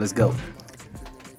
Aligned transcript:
let's 0.00 0.16
go. 0.16 0.34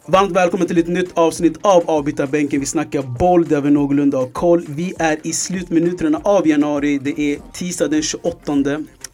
Varmt 0.06 0.32
välkommen 0.32 0.68
till 0.68 0.78
ett 0.78 0.88
nytt 0.88 1.18
avsnitt 1.18 1.58
av 1.62 1.90
avbytarbänken. 1.90 2.60
Vi 2.60 2.66
snackar 2.66 3.02
boll 3.02 3.46
där 3.46 3.62
vi 3.62 3.72
någorlunda 3.72 4.18
har 4.18 4.28
koll. 4.28 4.66
Vi 4.68 4.94
är 5.00 5.18
i 5.24 5.34
slutminuterna 5.34 6.22
av 6.24 6.48
januari. 6.48 6.98
Det 6.98 7.20
är 7.20 7.40
tisdag 7.54 7.88
den 7.88 8.02
28 8.02 8.54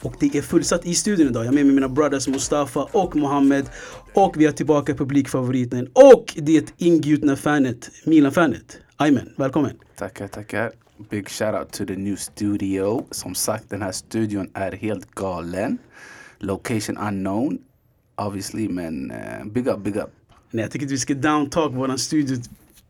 och 0.02 0.16
det 0.20 0.36
är 0.36 0.42
fullsatt 0.42 0.86
i 0.86 0.96
studion 0.96 1.28
idag. 1.28 1.46
Jag 1.46 1.52
är 1.52 1.56
med 1.56 1.66
mig 1.66 1.76
mina 1.76 1.90
brothers 1.90 2.28
Mustafa 2.28 2.84
och 2.92 3.16
Mohammed. 3.16 3.70
Och 4.14 4.34
vi 4.38 4.46
har 4.46 4.52
tillbaka 4.52 4.94
publikfavoriten 4.96 5.90
och 5.94 6.34
det 6.36 6.74
ingjutna 6.78 7.36
fanet, 7.36 7.90
Milan-fanet. 8.06 8.78
Aymen, 8.98 9.30
välkommen. 9.38 9.78
Tackar, 9.96 10.28
tackar. 10.28 10.72
Big 11.10 11.30
shout 11.30 11.56
out 11.56 11.72
to 11.72 11.86
the 11.86 11.96
new 11.96 12.16
studio. 12.16 13.06
Som 13.12 13.36
sagt, 13.36 13.70
den 13.70 13.82
här 13.82 13.92
studion 13.92 14.50
är 14.54 14.72
helt 14.72 15.12
galen. 15.12 15.78
Location 16.40 16.98
unknown, 16.98 17.58
obviously, 18.18 18.70
men 18.70 19.12
uh, 19.12 19.46
big 19.46 19.68
up, 19.68 19.80
big 19.80 19.96
up. 19.96 20.10
Nej, 20.52 20.64
jag 20.64 20.72
tycker 20.72 20.86
att 20.86 20.92
vi 20.92 20.98
ska 20.98 21.14
downtalk 21.14 21.74
våran 21.74 21.98
studio 21.98 22.38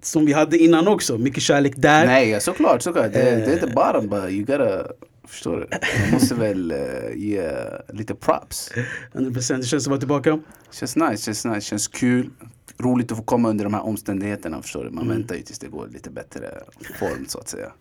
som 0.01 0.25
vi 0.25 0.33
hade 0.33 0.57
innan 0.57 0.87
också. 0.87 1.17
Mycket 1.17 1.43
kärlek 1.43 1.73
där. 1.75 2.05
Nej, 2.05 2.41
såklart, 2.41 2.81
såklart. 2.81 3.13
Det, 3.13 3.19
det 3.19 3.51
är 3.51 3.53
inte 3.53 3.67
bara 3.67 4.01
bara, 4.01 4.29
you 4.29 4.45
gotta 4.45 4.87
Förstår 5.27 5.57
du? 5.57 5.77
Man 6.01 6.11
måste 6.11 6.35
väl 6.45 6.71
uh, 6.71 7.15
ge 7.15 7.51
lite 7.93 8.15
props. 8.15 8.71
100% 9.13 9.57
det 9.57 9.63
känns 9.63 9.73
att 9.73 9.87
vara 9.87 9.99
tillbaka. 9.99 10.39
Känns 10.71 10.95
nice, 10.95 11.17
känns 11.17 11.45
nice, 11.45 11.61
känns 11.61 11.87
kul. 11.87 12.29
Roligt 12.77 13.11
att 13.11 13.17
få 13.17 13.23
komma 13.23 13.49
under 13.49 13.63
de 13.63 13.73
här 13.73 13.85
omständigheterna 13.85 14.61
förstår 14.61 14.83
du. 14.83 14.89
Man 14.89 15.03
mm. 15.03 15.17
väntar 15.17 15.35
ju 15.35 15.41
tills 15.41 15.59
det 15.59 15.67
går 15.67 15.87
lite 15.87 16.09
bättre 16.09 16.51
form 16.99 17.25
så 17.27 17.39
att 17.39 17.49
säga. 17.49 17.71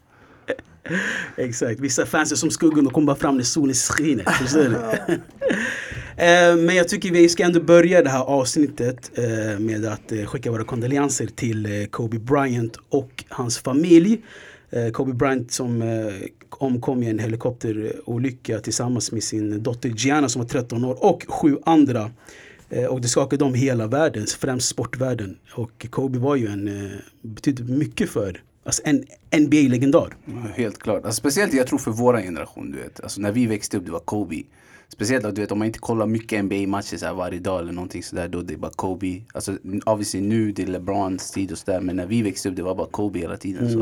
Exakt, 1.36 1.80
vissa 1.80 2.06
fans 2.06 2.32
är 2.32 2.36
som 2.36 2.50
skuggan 2.50 2.86
och 2.86 2.92
kommer 2.92 3.06
bara 3.06 3.16
fram 3.16 3.36
när 3.36 3.44
solen 3.44 3.74
skiner. 3.74 4.24
Förstår 4.42 4.64
du? 4.64 5.18
Eh, 6.18 6.56
men 6.56 6.76
jag 6.76 6.88
tycker 6.88 7.10
vi 7.10 7.28
ska 7.28 7.44
ändå 7.44 7.60
börja 7.60 8.02
det 8.02 8.10
här 8.10 8.22
avsnittet 8.22 9.10
eh, 9.18 9.58
med 9.58 9.84
att 9.84 10.12
skicka 10.26 10.50
våra 10.50 10.64
kondolenser 10.64 11.26
till 11.26 11.86
Kobe 11.90 12.18
Bryant 12.18 12.78
och 12.88 13.24
hans 13.28 13.58
familj. 13.58 14.20
Kobe 14.92 15.12
Bryant 15.12 15.52
som 15.52 15.82
omkom 16.50 17.02
i 17.02 17.10
en 17.10 17.18
helikopterolycka 17.18 18.58
tillsammans 18.58 19.12
med 19.12 19.22
sin 19.22 19.62
dotter 19.62 19.88
Gianna 19.88 20.28
som 20.28 20.42
var 20.42 20.48
13 20.48 20.84
år 20.84 21.04
och 21.04 21.24
sju 21.28 21.58
andra. 21.64 22.10
Och 22.88 23.00
det 23.00 23.08
skakade 23.08 23.44
om 23.44 23.54
hela 23.54 23.86
världen, 23.86 24.26
främst 24.38 24.68
sportvärlden. 24.68 25.36
Och 25.52 25.86
Kobe 25.90 26.18
var 26.18 26.36
ju 26.36 26.46
en, 26.46 26.90
betydde 27.22 27.62
mycket 27.62 28.10
för 28.10 28.40
Alltså 28.66 28.82
en 28.84 29.04
NBA-legendar. 29.30 30.16
Helt 30.54 30.78
klart. 30.78 31.04
Alltså 31.04 31.18
speciellt 31.18 31.54
jag 31.54 31.66
tror 31.66 31.78
för 31.78 31.90
vår 31.90 32.16
generation. 32.16 32.70
Du 32.70 32.78
vet. 32.78 33.00
Alltså 33.00 33.20
när 33.20 33.32
vi 33.32 33.46
växte 33.46 33.76
upp, 33.76 33.84
det 33.84 33.92
var 33.92 34.00
Kobe. 34.00 34.42
Speciellt 34.88 35.34
du 35.34 35.40
vet, 35.40 35.52
om 35.52 35.58
man 35.58 35.66
inte 35.66 35.78
kollar 35.78 36.06
mycket 36.06 36.44
NBA-matcher 36.44 37.14
varje 37.14 37.38
dag 37.38 37.60
eller 37.60 37.72
någonting 37.72 38.02
sådär. 38.02 38.28
Då 38.28 38.42
det 38.42 38.54
är 38.54 38.58
bara 38.58 38.70
Kobe. 38.76 39.22
Alltså 39.34 39.56
obviously 39.86 40.20
nu 40.20 40.52
det 40.52 40.62
är 40.62 40.66
LeBrons 40.66 41.30
tid 41.30 41.52
och 41.52 41.58
sådär. 41.58 41.80
Men 41.80 41.96
när 41.96 42.06
vi 42.06 42.22
växte 42.22 42.48
upp 42.48 42.56
det 42.56 42.62
var 42.62 42.74
bara 42.74 42.86
Kobe 42.86 43.18
hela 43.18 43.36
tiden. 43.36 43.66
Mm. 43.66 43.72
Så 43.72 43.78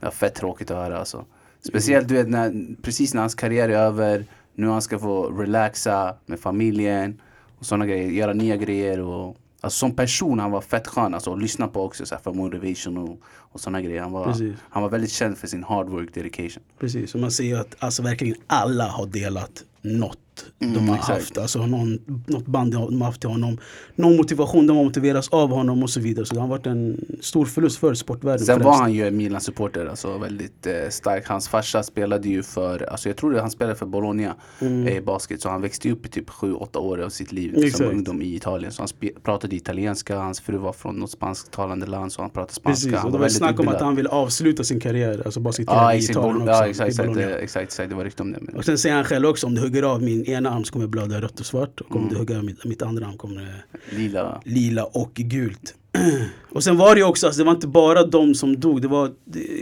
det 0.00 0.06
var 0.06 0.10
fett 0.10 0.34
tråkigt 0.34 0.70
att 0.70 0.76
höra 0.76 0.98
alltså. 0.98 1.24
Speciellt 1.60 2.08
du 2.08 2.14
vet, 2.14 2.28
när, 2.28 2.76
precis 2.82 3.14
när 3.14 3.20
hans 3.20 3.34
karriär 3.34 3.68
är 3.68 3.78
över. 3.78 4.26
Nu 4.54 4.66
han 4.66 4.82
ska 4.82 4.98
få 4.98 5.30
relaxa 5.30 6.16
med 6.26 6.40
familjen. 6.40 7.20
Och 7.58 7.66
sådana 7.66 7.86
grejer. 7.86 8.10
Göra 8.10 8.32
nya 8.32 8.56
grejer. 8.56 9.00
Och 9.00 9.36
Alltså 9.64 9.78
som 9.78 9.96
person 9.96 10.38
han 10.38 10.50
var 10.50 10.60
fett 10.60 10.86
skön 10.86 11.14
alltså, 11.14 11.32
att 11.32 11.42
lyssna 11.42 11.68
på 11.68 11.84
också 11.84 12.06
så 12.06 12.14
här, 12.14 12.22
för 12.22 12.32
motivation 12.32 12.98
och, 12.98 13.20
och 13.26 13.60
sådana 13.60 13.80
grejer. 13.80 14.02
Han 14.02 14.12
var, 14.12 14.36
han 14.70 14.82
var 14.82 14.90
väldigt 14.90 15.10
känd 15.10 15.38
för 15.38 15.46
sin 15.46 15.64
hard 15.64 15.88
work 15.88 16.14
dedication. 16.14 16.62
Precis, 16.78 17.14
och 17.14 17.20
man 17.20 17.30
ser 17.30 17.44
ju 17.44 17.56
att 17.56 17.76
alltså, 17.78 18.02
verkligen 18.02 18.36
alla 18.46 18.88
har 18.88 19.06
delat 19.06 19.64
något 19.82 20.18
mm, 20.60 20.74
de 20.74 20.88
har 20.88 20.96
exakt. 20.96 21.18
haft. 21.18 21.38
Alltså 21.38 21.66
någon, 21.66 21.98
något 22.26 22.46
band 22.46 22.72
de 22.72 23.00
har 23.00 23.06
haft 23.06 23.20
till 23.20 23.30
honom. 23.30 23.58
Någon 23.94 24.16
motivation 24.16 24.66
de 24.66 24.76
har 24.76 24.84
motiverats 24.84 25.28
av 25.28 25.50
honom 25.50 25.82
och 25.82 25.90
så 25.90 26.00
vidare. 26.00 26.26
Så 26.26 26.34
det 26.34 26.40
har 26.40 26.48
varit 26.48 26.66
en 26.66 27.04
stor 27.20 27.44
förlust 27.44 27.78
för 27.78 27.94
sportvärlden. 27.94 28.46
Sen 28.46 28.54
främst. 28.54 28.64
var 28.64 28.76
han 28.76 28.92
ju 28.92 29.06
en 29.06 29.16
Milan-supporter, 29.16 29.86
alltså 29.86 30.18
väldigt 30.18 30.66
eh, 30.66 30.88
stark. 30.90 31.28
Hans 31.28 31.48
farsa 31.48 31.82
spelade 31.82 32.28
ju 32.28 32.42
för, 32.42 32.90
alltså 32.90 33.08
jag 33.08 33.16
tror 33.16 33.32
det, 33.32 33.40
han 33.40 33.50
spelade 33.50 33.76
för 33.76 33.86
Bologna 33.86 34.34
mm. 34.60 34.88
i 34.88 35.00
basket. 35.00 35.40
Så 35.42 35.48
han 35.48 35.62
växte 35.62 35.90
upp 35.90 36.06
i 36.06 36.08
typ 36.08 36.30
7-8 36.30 36.76
år 36.76 36.98
av 36.98 37.08
sitt 37.08 37.32
liv 37.32 37.54
exakt. 37.56 37.76
som 37.76 37.86
ungdom 37.86 38.22
i 38.22 38.34
Italien. 38.34 38.72
Så 38.72 38.82
han 38.82 39.10
pratade 39.22 39.56
italienska, 39.56 40.16
hans 40.16 40.40
fru 40.40 40.56
var 40.56 40.72
från 40.72 40.96
något 40.96 41.10
spansktalande 41.10 41.86
land 41.86 42.12
så 42.12 42.22
han 42.22 42.30
pratade 42.30 42.52
spanska. 42.54 42.90
Precis, 42.90 43.04
och 43.04 43.12
det 43.12 43.18
var 43.18 43.28
snack 43.28 43.60
om 43.60 43.68
att 43.68 43.80
han 43.80 43.96
ville 43.96 44.08
avsluta 44.08 44.64
sin 44.64 44.80
karriär, 44.80 45.22
alltså 45.24 45.40
basketkarriär 45.40 45.84
ah, 45.84 45.94
i 45.94 45.98
Italien 45.98 46.36
också. 46.36 46.50
Ja 46.50 46.66
exakt, 46.66 46.88
exakt, 46.88 47.16
exakt, 47.16 47.62
exakt, 47.62 47.90
det 47.90 47.96
var 47.96 48.04
rykte 48.04 48.22
om 48.22 48.32
det. 48.32 48.38
Men... 48.40 48.56
Och 48.56 48.64
sen 48.64 48.78
säger 48.78 48.96
han 48.96 49.04
själv 49.04 49.26
också, 49.26 49.46
om 49.46 49.54
du 49.54 49.60
hugger 49.60 49.82
av 49.82 50.02
min 50.02 50.23
ena 50.28 50.50
arm 50.50 50.64
kommer 50.64 50.86
blöda 50.86 51.20
rött 51.20 51.40
och 51.40 51.46
svart. 51.46 51.80
Och 51.80 51.96
om 51.96 52.02
mm. 52.02 52.12
du 52.12 52.18
hugger 52.18 52.36
av 52.36 52.44
mitt, 52.44 52.64
mitt 52.64 52.82
andra 52.82 53.06
arm 53.06 53.16
kommer 53.16 53.42
det 53.42 53.96
lila. 53.96 54.42
lila 54.44 54.84
och 54.84 55.14
gult. 55.14 55.74
och 56.50 56.64
sen 56.64 56.76
var 56.76 56.94
det 56.94 57.00
ju 57.00 57.06
också, 57.06 57.26
alltså, 57.26 57.38
det 57.38 57.44
var 57.44 57.54
inte 57.54 57.66
bara 57.66 58.06
de 58.06 58.34
som 58.34 58.60
dog. 58.60 58.82
Det 58.82 58.88
var, 58.88 59.12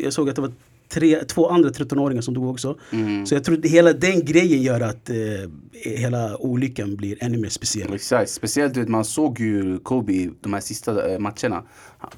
jag 0.03 0.13
såg 0.13 0.29
att 0.29 0.37
det 0.37 0.43
var 0.43 0.53
tre, 0.93 1.25
två 1.25 1.49
andra 1.49 1.71
13-åringar 1.71 2.21
som 2.21 2.35
dog 2.35 2.51
också. 2.51 2.79
Mm. 2.91 3.27
Så 3.27 3.35
jag 3.35 3.45
tror 3.45 3.59
att 3.59 3.65
hela 3.65 3.93
den 3.93 4.25
grejen 4.25 4.63
gör 4.63 4.81
att 4.81 5.11
eh, 5.11 5.17
hela 5.73 6.37
olyckan 6.37 6.97
blir 6.97 7.25
ännu 7.25 7.39
mer 7.39 7.49
speciell. 7.49 7.95
Exakt, 7.95 8.31
speciellt 8.31 8.77
vet, 8.77 8.89
man 8.89 9.05
såg 9.05 9.41
ju 9.41 9.79
Kobe 9.79 10.31
de 10.41 10.53
här 10.53 10.61
sista 10.61 11.13
eh, 11.13 11.19
matcherna. 11.19 11.63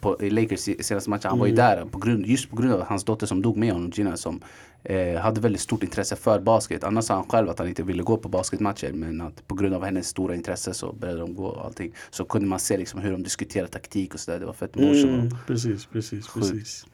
På, 0.01 0.17
Lakers 0.21 0.61
senaste 0.81 1.11
matchen, 1.11 1.29
han 1.29 1.33
mm. 1.33 1.41
var 1.41 1.47
ju 1.47 1.53
mm. 1.53 1.65
där 1.65 1.85
på 1.91 1.99
grund, 1.99 2.27
just 2.27 2.51
på 2.51 2.57
grund 2.57 2.73
av 2.73 2.83
hans 2.83 3.05
dotter 3.05 3.27
som 3.27 3.43
dog 3.43 3.57
med 3.57 3.73
honom, 3.73 3.93
Gina 3.95 4.17
som 4.17 4.41
eh, 4.85 5.21
hade 5.21 5.41
väldigt 5.41 5.63
stort 5.63 5.83
intresse 5.83 6.17
för 6.17 6.41
basket. 6.41 6.85
Annars 6.85 7.05
sa 7.05 7.15
han 7.15 7.29
själv 7.29 7.49
att 7.51 7.59
han 7.59 7.69
inte 7.69 7.83
ville 7.83 8.03
gå 8.03 8.17
på 8.17 8.29
basketmatcher 8.29 8.93
men 8.93 9.21
att 9.21 9.49
på 9.49 9.55
grund 9.55 9.75
av 9.75 9.85
hennes 9.85 10.09
stora 10.09 10.35
intresse 10.35 10.75
så 10.75 10.93
började 10.93 11.21
de 11.21 11.35
gå 11.35 11.47
och 11.47 11.65
allting. 11.65 11.95
Så 12.11 12.25
kunde 12.25 12.49
man 12.49 12.59
se 12.59 12.77
liksom 12.77 13.01
hur 13.01 13.13
de 13.13 13.23
diskuterade 13.23 13.71
taktik 13.71 14.15
och 14.15 14.21
sådär. 14.21 14.39
Det 14.39 14.47
var 14.47 14.53
fett 14.53 14.77
emotional. 14.77 15.15
Mm, 15.15 15.37
precis, 15.47 15.87
precis, 15.87 16.29
precis. 16.35 16.87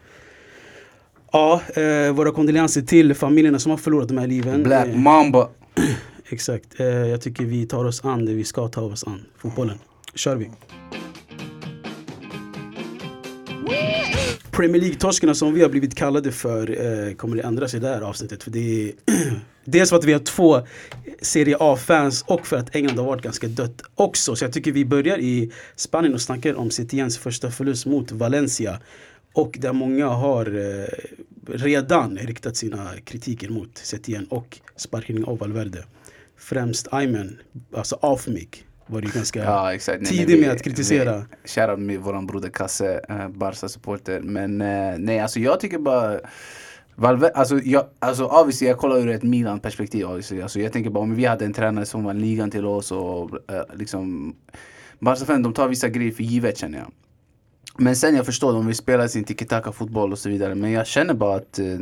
Ja, 1.32 1.62
eh, 1.74 2.12
våra 2.12 2.32
kondolenser 2.32 2.82
till 2.82 3.14
familjerna 3.14 3.58
som 3.58 3.70
har 3.70 3.76
förlorat 3.76 4.08
de 4.08 4.18
här 4.18 4.26
liven. 4.26 4.62
Black 4.62 4.88
eh, 4.88 4.96
Mamba. 4.96 5.48
Exakt. 6.28 6.80
Eh, 6.80 6.86
jag 6.86 7.20
tycker 7.20 7.44
vi 7.44 7.66
tar 7.66 7.84
oss 7.84 8.04
an 8.04 8.24
det 8.24 8.34
vi 8.34 8.44
ska 8.44 8.68
ta 8.68 8.80
oss 8.80 9.04
an. 9.04 9.24
Fotbollen. 9.36 9.78
kör 10.14 10.36
vi. 10.36 10.50
Premier 14.52 14.80
League-torskarna 14.80 15.34
som 15.34 15.54
vi 15.54 15.62
har 15.62 15.68
blivit 15.68 15.94
kallade 15.94 16.32
för 16.32 16.70
eh, 16.70 17.14
kommer 17.14 17.36
det 17.36 17.42
ändra 17.42 17.68
sig 17.68 17.76
i 17.76 17.80
det 17.80 17.88
här 17.88 18.00
avsnittet. 18.00 18.42
För 18.42 18.50
det 18.50 18.88
är 18.88 18.92
dels 19.64 19.90
för 19.90 19.96
att 19.96 20.04
vi 20.04 20.12
har 20.12 20.20
två 20.20 20.60
Serie 21.22 21.56
A-fans 21.60 22.24
och 22.26 22.46
för 22.46 22.56
att 22.56 22.74
England 22.76 22.98
har 22.98 23.06
varit 23.06 23.22
ganska 23.22 23.48
dött 23.48 23.82
också. 23.94 24.36
Så 24.36 24.44
jag 24.44 24.52
tycker 24.52 24.72
vi 24.72 24.84
börjar 24.84 25.18
i 25.18 25.52
Spanien 25.76 26.14
och 26.14 26.20
snackar 26.20 26.54
om 26.54 26.70
Citiens 26.70 27.18
första 27.18 27.50
förlust 27.50 27.86
mot 27.86 28.12
Valencia. 28.12 28.78
Och 29.32 29.56
där 29.60 29.72
många 29.72 30.06
har 30.08 30.46
eh, 30.46 30.86
redan 31.46 32.18
riktat 32.18 32.56
sina 32.56 32.90
kritiker 33.04 33.48
mot 33.48 33.78
Setien 33.78 34.26
och 34.26 34.60
sparkning 34.76 35.24
av 35.24 35.38
Valverde. 35.38 35.84
Främst 36.36 36.88
Ayman, 36.90 37.38
alltså 37.74 37.98
Afmik 38.02 38.64
var 38.90 39.00
det 39.00 39.14
ganska 39.14 39.44
ja, 39.44 39.74
exakt. 39.74 40.06
tidig 40.06 40.28
nej, 40.28 40.40
med 40.40 40.50
att 40.50 40.62
kritisera. 40.62 41.24
Shoutout 41.44 41.78
med 41.78 42.00
våran 42.00 42.26
broder 42.26 42.48
Kasse, 42.48 43.00
äh, 43.08 43.28
Barca-supporter. 43.28 44.20
Men 44.20 44.60
äh, 44.60 44.98
nej, 44.98 45.20
alltså 45.20 45.40
jag 45.40 45.60
tycker 45.60 45.78
bara 45.78 46.20
Valve, 46.94 47.30
alltså, 47.34 47.58
jag, 47.58 47.84
alltså 47.98 48.24
obviously, 48.24 48.68
jag 48.68 48.78
kollar 48.78 48.96
ur 48.96 49.08
ett 49.08 49.22
Milan-perspektiv. 49.22 50.06
Alltså, 50.06 50.60
jag 50.60 50.72
tänker 50.72 50.90
bara 50.90 51.02
om 51.02 51.14
vi 51.14 51.24
hade 51.24 51.44
en 51.44 51.52
tränare 51.52 51.86
som 51.86 52.04
vann 52.04 52.20
ligan 52.20 52.50
till 52.50 52.66
oss 52.66 52.92
och 52.92 53.30
äh, 53.50 53.62
liksom 53.74 54.34
Barca-fans 54.98 55.42
de 55.42 55.52
tar 55.54 55.68
vissa 55.68 55.88
grejer 55.88 56.12
för 56.12 56.22
givet 56.22 56.58
känner 56.58 56.78
jag. 56.78 56.92
Men 57.78 57.96
sen 57.96 58.16
jag 58.16 58.26
förstår, 58.26 58.52
de 58.52 58.66
vill 58.66 58.76
spela 58.76 59.08
sin 59.08 59.24
tiki-taka 59.24 59.72
fotboll 59.72 60.12
och 60.12 60.18
så 60.18 60.28
vidare. 60.28 60.54
Men 60.54 60.70
jag 60.70 60.86
känner 60.86 61.14
bara 61.14 61.36
att 61.36 61.58
eh, 61.58 61.78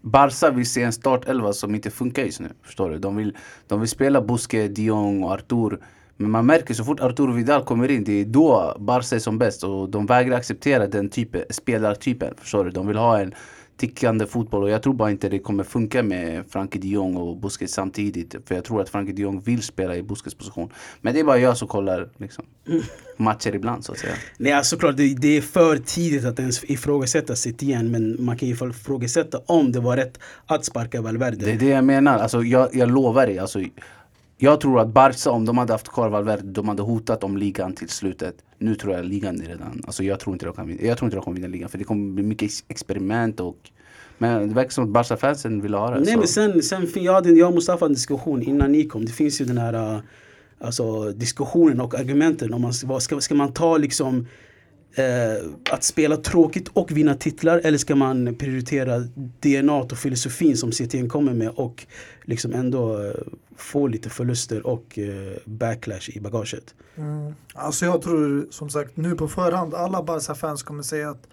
Barca 0.00 0.50
vill 0.50 0.70
se 0.70 0.82
en 0.82 0.92
startelva 0.92 1.52
som 1.52 1.74
inte 1.74 1.90
funkar 1.90 2.22
just 2.22 2.40
nu. 2.40 2.48
Förstår 2.62 2.90
du? 2.90 2.98
De 2.98 3.16
vill, 3.16 3.36
de 3.66 3.80
vill 3.80 3.88
spela 3.88 4.20
Busquets, 4.20 4.74
Dion 4.74 5.24
och 5.24 5.32
Artur. 5.32 5.80
Men 6.16 6.30
man 6.30 6.46
märker 6.46 6.74
så 6.74 6.84
fort 6.84 7.00
Arturo 7.00 7.32
Vidal 7.32 7.64
kommer 7.64 7.90
in, 7.90 8.04
det 8.04 8.20
är 8.20 8.24
då 8.24 8.76
Barca 8.78 9.16
är 9.16 9.18
som 9.18 9.38
bäst. 9.38 9.64
Och 9.64 9.90
de 9.90 10.06
vägrar 10.06 10.36
acceptera 10.36 10.86
den 10.86 11.08
typen, 11.08 11.42
spelartypen. 11.50 12.34
Förstår 12.38 12.64
du? 12.64 12.70
De 12.70 12.86
vill 12.86 12.96
ha 12.96 13.18
en 13.18 13.34
tickande 13.76 14.26
fotboll 14.26 14.62
och 14.62 14.70
jag 14.70 14.82
tror 14.82 14.94
bara 14.94 15.10
inte 15.10 15.28
det 15.28 15.38
kommer 15.38 15.64
funka 15.64 16.02
med 16.02 16.44
Frankie 16.48 16.80
de 16.80 16.88
Jong 16.88 17.16
och 17.16 17.36
Busquets 17.36 17.74
samtidigt. 17.74 18.34
För 18.46 18.54
jag 18.54 18.64
tror 18.64 18.80
att 18.80 18.88
Frankie 18.88 19.14
de 19.14 19.22
Jong 19.22 19.40
vill 19.40 19.62
spela 19.62 19.96
i 19.96 20.02
Busquets 20.02 20.34
position. 20.36 20.70
Men 21.00 21.14
det 21.14 21.20
är 21.20 21.24
bara 21.24 21.38
jag 21.38 21.56
som 21.56 21.68
kollar 21.68 22.08
liksom, 22.16 22.44
matcher 23.16 23.54
ibland 23.54 23.84
så 23.84 23.92
att 23.92 23.98
säga. 23.98 24.14
Nej, 24.38 24.52
alltså, 24.52 24.76
såklart, 24.76 24.96
det, 24.96 25.14
det 25.14 25.36
är 25.36 25.40
för 25.40 25.76
tidigt 25.76 26.24
att 26.24 26.38
ens 26.38 26.64
ifrågasätta 26.64 27.36
sitt 27.36 27.62
igen. 27.62 27.90
Men 27.90 28.24
man 28.24 28.38
kan 28.38 28.48
ju 28.48 28.54
ifrågasätta 28.54 29.40
om 29.46 29.72
det 29.72 29.80
var 29.80 29.96
rätt 29.96 30.18
att 30.46 30.64
sparka 30.64 31.02
Valverde. 31.02 31.44
Det 31.44 31.52
är 31.52 31.58
det 31.58 31.68
jag 31.68 31.84
menar. 31.84 32.18
Alltså, 32.18 32.42
jag, 32.42 32.74
jag 32.74 32.90
lovar 32.90 33.26
dig. 33.26 33.38
Alltså, 33.38 33.60
jag 34.36 34.60
tror 34.60 34.80
att 34.80 34.88
Barca, 34.88 35.30
om 35.30 35.44
de 35.44 35.58
hade 35.58 35.72
haft 35.72 35.88
kvar 35.88 36.08
Valverde, 36.08 36.42
de 36.42 36.68
hade 36.68 36.82
hotat 36.82 37.24
om 37.24 37.36
ligan 37.36 37.74
till 37.74 37.88
slutet. 37.88 38.34
Nu 38.58 38.74
tror 38.74 38.94
jag 38.94 39.04
ligan 39.04 39.40
är 39.40 39.46
redan, 39.46 39.82
alltså 39.86 40.04
jag 40.04 40.20
tror 40.20 40.34
inte 40.34 40.46
de 40.46 40.54
kan 40.54 40.66
vinna, 40.66 40.82
jag 40.82 40.98
tror 40.98 41.06
inte 41.06 41.16
de 41.16 41.22
kommer 41.24 41.36
vinna 41.36 41.48
ligan 41.48 41.68
för 41.68 41.78
det 41.78 41.84
kommer 41.84 42.12
bli 42.12 42.22
mycket 42.22 42.50
experiment 42.68 43.40
och 43.40 43.70
men 44.18 44.48
det 44.48 44.54
verkar 44.54 44.70
som 44.70 44.84
att 44.84 44.90
Barca-fansen 44.90 45.60
vill 45.60 45.74
ha 45.74 45.90
det. 45.90 46.00
Nej 46.00 46.12
så. 46.12 46.18
men 46.18 46.28
sen, 46.28 46.62
sen 46.62 47.04
jag, 47.04 47.12
hade, 47.12 47.30
jag 47.30 47.48
och 47.48 47.54
Mustafa 47.54 47.86
en 47.86 47.92
diskussion 47.92 48.42
innan 48.42 48.72
ni 48.72 48.84
kom. 48.84 49.04
Det 49.04 49.12
finns 49.12 49.40
ju 49.40 49.44
den 49.44 49.58
här 49.58 49.94
uh, 49.94 50.00
alltså, 50.60 51.12
diskussionen 51.12 51.80
och 51.80 51.94
argumenten. 51.94 52.54
Om 52.54 52.62
man, 52.62 53.00
ska, 53.00 53.20
ska 53.20 53.34
man 53.34 53.52
ta 53.52 53.76
liksom 53.76 54.26
eh, 54.94 55.46
att 55.70 55.84
spela 55.84 56.16
tråkigt 56.16 56.68
och 56.68 56.92
vinna 56.92 57.14
titlar 57.14 57.60
eller 57.64 57.78
ska 57.78 57.96
man 57.96 58.34
prioritera 58.34 58.98
DNA 59.40 59.74
och 59.74 59.92
filosofin 59.92 60.56
som 60.56 60.72
CTN 60.72 61.08
kommer 61.08 61.34
med 61.34 61.48
och 61.48 61.86
liksom 62.22 62.52
ändå 62.52 63.02
eh, 63.02 63.14
få 63.56 63.86
lite 63.86 64.10
förluster 64.10 64.66
och 64.66 64.98
eh, 64.98 65.36
backlash 65.44 66.10
i 66.16 66.20
bagaget? 66.20 66.74
Mm. 66.96 67.34
Alltså 67.54 67.84
jag 67.84 68.02
tror 68.02 68.46
som 68.50 68.70
sagt 68.70 68.96
nu 68.96 69.14
på 69.14 69.28
förhand 69.28 69.74
alla 69.74 70.02
Barca-fans 70.02 70.62
kommer 70.62 70.82
säga 70.82 71.10
att 71.10 71.28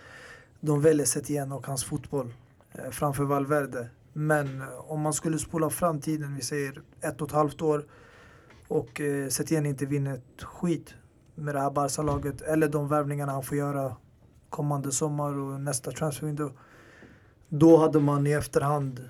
de 0.60 0.82
väljer 0.82 1.06
Setien 1.06 1.52
och 1.52 1.68
hans 1.68 1.84
fotboll 1.84 2.34
eh, 2.74 2.92
framför 2.92 3.24
Valverde. 3.24 3.90
Men 4.14 4.62
eh, 4.62 4.92
om 4.92 5.02
man 5.02 5.14
skulle 5.14 5.40
spola 5.40 5.70
framtiden, 5.70 6.36
vi 6.36 6.42
säger 6.42 6.82
ett 7.02 7.22
och 7.22 7.28
ett 7.28 7.34
halvt 7.34 7.62
år 7.62 7.86
och 8.68 9.02
eh, 9.02 9.28
Setien 9.30 9.66
inte 9.66 9.86
vinner 9.86 10.14
ett 10.14 10.44
skit 10.44 10.94
med 11.36 11.56
det 11.56 11.62
här 11.62 11.72
Barca-laget 11.72 12.42
eller 12.42 12.68
de 12.68 12.88
värvningarna 12.88 13.32
han 13.32 13.44
får 13.44 13.58
göra 13.58 13.96
kommande 14.50 14.92
sommar 14.92 15.38
och 15.38 15.62
nästa 15.62 15.92
transferwindow. 15.92 16.52
Då 17.50 17.78
hade 17.78 18.00
man 18.00 18.28
i 18.28 18.32
efterhand 18.32 19.10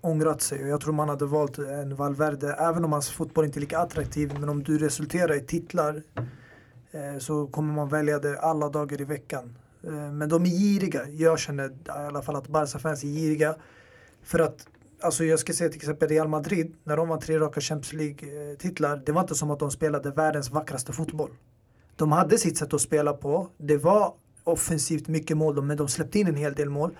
ångrat 0.00 0.42
sig 0.42 0.62
och 0.62 0.68
jag 0.68 0.80
tror 0.80 0.92
man 0.92 1.08
hade 1.08 1.26
valt 1.26 1.58
en 1.58 1.96
Valverde 1.96 2.52
även 2.52 2.84
om 2.84 2.92
hans 2.92 3.10
fotboll 3.10 3.44
inte 3.44 3.58
är 3.58 3.60
lika 3.60 3.78
attraktiv 3.78 4.36
men 4.40 4.48
om 4.48 4.62
du 4.62 4.78
resulterar 4.78 5.34
i 5.34 5.40
titlar 5.40 6.02
eh, 6.90 7.18
så 7.18 7.46
kommer 7.46 7.74
man 7.74 7.88
välja 7.88 8.18
det 8.18 8.40
alla 8.40 8.68
dagar 8.68 9.00
i 9.00 9.04
veckan. 9.04 9.58
Eh, 9.84 9.92
men 9.92 10.28
de 10.28 10.42
är 10.42 10.50
giriga. 10.50 11.08
Jag 11.08 11.38
känner 11.38 11.68
i 11.68 11.90
alla 11.90 12.22
fall 12.22 12.36
att 12.36 12.48
Barca-fans 12.48 13.04
är 13.04 13.08
giriga. 13.08 13.56
För 14.22 14.38
att 14.38 14.66
Alltså 15.00 15.24
jag 15.24 15.38
ska 15.38 15.52
säga 15.52 15.70
till 15.70 15.78
exempel 15.78 16.08
Real 16.08 16.28
Madrid, 16.28 16.74
när 16.84 16.96
de 16.96 17.08
vann 17.08 17.20
tre 17.20 17.38
raka 17.38 17.60
Champions 17.60 17.92
League-titlar, 17.92 18.96
eh, 18.96 19.02
det 19.06 19.12
var 19.12 19.20
inte 19.20 19.34
som 19.34 19.50
att 19.50 19.58
de 19.58 19.70
spelade 19.70 20.10
världens 20.10 20.50
vackraste 20.50 20.92
fotboll. 20.92 21.30
De 21.98 22.12
hade 22.12 22.38
sitt 22.38 22.56
sätt 22.56 22.74
att 22.74 22.80
spela 22.80 23.12
på. 23.12 23.48
Det 23.58 23.76
var 23.76 24.12
offensivt 24.44 25.08
mycket 25.08 25.36
mål, 25.36 25.62
men 25.62 25.76
de 25.76 25.88
släppte 25.88 26.18
in 26.18 26.26
en 26.26 26.36
hel 26.36 26.54
del 26.54 26.70
mål. 26.70 26.90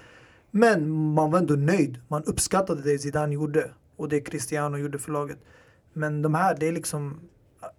Men 0.50 0.91
man 0.91 1.31
var 1.31 1.39
ändå 1.39 1.55
nöjd. 1.55 1.99
Man 2.09 2.25
uppskattade 2.25 2.83
det 2.83 2.99
Zidane 2.99 3.35
gjorde 3.35 3.71
och 3.97 4.09
det 4.09 4.21
Cristiano 4.21 4.77
gjorde 4.77 4.99
för 4.99 5.12
laget. 5.12 5.39
Men 5.93 6.23
de 6.23 6.35
här, 6.35 6.56
det 6.61 6.69
är 6.69 6.73
liksom 6.73 7.21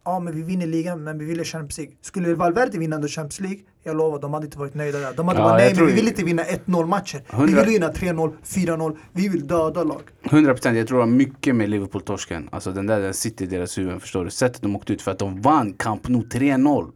Ja 0.06 0.20
men 0.20 0.36
vi 0.36 0.42
vinner 0.42 0.68
ligan 0.68 1.04
men 1.04 1.18
vi 1.18 1.26
ville 1.26 1.44
Champions 1.44 1.78
League. 1.78 1.96
Skulle 2.02 2.36
Valverde 2.36 2.78
vinna 2.78 2.96
under 2.96 3.10
Champions 3.10 3.40
League, 3.40 3.60
jag 3.84 3.98
lovar, 3.98 4.20
de 4.20 4.34
hade 4.34 4.46
inte 4.46 4.60
varit 4.60 4.74
nöjda 4.74 5.00
där. 5.00 5.14
De 5.14 5.28
hade 5.28 5.40
Ja, 5.40 5.46
bara, 5.46 5.58
nej 5.58 5.74
men 5.76 5.86
vi 5.86 5.94
vill 5.94 6.08
inte 6.08 6.24
vinna 6.24 6.44
1-0 6.44 6.86
matcher. 6.86 7.22
Vi 7.30 7.36
100 7.36 7.64
vill 7.64 7.74
vinna 7.74 7.92
3-0, 7.92 8.34
4-0. 8.44 8.98
Vi 9.12 9.28
vill 9.28 9.48
döda 9.48 9.84
lag. 9.84 10.02
100% 10.24 10.74
jag 10.74 10.88
tror 10.88 10.98
det 10.98 11.06
var 11.06 11.12
mycket 11.12 11.56
med 11.56 11.70
Liverpool-torsken. 11.70 12.50
Alltså 12.52 12.72
den 12.72 12.88
där 12.88 13.00
den 13.00 13.14
sitter 13.14 13.46
i 13.46 13.48
deras 13.48 13.78
huvuden 13.78 14.00
förstår 14.00 14.26
du. 14.26 14.32
Sättet 14.32 14.62
de 14.62 14.76
åkte 14.76 14.94
ut 14.94 15.02
för 15.02 15.12
att 15.12 15.20
de 15.20 15.42
vann 15.42 15.74
Camp 15.74 16.08
Nou 16.08 16.24
3-0. 16.24 16.92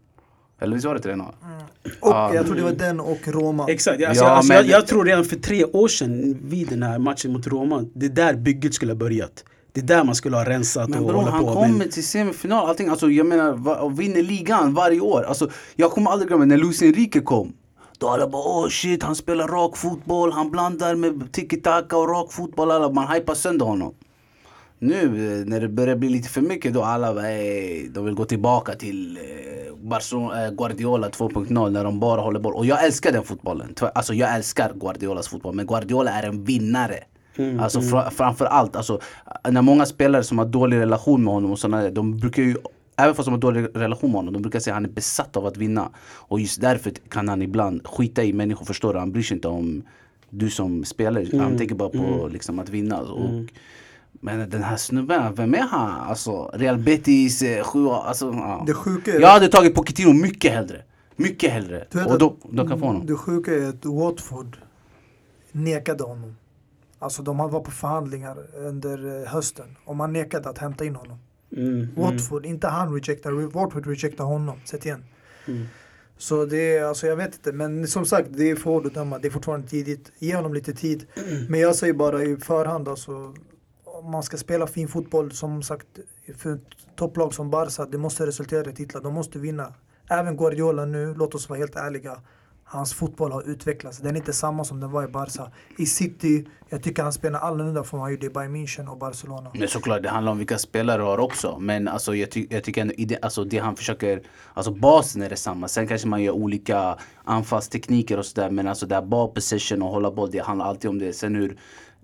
Eller 0.64 0.74
visst 0.76 0.86
var 0.86 0.96
det 0.96 1.02
3-0? 1.02 1.26
Och 2.00 2.10
Ja. 2.10 2.34
jag 2.36 2.46
tror 2.46 2.56
det 2.56 2.62
var 2.64 2.72
den 2.72 3.00
och 3.00 3.18
Roma. 3.28 3.66
Exakt, 3.70 4.04
alltså, 4.04 4.24
Ja, 4.24 4.30
alltså, 4.30 4.54
men- 4.54 4.58
jag, 4.68 4.80
jag 4.80 4.88
tror 4.88 5.06
redan 5.06 5.26
för 5.26 5.36
tre 5.36 5.66
år 5.66 5.88
sedan 5.88 6.38
vid 6.44 6.70
den 6.70 6.84
här 6.84 7.00
matchen 7.00 7.34
mot 7.34 7.48
Roma, 7.48 7.86
det 7.94 8.06
är 8.06 8.10
där 8.10 8.34
bygget 8.34 8.74
skulle 8.74 8.92
ha 8.92 8.98
börjat. 8.98 9.44
Det 9.72 9.80
är 9.82 9.86
där 9.86 10.04
man 10.04 10.16
skulle 10.16 10.36
ha 10.38 10.46
rensat 10.46 10.90
Men 10.90 11.00
och 11.00 11.06
bror 11.06 11.16
hålla 11.16 11.32
han 11.32 11.46
på. 11.46 11.54
kommer 11.54 11.78
Men, 11.78 11.90
till 11.90 12.04
semifinal, 12.08 12.70
allting. 12.70 12.90
Alltså 12.90 13.10
jag 13.10 13.26
menar, 13.26 13.82
och 13.84 14.00
vinner 14.00 14.22
ligan 14.24 14.74
varje 14.74 15.00
år. 15.00 15.24
Alltså 15.24 15.50
jag 15.76 15.92
kommer 15.92 16.12
aldrig 16.12 16.28
glömma 16.28 16.46
när 16.46 16.58
Luis 16.58 16.82
Enrique 16.82 17.20
kom. 17.22 17.54
Då 17.98 18.10
alla 18.10 18.28
bara 18.28 18.44
åh 18.44 18.68
shit, 18.70 19.04
han 19.04 19.16
spelar 19.16 19.48
rak 19.48 19.78
fotboll, 19.78 20.32
han 20.32 20.52
blandar 20.52 20.96
med 20.96 21.32
tiki-taka 21.32 21.98
och 21.98 22.10
rak 22.10 22.32
fotboll. 22.34 22.72
Alla, 22.72 22.90
man 22.90 23.08
hypar 23.08 23.36
sönder 23.36 23.66
honom. 23.66 23.94
Nu 24.84 25.40
eh, 25.40 25.46
när 25.46 25.62
det 25.62 25.68
börjar 25.68 25.96
bli 25.96 26.10
lite 26.10 26.30
för 26.30 26.42
mycket 26.42 26.74
då 26.74 26.84
alla 26.84 27.14
bara, 27.14 27.30
"Ey, 27.30 27.88
de 27.90 28.06
vill 28.06 28.14
gå 28.14 28.26
tillbaka 28.26 28.74
till 28.74 29.18
eh, 29.18 29.76
Barcelona, 29.78 30.46
eh, 30.46 30.52
Guardiola 30.52 31.10
2.0 31.10 31.70
när 31.70 31.84
de 31.84 32.00
bara 32.00 32.22
håller 32.22 32.40
boll. 32.40 32.54
Och 32.54 32.66
jag 32.66 32.86
älskar 32.86 33.12
den 33.12 33.24
fotbollen. 33.24 33.76
Alltså 33.96 34.14
jag 34.14 34.36
älskar 34.36 34.74
Guardiolas 34.76 35.28
fotboll. 35.28 35.56
Men 35.56 35.68
Guardiola 35.68 36.12
är 36.12 36.24
en 36.24 36.44
vinnare. 36.44 37.00
alltså 37.60 37.82
fra, 37.82 38.12
framför 38.12 38.46
allt, 38.46 38.76
alltså, 38.76 39.00
när 39.50 39.62
många 39.62 39.86
spelare 39.86 40.24
som 40.24 40.38
har 40.38 40.46
dålig 40.46 40.78
relation 40.78 41.24
med 41.24 41.34
honom 41.34 41.52
och 41.52 41.60
sådana 41.60 41.90
de 41.90 42.18
brukar 42.18 42.44
ju 42.44 42.56
Även 42.98 43.16
fast 43.16 43.26
de 43.26 43.32
har 43.32 43.42
dålig 43.42 43.68
relation 43.74 44.12
med 44.12 44.16
honom, 44.16 44.34
de 44.34 44.42
brukar 44.42 44.60
säga 44.60 44.74
att 44.74 44.76
han 44.76 44.86
är 44.86 44.90
besatt 44.90 45.38
av 45.38 45.46
att 45.46 45.58
vinna. 45.58 45.90
Och 46.06 46.40
just 46.40 46.62
därför 46.62 46.92
kan 47.10 47.30
han 47.30 47.42
ibland 47.42 47.88
skita 47.88 48.24
i 48.24 48.34
människor, 48.34 48.66
förstår 48.66 48.94
du? 48.94 49.00
Han 49.00 49.12
bryr 49.12 49.24
sig 49.24 49.36
inte 49.36 49.48
om 49.48 49.84
du 50.30 50.50
som 50.50 50.84
spelare. 50.84 51.28
Han 51.40 51.58
tänker 51.58 51.76
bara 51.76 51.90
på 51.90 52.28
liksom, 52.34 52.60
att 52.60 52.70
vinna. 52.70 53.02
Och, 53.02 53.30
men 54.22 54.50
den 54.50 54.64
här 54.64 54.78
snubben, 54.78 55.36
vem 55.36 55.54
är 55.54 55.60
han? 55.60 56.10
Alltså 56.10 56.52
Real 56.54 56.78
Betis, 56.78 57.42
eh, 57.42 57.64
sju, 57.64 57.88
alltså, 57.88 58.26
ja. 58.26 58.64
Det 58.68 58.74
sjuka 58.74 59.14
är 59.14 59.20
Jag 59.20 59.28
hade 59.28 59.48
tagit 59.48 59.76
Pochettino 59.76 60.14
mycket 60.14 60.52
hellre. 60.52 60.84
Mycket 61.16 61.52
hellre. 61.52 61.88
Du 61.92 62.04
Och 62.04 62.18
då, 62.18 62.38
de 62.52 62.68
kan 62.68 62.80
få 62.80 62.86
honom. 62.86 63.06
Det 63.06 63.16
sjuka 63.16 63.54
är 63.54 63.70
att 63.70 63.86
Watford 63.86 64.58
nekade 65.52 66.04
honom. 66.04 66.36
Alltså 67.00 67.24
de 67.24 67.38
var 67.38 67.60
på 67.60 67.72
förhandlingar 67.72 68.38
under 68.56 69.22
eh, 69.22 69.28
hösten 69.28 69.78
och 69.86 69.96
man 69.96 70.14
nekade 70.14 70.50
att 70.50 70.58
hämta 70.58 70.86
in 70.86 70.96
honom. 70.96 71.18
mm, 71.52 71.68
mm. 71.70 71.90
Watford, 71.96 72.46
inte 72.46 72.68
han 72.68 72.94
rejectar, 72.94 73.32
Watford 73.32 73.88
rejectar 73.88 74.24
honom. 74.24 74.56
Sätt 74.66 74.86
igen. 74.86 75.06
Mm. 75.48 75.66
Så 76.18 76.46
det 76.46 76.78
är, 76.78 76.84
alltså 76.84 77.08
jag 77.08 77.16
vet 77.16 77.34
inte, 77.34 77.52
men 77.52 77.88
som 77.88 78.06
sagt 78.06 78.30
det 78.32 78.50
är 78.50 78.56
för 78.56 78.70
hårt 78.70 78.86
att 78.86 78.94
döma. 78.94 79.20
Det 79.20 79.28
är 79.28 79.32
fortfarande 79.32 79.68
tidigt. 79.68 80.12
Ge 80.20 80.36
honom 80.36 80.54
lite 80.54 80.74
tid. 80.74 81.06
Men 81.50 81.60
jag 81.60 81.76
säger 81.76 81.94
bara 81.94 82.24
i 82.24 82.38
förhand 82.38 82.88
alltså, 82.88 83.34
man 84.12 84.24
ska 84.24 84.38
spela 84.38 84.68
fin 84.68 84.88
fotboll 84.88 85.32
som 85.32 85.64
sagt 85.64 85.88
för 86.38 86.54
ett 86.54 86.96
topplag 86.96 87.34
som 87.34 87.50
Barca, 87.50 87.86
det 87.86 87.98
måste 87.98 88.26
resultera 88.26 88.70
i 88.70 88.74
titlar. 88.74 89.02
De 89.02 89.14
måste 89.14 89.40
vinna. 89.40 89.74
Även 90.10 90.38
Guardiola 90.38 90.86
nu, 90.86 91.14
låt 91.14 91.36
oss 91.36 91.50
vara 91.50 91.60
helt 91.60 91.76
ärliga. 91.76 92.18
Hans 92.66 92.94
fotboll 92.94 93.32
har 93.32 93.50
utvecklats. 93.50 93.98
Den 93.98 94.16
är 94.16 94.20
inte 94.20 94.34
samma 94.34 94.64
som 94.64 94.80
den 94.80 94.92
var 94.92 95.04
i 95.04 95.08
Barca. 95.08 95.52
I 95.78 95.86
City, 95.86 96.46
jag 96.70 96.84
tycker 96.84 97.04
han 97.04 97.14
spelar 97.14 97.40
annorlunda 97.40 97.84
från 97.84 98.00
vad 98.00 98.06
han 98.06 98.14
gjorde 98.14 98.26
i 98.26 98.30
Bayern 98.30 98.56
München 98.56 98.88
och 98.88 98.98
Barcelona. 98.98 99.52
Men 99.54 99.68
såklart, 99.68 100.04
det 100.04 100.10
handlar 100.10 100.32
om 100.32 100.38
vilka 100.38 100.58
spelare 100.58 100.98
du 100.98 101.04
har 101.04 101.18
också. 101.18 101.60
Men 101.60 101.88
alltså, 101.88 102.16
jag, 102.16 102.32
ty 102.32 102.48
jag 102.50 102.64
tycker 102.64 102.82
ändå, 102.82 102.94
det, 102.98 103.20
alltså, 103.22 103.44
det 103.44 103.58
han 103.58 103.76
försöker, 103.76 104.22
alltså 104.54 104.72
basen 104.72 105.22
är 105.22 105.30
detsamma. 105.30 105.68
Sen 105.68 105.88
kanske 105.88 106.08
man 106.08 106.24
gör 106.24 106.34
olika 106.34 106.98
anfallstekniker 107.24 108.18
och 108.18 108.26
sådär. 108.26 108.50
Men 108.50 108.68
alltså 108.68 108.86
det 108.86 108.96
här 108.96 109.02
ball 109.02 109.28
position 109.28 109.82
och 109.82 109.90
hålla 109.90 110.12
boll, 110.12 110.32
det 110.32 110.40
handlar 110.40 110.66
alltid 110.66 110.90
om 110.90 111.00
det. 111.00 111.14
Sen 111.14 111.36
hur 111.36 111.58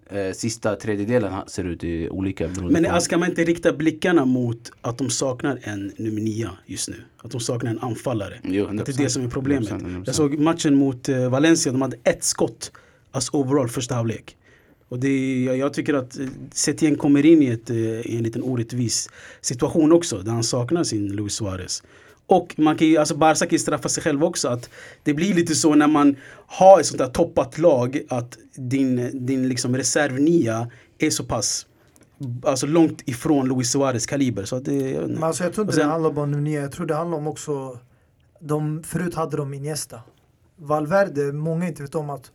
eh, 0.10 0.32
sista 0.34 0.76
tredjedelen 0.76 1.34
ser 1.48 1.64
ut 1.64 1.84
är 1.84 2.10
olika 2.14 2.48
Men 2.70 2.84
på- 2.84 3.00
ska 3.02 3.18
man 3.18 3.30
inte 3.30 3.44
rikta 3.44 3.74
blickarna 3.74 4.26
mot 4.26 4.72
att 4.82 4.98
de 4.98 5.10
saknar 5.10 5.60
en 5.64 5.92
nummer 5.98 6.22
nia 6.22 6.52
just 6.66 6.90
nu? 6.90 6.96
Att 7.18 7.32
de 7.32 7.40
saknar 7.42 7.72
en 7.72 7.80
anfallare? 7.80 8.34
Jo, 8.44 8.68
det 8.74 8.90
är 8.90 8.98
det 8.98 9.10
som 9.10 9.26
är 9.26 9.30
problemet. 9.30 9.70
100%, 9.70 9.82
100%. 9.86 10.04
Jag 10.06 10.16
såg 10.16 10.40
matchen 10.40 10.76
mot 10.76 11.10
eh, 11.10 11.30
Valencia, 11.30 11.72
de 11.72 11.82
hade 11.82 11.98
ett 12.04 12.24
skott. 12.24 12.72
Alltså 13.12 13.38
overall 13.38 13.68
första 13.70 13.96
halvlek. 13.96 14.36
Och 14.90 15.00
det, 15.00 15.44
jag, 15.44 15.58
jag 15.58 15.74
tycker 15.74 15.94
att 15.94 16.20
eh, 16.20 16.26
Setien 16.52 16.96
kommer 16.96 17.26
in 17.26 17.42
i, 17.44 17.48
ett, 17.48 17.70
eh, 17.70 17.78
i 17.78 18.18
en 18.18 18.24
liten 18.24 18.44
orättvis 18.44 19.10
situation 19.42 19.92
också. 19.92 20.18
Där 20.18 20.32
han 20.32 20.44
saknar 20.44 20.84
sin 20.84 21.08
Luis 21.16 21.34
Suarez. 21.34 21.84
Och 22.30 22.56
man 22.58 22.78
kan 22.78 22.88
ju, 22.88 22.98
alltså 22.98 23.16
Barca 23.16 23.46
kan 23.46 23.52
ju 23.52 23.60
straffa 23.60 23.90
sig 23.90 24.04
själv 24.04 24.24
också. 24.24 24.48
Att 24.48 24.70
det 25.04 25.14
blir 25.14 25.34
lite 25.34 25.56
så 25.56 25.76
när 25.76 25.88
man 25.88 26.16
har 26.48 26.80
ett 26.80 26.86
sånt 26.86 27.00
där 27.00 27.08
toppat 27.08 27.58
lag. 27.58 28.02
Att 28.10 28.38
din, 28.56 29.26
din 29.26 29.50
liksom 29.50 29.76
reservnia 29.78 30.72
är 30.98 31.10
så 31.10 31.24
pass 31.24 31.66
Alltså 32.44 32.68
långt 32.68 33.02
ifrån 33.06 33.48
Luis 33.48 33.72
Suarez 33.72 34.06
kaliber. 34.06 34.46
Så 34.46 34.60
det, 34.60 34.92
jag. 34.92 35.10
Men 35.10 35.24
alltså 35.24 35.44
jag 35.44 35.54
tror 35.54 35.64
inte 35.64 35.76
sen- 35.76 35.86
det 35.86 35.92
handlar 35.92 36.12
bara 36.12 36.24
om 36.24 36.32
Nunez, 36.32 36.54
jag 36.62 36.72
tror 36.72 36.86
det 36.86 36.96
handlar 36.96 37.18
om 37.18 37.28
också 37.28 37.80
de, 38.40 38.84
Förut 38.84 39.16
hade 39.16 39.38
de 39.38 39.54
Iniesta 39.54 40.02
Valverde, 40.56 41.34
många 41.34 41.68
inte 41.68 41.82
vet 41.82 41.96
om 41.96 42.10
att 42.10 42.32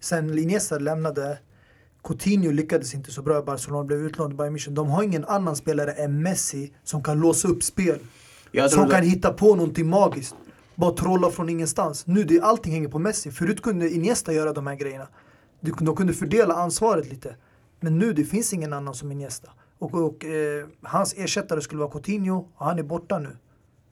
Sen 0.00 0.38
Iniesta 0.38 0.78
lämnade 0.78 1.38
Coutinho 2.04 2.50
lyckades 2.50 2.94
inte 2.94 3.10
så 3.12 3.22
bra 3.22 3.38
i 3.38 3.42
Barcelona, 3.42 3.84
blev 3.84 3.98
utlånad 3.98 4.32
i 4.32 4.36
Bayern 4.36 4.56
München 4.56 4.74
De 4.74 4.88
har 4.90 5.02
ingen 5.02 5.24
annan 5.24 5.56
spelare 5.56 5.92
än 5.92 6.22
Messi 6.22 6.72
som 6.84 7.02
kan 7.02 7.20
låsa 7.20 7.48
upp 7.48 7.62
spel 7.62 7.98
Jag 8.52 8.70
Som 8.70 8.88
kan 8.88 9.02
hitta 9.02 9.32
på 9.32 9.54
någonting 9.54 9.88
magiskt 9.88 10.34
Bara 10.74 10.92
trolla 10.92 11.30
från 11.30 11.48
ingenstans 11.48 12.06
Nu 12.06 12.24
det, 12.24 12.40
allting 12.40 12.72
hänger 12.72 12.88
på 12.88 12.98
Messi, 12.98 13.30
förut 13.30 13.62
kunde 13.62 13.90
Iniesta 13.90 14.32
göra 14.32 14.52
de 14.52 14.66
här 14.66 14.74
grejerna 14.74 15.08
de, 15.60 15.72
de 15.80 15.96
kunde 15.96 16.12
fördela 16.12 16.54
ansvaret 16.54 17.10
lite 17.10 17.36
Men 17.80 17.98
nu 17.98 18.12
det 18.12 18.24
finns 18.24 18.52
ingen 18.52 18.72
annan 18.72 18.94
som 18.94 19.12
Iniesta 19.12 19.50
och, 19.78 19.94
och 19.94 20.24
eh, 20.24 20.66
hans 20.82 21.14
ersättare 21.16 21.60
skulle 21.60 21.80
vara 21.80 21.90
Coutinho 21.90 22.48
och 22.56 22.66
han 22.66 22.78
är 22.78 22.82
borta 22.82 23.18
nu. 23.18 23.36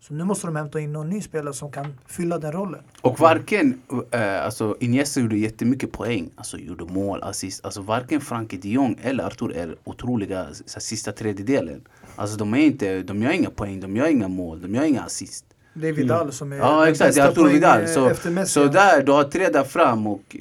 Så 0.01 0.15
nu 0.15 0.25
måste 0.25 0.47
de 0.47 0.57
hämta 0.57 0.81
in 0.81 0.93
någon 0.93 1.11
ny 1.11 1.21
spelare 1.21 1.55
som 1.55 1.73
kan 1.73 1.95
fylla 2.07 2.39
den 2.39 2.53
rollen. 2.53 2.81
Och 3.01 3.21
varken, 3.21 3.83
eh, 4.11 4.45
alltså 4.45 4.77
Iniesta 4.81 5.21
gjorde 5.21 5.37
jättemycket 5.37 5.93
poäng, 5.93 6.31
alltså 6.37 6.59
gjorde 6.59 6.85
mål, 6.85 7.23
assist. 7.23 7.65
Alltså 7.65 7.81
varken 7.81 8.21
Frankie 8.21 8.59
de 8.59 8.69
Jong 8.69 8.99
eller 9.03 9.25
Artur 9.25 9.53
är 9.53 9.77
otroliga 9.85 10.47
så, 10.67 10.81
sista 10.81 11.13
tredjedelen. 11.13 11.81
Alltså 12.17 12.37
de 12.37 12.55
är 12.55 12.59
inte, 12.59 13.03
de 13.03 13.23
gör 13.23 13.31
inga 13.31 13.51
poäng, 13.51 13.81
de 13.81 13.97
gör 13.97 14.07
inga 14.07 14.29
mål, 14.29 14.63
de 14.63 14.75
gör 14.75 14.83
inga 14.85 15.03
assist. 15.03 15.45
Det 15.75 15.89
är 15.89 15.93
Vidal 15.93 16.33
som 16.33 16.53
är 16.53 16.57
Ja 16.57 16.89
exakt, 16.89 17.15
det 17.15 17.21
är 17.21 17.29
Arturo 17.29 17.45
poäng, 17.45 17.55
Vidal. 17.55 17.81
eh, 17.81 17.87
Så, 17.87 18.47
så 18.47 18.65
där, 18.65 19.03
du 19.03 19.13
har 19.13 19.25
tre 19.25 19.49
där 19.49 19.65
fram 19.65 20.07
och 20.07 20.37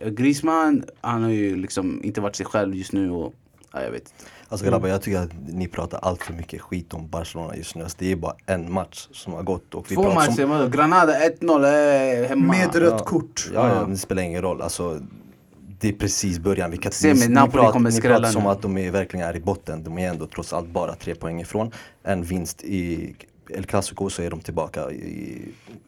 eh, 0.00 0.08
Griezmann, 0.10 0.84
han 1.00 1.22
har 1.22 1.30
ju 1.30 1.56
liksom 1.56 2.00
inte 2.04 2.20
varit 2.20 2.36
sig 2.36 2.46
själv 2.46 2.74
just 2.74 2.92
nu. 2.92 3.10
Och, 3.10 3.34
Ja, 3.72 3.82
jag 3.82 3.90
vet 3.90 4.00
inte. 4.00 4.30
Alltså 4.48 4.66
grabbar, 4.66 4.88
jag 4.88 5.02
tycker 5.02 5.18
att 5.18 5.30
ni 5.48 5.68
pratar 5.68 5.98
allt 6.02 6.22
för 6.22 6.32
mycket 6.32 6.60
skit 6.60 6.94
om 6.94 7.08
Barcelona 7.08 7.56
just 7.56 7.74
nu. 7.74 7.82
Alltså, 7.82 7.96
det 8.00 8.12
är 8.12 8.16
bara 8.16 8.34
en 8.46 8.72
match 8.72 9.08
som 9.12 9.32
har 9.32 9.42
gått. 9.42 9.74
Och 9.74 9.90
vi 9.90 9.94
Två 9.94 10.02
pratar 10.02 10.14
matcher, 10.14 10.60
som? 10.62 10.70
Granada 10.70 11.12
1-0 11.40 11.64
är 11.66 12.24
hemma. 12.28 12.52
Med 12.52 12.74
rött 12.74 13.04
kort. 13.04 13.50
Ja, 13.54 13.68
ja, 13.68 13.86
det 13.90 13.96
spelar 13.96 14.22
ingen 14.22 14.42
roll. 14.42 14.62
Alltså, 14.62 15.00
det 15.84 15.88
är 15.88 15.92
precis 15.98 16.38
början. 16.38 16.70
Vi 16.70 16.76
kan, 16.76 16.92
Se, 16.92 17.14
men 17.14 17.32
Napoli 17.32 17.52
pratar, 17.52 17.72
kommer 17.72 17.90
skrälla 17.90 18.28
som 18.28 18.46
att 18.46 18.62
de 18.62 18.78
är, 18.78 18.90
verkligen 18.90 19.26
är 19.26 19.36
i 19.36 19.40
botten. 19.40 19.84
De 19.84 19.98
är 19.98 20.08
ändå 20.10 20.26
trots 20.26 20.52
allt 20.52 20.68
bara 20.68 20.94
tre 20.94 21.14
poäng 21.14 21.40
ifrån. 21.40 21.70
En 22.02 22.22
vinst 22.22 22.64
i 22.64 23.14
El 23.50 23.64
Clasico 23.64 24.10
så 24.10 24.22
är 24.22 24.30
de 24.30 24.40
tillbaka 24.40 24.90
i 24.90 25.42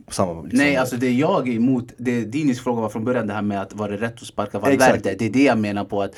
samma... 0.09 0.43
Liksom, 0.43 0.59
Nej, 0.59 0.77
alltså 0.77 0.97
det 0.97 1.11
jag 1.11 1.49
är 1.49 1.53
emot, 1.53 1.93
det 1.97 2.21
Dinis 2.21 2.61
fråga 2.61 2.81
var 2.81 2.89
från 2.89 3.05
början 3.05 3.27
det 3.27 3.33
här 3.33 3.43
med 3.43 3.63
att 3.63 3.75
var 3.75 3.89
det 3.89 3.97
rätt 3.97 4.15
att 4.15 4.27
sparka. 4.27 4.59
Valverde. 4.59 5.15
Det 5.19 5.25
är 5.27 5.31
det 5.31 5.43
jag 5.43 5.59
menar 5.59 5.85
på 5.85 6.03
att 6.03 6.15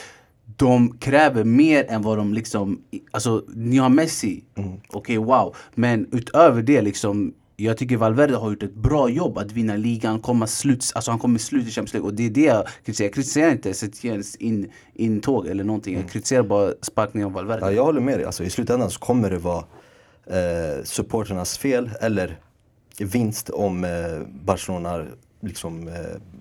de 0.57 0.99
kräver 0.99 1.45
mer 1.45 1.85
än 1.89 2.03
vad 2.03 2.19
de 2.19 2.35
liksom, 2.35 2.83
alltså 3.11 3.45
ni 3.55 3.77
har 3.77 3.89
Messi, 3.89 4.45
Mm. 4.57 4.81
okej 4.89 5.19
wow. 5.19 5.57
Men 5.75 6.07
utöver 6.13 6.63
det 6.63 6.83
liksom, 6.83 7.33
jag 7.61 7.77
tycker 7.77 7.97
Valverde 7.97 8.37
har 8.37 8.51
gjort 8.51 8.63
ett 8.63 8.75
bra 8.75 9.09
jobb 9.09 9.39
att 9.39 9.53
vinna 9.53 9.77
ligan, 9.77 10.21
komma 10.21 10.47
slut, 10.47 10.93
alltså 10.95 11.11
han 11.11 11.21
kommer 11.21 11.39
slut 11.39 11.69
i 11.69 11.71
Champions 11.71 11.93
League 11.93 12.09
och 12.09 12.15
det 12.15 12.27
är 12.27 12.31
det 12.31 12.41
jag 12.41 12.67
kritiserar. 12.85 13.07
Jag 13.07 13.15
kritiserar 13.15 13.51
inte 13.51 13.75
Setiens 13.75 14.37
in, 14.37 14.71
intåg 14.95 15.47
eller 15.47 15.65
någonting, 15.65 15.97
jag 15.97 16.11
kritiserar 16.11 16.43
bara 16.43 16.73
sparkningen 16.83 17.27
av 17.27 17.33
Valverde. 17.33 17.67
Ja, 17.67 17.73
jag 17.73 17.85
håller 17.85 18.01
med 18.01 18.19
dig. 18.19 18.27
Alltså, 18.27 18.45
I 18.45 18.51
slutändan 18.51 18.91
så 18.91 19.01
kommer 19.01 19.31
det 19.31 19.39
vara 19.39 19.65
eh, 20.27 20.85
supporternas 20.85 21.59
fel 21.59 21.91
eller 22.01 22.41
vinst 22.99 23.51
om 23.51 23.85
eh, 23.85 23.91
Barcelona 24.45 25.07
liksom, 25.41 25.89
eh, 25.89 25.95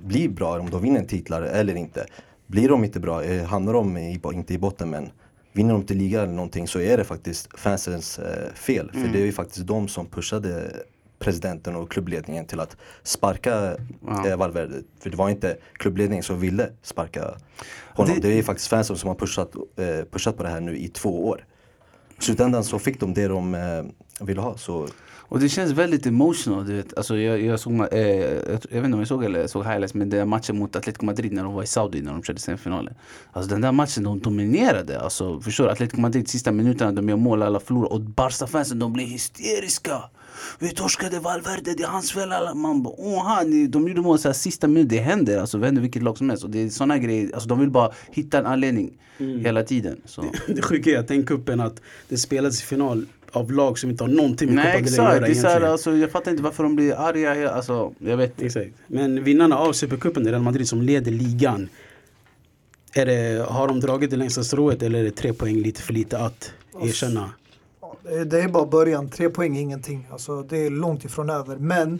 blir 0.03 0.29
bra, 0.29 0.59
om 0.59 0.69
de 0.69 0.81
vinner 0.81 1.03
titlar 1.03 1.41
eller 1.41 1.75
inte. 1.75 2.05
Blir 2.47 2.69
de 2.69 2.83
inte 2.83 2.99
bra, 2.99 3.23
eh, 3.23 3.43
hamnar 3.43 3.73
de 3.73 3.97
i, 3.97 4.19
inte 4.33 4.53
i 4.53 4.57
botten 4.57 4.89
men 4.89 5.09
vinner 5.53 5.73
de 5.73 5.81
inte 5.81 5.93
liga 5.93 6.21
eller 6.21 6.33
någonting 6.33 6.67
så 6.67 6.79
är 6.79 6.97
det 6.97 7.03
faktiskt 7.03 7.59
fansens 7.59 8.19
eh, 8.19 8.53
fel. 8.53 8.91
För 8.91 9.07
det 9.13 9.21
är 9.21 9.25
ju 9.25 9.31
faktiskt 9.31 9.67
de 9.67 9.87
som 9.87 10.05
pushade 10.05 10.71
presidenten 11.19 11.75
och 11.75 11.91
klubbledningen 11.91 12.45
till 12.45 12.59
att 12.59 12.77
sparka 13.03 13.75
Ja. 14.07 14.27
eh, 14.27 14.37
Valverde. 14.37 14.81
För 14.99 15.09
det 15.09 15.17
var 15.17 15.29
inte 15.29 15.57
klubbledningen 15.73 16.23
som 16.23 16.39
ville 16.39 16.69
sparka 16.81 17.37
honom. 17.93 18.15
Det- 18.15 18.21
Det, 18.27 18.39
är 18.39 18.43
faktiskt 18.43 18.69
fansen 18.69 18.97
som 18.97 19.07
har 19.07 19.15
pushat, 19.15 19.51
eh, 19.75 20.05
pushat 20.11 20.37
på 20.37 20.43
det 20.43 20.49
här 20.49 20.61
nu 20.61 20.77
i 20.77 20.87
två 20.87 21.27
år. 21.27 21.45
I 22.19 22.23
slutändan 22.23 22.63
så 22.63 22.79
fick 22.79 22.99
de 22.99 23.13
det 23.13 23.27
de 23.27 23.55
eh, 23.55 23.83
ville 24.25 24.41
ha. 24.41 24.57
Så 24.57 24.87
Och 25.29 25.39
det 25.39 25.49
känns 25.49 25.71
väldigt 25.71 26.05
emotional 26.05 26.65
du 26.67 26.73
vet. 26.75 26.97
Alltså 26.97 27.17
jag, 27.17 27.41
jag 27.41 27.59
såg, 27.59 27.73
eh, 27.93 27.99
jag, 27.99 28.33
jag 28.45 28.81
vet 28.81 28.85
inte 28.85 28.93
om 28.93 28.99
jag 28.99 29.07
såg 29.07 29.23
eller 29.23 29.47
såg 29.47 29.63
highlights 29.65 29.93
men 29.93 30.09
den 30.09 30.29
matchen 30.29 30.57
mot 30.57 30.75
Atletico 30.75 31.05
Madrid 31.05 31.33
när 31.33 31.43
de 31.43 31.53
var 31.53 31.63
i 31.63 31.67
Saudi 31.67 32.01
när 32.01 32.11
de 32.11 32.23
körde 32.23 32.39
semifinalen. 32.39 32.93
Alltså 33.31 33.49
den 33.49 33.61
där 33.61 33.71
matchen 33.71 34.03
de 34.03 34.19
dominerade. 34.19 34.99
Alltså 34.99 35.39
förstår 35.41 35.63
du? 35.65 35.69
Atletico 35.71 36.01
Madrid 36.01 36.27
sista 36.29 36.51
minuterna 36.51 36.91
de 36.91 37.09
gör 37.09 37.15
mål 37.17 37.43
alla 37.43 37.59
förlorar 37.59 37.91
och 37.93 38.01
Barca-fansen 38.01 38.79
de 38.79 38.93
blir 38.93 39.05
hysteriska. 39.05 40.03
Vi 40.59 40.69
torskade 40.69 41.19
Valverde, 41.19 41.73
det 41.73 41.83
är 41.83 41.87
hans 41.87 42.11
fel. 42.11 42.31
Alla. 42.31 42.53
Man 42.53 42.83
bara 42.83 42.93
åh 42.97 43.25
han, 43.25 43.71
de 43.71 43.87
gjorde 43.87 44.01
mål 44.01 44.19
så 44.19 44.27
här, 44.27 44.33
sista 44.33 44.67
minuten. 44.67 44.87
Det 44.87 45.03
händer 45.03 45.39
alltså, 45.39 45.57
det 45.57 45.65
händer 45.65 45.81
vilket 45.81 46.03
lag 46.03 46.17
som 46.17 46.29
helst. 46.29 46.43
Och 46.43 46.49
det 46.49 46.59
är 46.59 46.69
såna 46.69 46.97
grejer, 46.97 47.33
alltså 47.33 47.49
de 47.49 47.59
vill 47.59 47.69
bara 47.69 47.91
hitta 48.11 48.39
en 48.39 48.45
anledning 48.45 48.97
hela 49.17 49.63
tiden. 49.63 50.01
Så. 50.05 50.25
Det 50.47 50.61
sjuka 50.61 50.89
är 50.89 50.97
att 50.97 51.07
den 51.07 51.25
kuppen 51.25 51.59
att 51.59 51.81
det 52.09 52.17
spelades 52.17 52.61
i 52.61 52.65
final 52.65 53.05
av 53.31 53.51
lag 53.51 53.79
som 53.79 53.89
inte 53.89 54.03
har 54.03 54.11
någonting 54.11 54.55
med 54.55 54.65
Nej 54.65 54.83
att 54.83 54.91
göra 54.91 55.19
det 55.19 55.27
är 55.27 55.33
så 55.33 55.47
här, 55.47 55.61
alltså, 55.61 55.95
jag 55.95 56.11
fattar 56.11 56.31
inte 56.31 56.43
varför 56.43 56.63
de 56.63 56.75
blir 56.75 56.93
arga. 56.93 57.51
Alltså, 57.51 57.93
jag 57.99 58.17
vet 58.17 58.29
inte. 58.29 58.45
Exakt. 58.45 58.77
Men 58.87 59.23
vinnarna 59.23 59.57
av 59.57 59.73
Supercupen, 59.73 60.27
Real 60.27 60.41
Madrid 60.41 60.67
som 60.67 60.81
leder 60.81 61.11
ligan. 61.11 61.69
Är 62.93 63.05
det, 63.05 63.45
har 63.49 63.67
de 63.67 63.79
dragit 63.79 64.09
det 64.09 64.17
längsta 64.17 64.43
strået 64.43 64.83
eller 64.83 64.99
är 64.99 65.03
det 65.03 65.11
tre 65.11 65.33
poäng 65.33 65.55
lite 65.55 65.81
för 65.81 65.93
lite 65.93 66.17
att 66.17 66.53
erkänna? 66.81 67.29
Det- 68.09 68.25
Det 68.25 68.41
är 68.41 68.47
bara 68.49 68.65
början. 68.65 69.09
Tre 69.09 69.29
poäng 69.29 69.57
är 69.57 69.61
ingenting. 69.61 70.07
Alltså, 70.11 70.41
det 70.43 70.57
är 70.65 70.69
långt 70.69 71.05
ifrån 71.05 71.29
över. 71.29 71.57
Men 71.57 71.99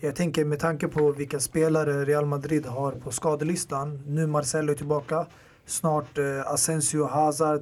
jag 0.00 0.16
tänker 0.16 0.44
med 0.44 0.58
tanke 0.58 0.88
på 0.88 1.12
vilka 1.12 1.40
spelare 1.40 2.04
Real 2.04 2.26
Madrid 2.26 2.66
har 2.66 2.92
på 2.92 3.10
skadelistan. 3.10 4.02
Nu 4.06 4.26
Marcelo 4.26 4.72
är 4.72 4.76
tillbaka. 4.76 5.26
Snart 5.66 6.18
eh, 6.18 6.52
Asensio, 6.52 7.04
Hazard. 7.04 7.60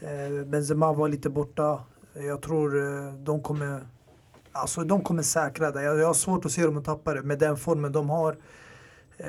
Eh, 0.00 0.44
Benzema 0.46 0.92
var 0.92 1.08
lite 1.08 1.30
borta. 1.30 1.80
Jag 2.14 2.42
tror 2.42 2.78
eh, 2.78 3.12
de 3.14 3.42
kommer 3.42 3.80
Alltså 4.52 4.84
de 4.84 5.00
kommer 5.02 5.22
säkra 5.22 5.70
det. 5.70 5.82
Jag, 5.82 5.98
jag 5.98 6.06
har 6.06 6.14
svårt 6.14 6.44
att 6.44 6.52
se 6.52 6.62
dem 6.66 6.82
tappa 6.82 7.14
det 7.14 7.22
med 7.22 7.38
den 7.38 7.56
formen 7.56 7.92
de 7.92 8.10
har. 8.10 8.36
Eh, 9.18 9.26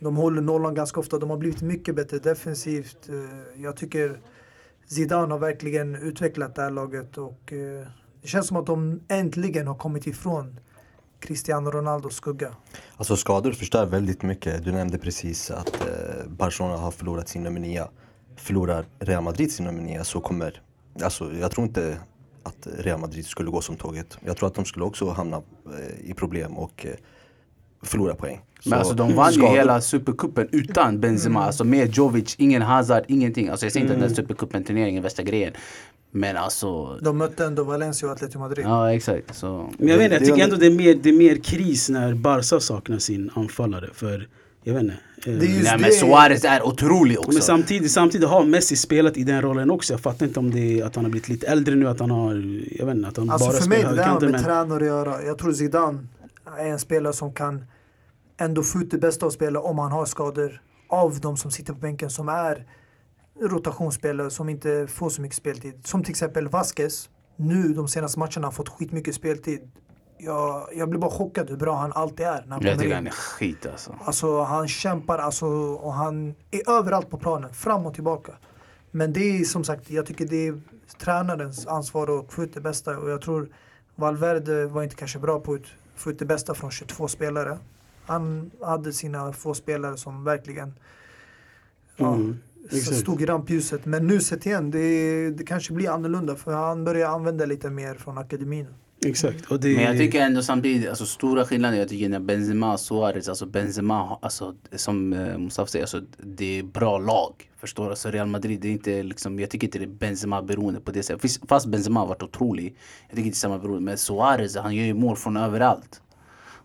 de 0.00 0.16
håller 0.16 0.42
nollan 0.42 0.74
ganska 0.74 1.00
ofta. 1.00 1.18
De 1.18 1.30
har 1.30 1.36
blivit 1.36 1.62
mycket 1.62 1.94
bättre 1.96 2.18
defensivt. 2.18 3.08
Eh, 3.08 3.62
jag 3.62 3.76
tycker 3.76 4.20
Zidane 4.86 5.34
har 5.34 5.38
verkligen 5.38 5.94
utvecklat 5.94 6.54
det 6.54 6.62
här 6.62 6.70
laget 6.70 7.18
och 7.18 7.52
eh, 7.52 7.86
det 8.22 8.28
känns 8.28 8.46
som 8.46 8.56
att 8.56 8.66
de 8.66 9.00
äntligen 9.08 9.66
har 9.66 9.74
kommit 9.74 10.06
ifrån 10.06 10.60
Cristiano 11.20 11.70
Ronaldos 11.70 12.14
skugga. 12.14 12.56
Alltså 12.96 13.16
skador 13.16 13.52
förstör 13.52 13.86
väldigt 13.86 14.22
mycket. 14.22 14.64
Du 14.64 14.72
nämnde 14.72 14.98
precis 14.98 15.50
att 15.50 15.80
eh, 15.80 16.26
Barcelona 16.28 16.76
har 16.76 16.90
förlorat 16.90 17.28
sin 17.28 17.42
nummer 17.42 17.60
9. 17.60 17.86
Förlorar 18.36 18.86
Real 18.98 19.22
Madrid 19.22 19.52
sin 19.52 19.66
nummer 19.66 19.82
9 19.82 20.04
så 20.04 20.20
kommer, 20.20 20.62
alltså 21.02 21.32
jag 21.40 21.50
tror 21.50 21.66
inte 21.66 21.98
att 22.42 22.68
Real 22.78 23.00
Madrid 23.00 23.26
skulle 23.26 23.50
gå 23.50 23.60
som 23.60 23.76
tåget. 23.76 24.18
Jag 24.24 24.36
tror 24.36 24.48
att 24.48 24.54
de 24.54 24.64
skulle 24.64 24.84
också 24.84 25.10
hamna 25.10 25.36
eh, 25.36 26.10
i 26.10 26.14
problem 26.14 26.58
och 26.58 26.86
eh, 26.86 26.94
förlora 27.84 28.14
poäng. 28.14 28.40
Men 28.64 28.70
Så 28.70 28.76
alltså 28.78 28.94
de 28.94 29.14
vann 29.14 29.32
ju 29.32 29.42
hela 29.46 29.80
supercupen 29.80 30.48
utan 30.52 31.00
Benzema. 31.00 31.44
Alltså 31.44 31.64
med 31.64 31.94
Jovic, 31.96 32.34
ingen 32.38 32.62
Hazard, 32.62 33.02
ingenting. 33.08 33.48
Alltså 33.48 33.66
jag 33.66 33.72
säger 33.72 33.84
inte 33.84 33.92
att 33.94 33.98
Mm. 33.98 34.08
den 34.08 34.16
supercupen 34.16 34.64
turneringen 34.64 34.98
är 34.98 35.02
värsta 35.02 35.22
grejen. 35.22 35.52
Men 36.10 36.36
alltså, 36.36 36.96
De 37.02 37.18
mötte 37.18 37.44
ändå 37.44 37.64
Valencia 37.64 38.08
och 38.08 38.14
Atletico 38.14 38.38
Madrid. 38.38 38.66
ja 38.66 38.92
exakt. 38.94 39.36
Så. 39.36 39.70
Men 39.78 39.88
jag 39.88 39.96
vet 39.98 40.04
inte, 40.04 40.14
jag 40.14 40.22
Det- 40.22 40.26
tycker 40.26 40.44
ändå 40.44 40.56
det 40.56 40.66
är 40.66 40.70
mer, 40.70 40.94
det 41.02 41.08
är 41.08 41.12
mer 41.12 41.36
kris 41.36 41.88
när 41.88 42.14
Barca 42.14 42.60
saknar 42.60 42.98
sin 42.98 43.30
anfallare. 43.34 43.88
För, 43.94 44.28
jag 44.62 44.74
vet 44.74 44.82
inte. 44.82 44.94
eh, 45.26 45.32
Nej 45.62 45.76
men 45.80 45.92
Suarez 45.92 46.44
är 46.44 46.66
otrolig 46.66 47.16
Men 47.20 47.26
också. 47.28 47.40
samtidigt, 47.40 47.90
samtidigt 47.90 48.28
har 48.28 48.44
Messi 48.44 48.76
spelat 48.76 49.16
i 49.16 49.24
den 49.24 49.42
rollen 49.42 49.70
också. 49.70 49.92
Jag 49.92 50.00
fattar 50.00 50.26
inte 50.26 50.38
om 50.40 50.50
det 50.50 50.80
är 50.80 50.84
att 50.84 50.94
han 50.96 51.04
har 51.04 51.10
blivit 51.10 51.28
lite 51.28 51.46
äldre 51.46 51.74
nu, 51.74 51.88
att 51.88 52.00
han 52.00 52.10
har, 52.10 52.34
jag 52.78 52.86
vet 52.86 52.94
inte, 52.96 53.08
att 53.08 53.16
han 53.16 53.30
Alltså 53.30 53.48
bara 53.48 53.56
för 53.60 53.68
mig, 53.68 53.82
det 53.82 53.94
där 53.96 54.04
har 54.04 54.20
med 54.20 54.30
Men 54.30 54.42
tränare 54.44 54.76
att 54.80 54.86
göra. 54.86 55.22
Jag 55.22 55.38
tror 55.38 55.52
Zidane 55.52 55.98
är 56.58 56.66
en 56.66 56.78
spelare 56.78 57.12
som 57.12 57.34
kan 57.34 57.64
ändå 58.36 58.62
få 58.62 58.78
ut 58.78 58.90
det 58.90 58.98
bästa 58.98 59.26
av 59.26 59.30
spelare 59.30 59.62
om 59.62 59.78
han 59.78 59.92
har 59.92 60.04
skador 60.04 60.62
av 60.88 61.20
de 61.20 61.36
som 61.36 61.50
sitter 61.50 61.72
på 61.72 61.78
bänken 61.78 62.10
som 62.10 62.28
är 62.28 62.66
rotationsspelare 63.40 64.30
som 64.30 64.48
inte 64.48 64.86
får 64.86 65.10
så 65.10 65.22
mycket 65.22 65.36
speltid. 65.36 65.86
Som 65.86 66.02
till 66.02 66.10
exempel 66.10 66.48
Vasquez. 66.48 67.10
Nu 67.36 67.68
de 67.68 67.88
senaste 67.88 68.18
matcherna 68.18 68.46
har 68.46 68.52
fått 68.52 68.68
skitmycket 68.68 69.14
speltid. 69.14 69.70
Jag, 70.18 70.68
jag 70.74 70.88
blir 70.88 71.00
bara 71.00 71.10
chockad 71.10 71.50
hur 71.50 71.56
bra 71.56 71.76
han 71.76 71.92
alltid 71.92 72.26
är 72.26 72.42
när 72.46 72.52
han 72.52 72.66
Jag 72.66 72.78
tycker 72.78 72.94
han 72.94 73.06
är 73.06 73.10
skit 73.10 73.66
alltså. 73.66 73.94
Alltså 74.04 74.42
han 74.42 74.68
kämpar 74.68 75.18
alltså, 75.18 75.46
och 75.46 75.92
han 75.92 76.34
är 76.50 76.70
överallt 76.70 77.10
på 77.10 77.18
planen, 77.18 77.54
fram 77.54 77.86
och 77.86 77.94
tillbaka. 77.94 78.32
Men 78.90 79.12
det 79.12 79.20
är 79.20 79.44
som 79.44 79.64
sagt, 79.64 79.90
jag 79.90 80.06
tycker 80.06 80.26
det 80.26 80.46
är 80.46 80.60
tränarens 80.98 81.66
ansvar 81.66 82.18
att 82.18 82.32
få 82.32 82.44
ut 82.44 82.54
det 82.54 82.60
bästa 82.60 82.98
och 82.98 83.10
jag 83.10 83.22
tror 83.22 83.48
Valverde 83.94 84.66
var 84.66 84.82
inte 84.82 84.96
kanske 84.96 85.18
bra 85.18 85.40
på 85.40 85.54
att 85.54 85.62
få 85.96 86.10
ut 86.10 86.18
det 86.18 86.24
bästa 86.24 86.54
från 86.54 86.70
22 86.70 87.08
spelare. 87.08 87.58
Han 88.06 88.50
hade 88.60 88.92
sina 88.92 89.32
få 89.32 89.54
spelare 89.54 89.96
som 89.96 90.24
verkligen 90.24 90.74
ja, 91.96 92.14
Mm, 92.14 92.38
stod 93.00 93.22
i 93.22 93.26
rampljuset. 93.26 93.86
Men 93.86 94.06
nu 94.06 94.20
sett 94.20 94.46
igen, 94.46 94.70
det, 94.70 95.30
det 95.30 95.44
kanske 95.44 95.72
blir 95.72 95.90
annorlunda 95.90 96.36
för 96.36 96.52
han 96.52 96.84
börjar 96.84 97.08
använda 97.08 97.46
lite 97.46 97.70
mer 97.70 97.94
från 97.94 98.18
akademin. 98.18 98.66
Exakt. 99.04 99.46
Och 99.46 99.60
det, 99.60 99.74
Men 99.76 99.84
jag 99.84 99.98
tycker 99.98 100.20
ändå 100.20 100.42
samtidigt, 100.42 100.88
alltså 100.88 101.06
stora 101.06 101.44
skillnader 101.44 101.78
jag 101.78 101.88
tycker 101.88 102.08
när 102.08 102.20
Benzema 102.20 102.72
och 102.72 102.80
Suarez, 102.80 103.28
alltså 103.28 103.46
Benzema, 103.46 104.18
alltså 104.22 104.54
som 104.72 105.12
eh, 105.12 105.38
Mustafa 105.38 105.66
säger, 105.66 105.82
alltså 105.82 106.00
det 106.18 106.58
är 106.58 106.62
bra 106.62 106.98
lag. 106.98 107.32
Förstår 107.60 107.84
du? 107.84 107.90
Alltså 107.90 108.10
Real 108.10 108.26
Madrid, 108.26 108.60
det 108.60 108.68
är 108.68 108.72
inte 108.72 109.02
liksom, 109.02 109.38
jag 109.38 109.50
tycker 109.50 109.66
inte 109.66 109.78
det 109.78 109.84
är 109.84 109.88
Benzema 109.88 110.42
beroende 110.42 110.80
på 110.80 110.90
det 110.90 111.02
sättet. 111.02 111.38
Fast- 111.48 111.66
Benzema 111.66 112.00
har 112.00 112.06
varit 112.06 112.22
otrolig. 112.22 112.76
Jag 113.08 113.16
tycker 113.16 113.26
inte 113.26 113.38
samma 113.38 113.58
beroende. 113.58 113.80
Men 113.82 113.98
Suarez, 113.98 114.56
han 114.56 114.74
gör 114.74 114.84
ju 114.84 114.94
mål 114.94 115.16
från 115.16 115.36
överallt. 115.36 116.00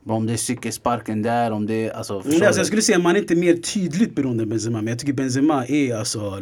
Om 0.06 0.26
det 0.26 0.34
är 0.34 0.38
cykelsparken 0.38 1.22
där, 1.22 1.52
om 1.52 1.66
det 1.66 1.88
är, 1.88 1.92
alltså 1.92 2.14
alltså, 2.16 2.60
jag 2.60 2.66
skulle 2.66 2.82
säga 2.82 2.98
att 2.98 3.04
man 3.04 3.16
är 3.16 3.20
inte 3.20 3.36
mer 3.36 3.56
tydligt 3.56 4.16
beroende 4.16 4.44
av 4.44 4.50
Benzema. 4.50 4.78
Men 4.78 4.88
jag 4.88 5.00
tycker 5.00 5.14
Benzema 5.14 5.66
är 5.66 5.96
alltså 5.96 6.34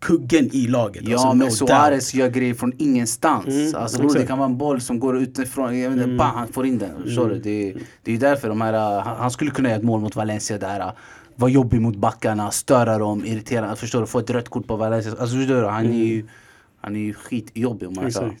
kuggen 0.00 0.50
i 0.52 0.66
laget. 0.66 1.02
Ja 1.08 1.12
alltså, 1.12 1.34
men 1.34 1.46
no 1.46 1.50
Suarez 1.50 2.14
gör 2.14 2.28
grejer 2.28 2.54
från 2.54 2.72
ingenstans. 2.78 3.46
Mm, 3.46 3.74
alltså, 3.74 3.98
bror, 3.98 4.14
det 4.14 4.26
kan 4.26 4.38
vara 4.38 4.48
en 4.48 4.58
boll 4.58 4.80
som 4.80 5.00
går 5.00 5.18
utifrån, 5.18 5.78
jag 5.78 5.90
vet 5.90 5.98
inte, 5.98 6.16
bam, 6.16 6.34
han 6.34 6.48
får 6.48 6.66
in 6.66 6.78
den. 6.78 6.90
Du? 7.04 7.40
Det, 7.42 7.74
det 8.02 8.14
är 8.14 8.18
därför 8.18 8.48
de 8.48 8.60
här, 8.60 8.98
uh, 8.98 9.06
han, 9.06 9.30
skulle 9.30 9.50
kunna 9.50 9.68
göra 9.68 9.78
ett 9.78 9.84
mål 9.84 10.00
mot 10.00 10.16
Valencia 10.16 10.58
där. 10.58 10.80
uh, 10.80 10.92
Vara 11.36 11.50
jobbig 11.50 11.80
mot 11.80 11.96
backarna, 11.96 12.50
störa 12.50 12.98
dem, 12.98 13.24
irritera, 13.24 13.76
förstår 13.76 14.00
du? 14.00 14.06
Få 14.06 14.18
ett 14.18 14.30
rött 14.30 14.48
kort 14.48 14.66
på 14.66 14.76
Valencia. 14.76 15.12
Alltså 15.18 15.36
förstår 15.36 15.54
du? 15.54 15.66
Han 15.66 15.86
är 15.86 16.04
ju, 16.04 16.26
han 16.80 16.96
är 16.96 17.00
ju 17.00 17.14
skitjobbig 17.14 17.88
om 17.88 17.94
man 17.94 18.12
säger. 18.12 18.36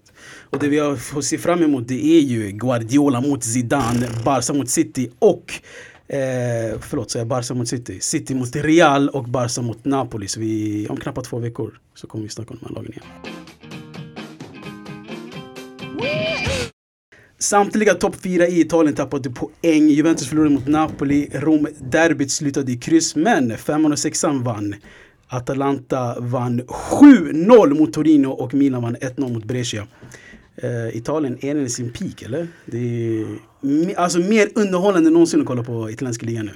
Och 0.50 0.58
det 0.58 0.68
vi 0.68 0.78
har 0.78 0.96
fått 0.96 1.24
se 1.24 1.38
fram 1.38 1.62
emot 1.62 1.88
det 1.88 2.04
är 2.04 2.20
ju 2.20 2.50
Guardiola 2.50 3.20
mot 3.20 3.44
Zidane, 3.44 4.08
Barca 4.24 4.52
mot 4.52 4.70
City 4.70 5.10
och 5.18 5.52
Eh, 6.12 6.78
förlåt, 6.80 7.10
säger 7.10 7.20
jag 7.20 7.28
Barca 7.28 7.54
mot 7.54 7.68
City. 7.68 8.00
City 8.00 8.34
mot 8.34 8.56
Real 8.56 9.08
och 9.08 9.24
Barca 9.24 9.62
mot 9.62 9.84
Napoli. 9.84 10.28
Så 10.28 10.40
vi, 10.40 10.86
om 10.88 10.96
knappt 10.96 11.24
två 11.24 11.38
veckor 11.38 11.80
så 11.94 12.06
kommer 12.06 12.24
vi 12.24 12.28
snacka 12.28 12.50
om 12.50 12.58
de 12.60 12.66
här 12.66 12.74
lagen 12.74 12.92
igen. 12.92 13.04
Samtliga 17.38 17.94
topp 17.94 18.16
fyra 18.16 18.46
i 18.46 18.60
Italien 18.60 18.94
tappade 18.94 19.30
poäng. 19.30 19.88
Juventus 19.88 20.28
förlorade 20.28 20.54
mot 20.54 20.66
Napoli. 20.66 21.28
Rom-derbyt 21.32 22.30
slutade 22.30 22.72
i 22.72 22.76
kryss, 22.76 23.16
men 23.16 23.58
femman 23.58 23.92
och 23.92 23.98
sexan 23.98 24.42
vann. 24.42 24.74
Atalanta 25.28 26.20
vann 26.20 26.60
7-0 26.62 27.78
mot 27.78 27.92
Torino 27.92 28.28
och 28.28 28.54
Milan 28.54 28.82
vann 28.82 28.96
1-0 28.96 29.32
mot 29.32 29.44
Brescia. 29.44 29.86
Eh, 30.62 30.96
Italien 30.96 31.38
är 31.44 31.56
i 31.56 31.68
sin 31.68 31.92
peak, 31.92 32.22
eller? 32.22 32.48
Det 32.66 32.78
är 33.90 33.98
alltså 33.98 34.18
mer 34.18 34.48
underhållande 34.54 35.08
än 35.08 35.12
någonsin 35.12 35.40
att 35.40 35.46
kolla 35.46 35.64
på 35.64 35.90
italienska 35.90 36.26
ligan 36.26 36.46
nu. 36.46 36.52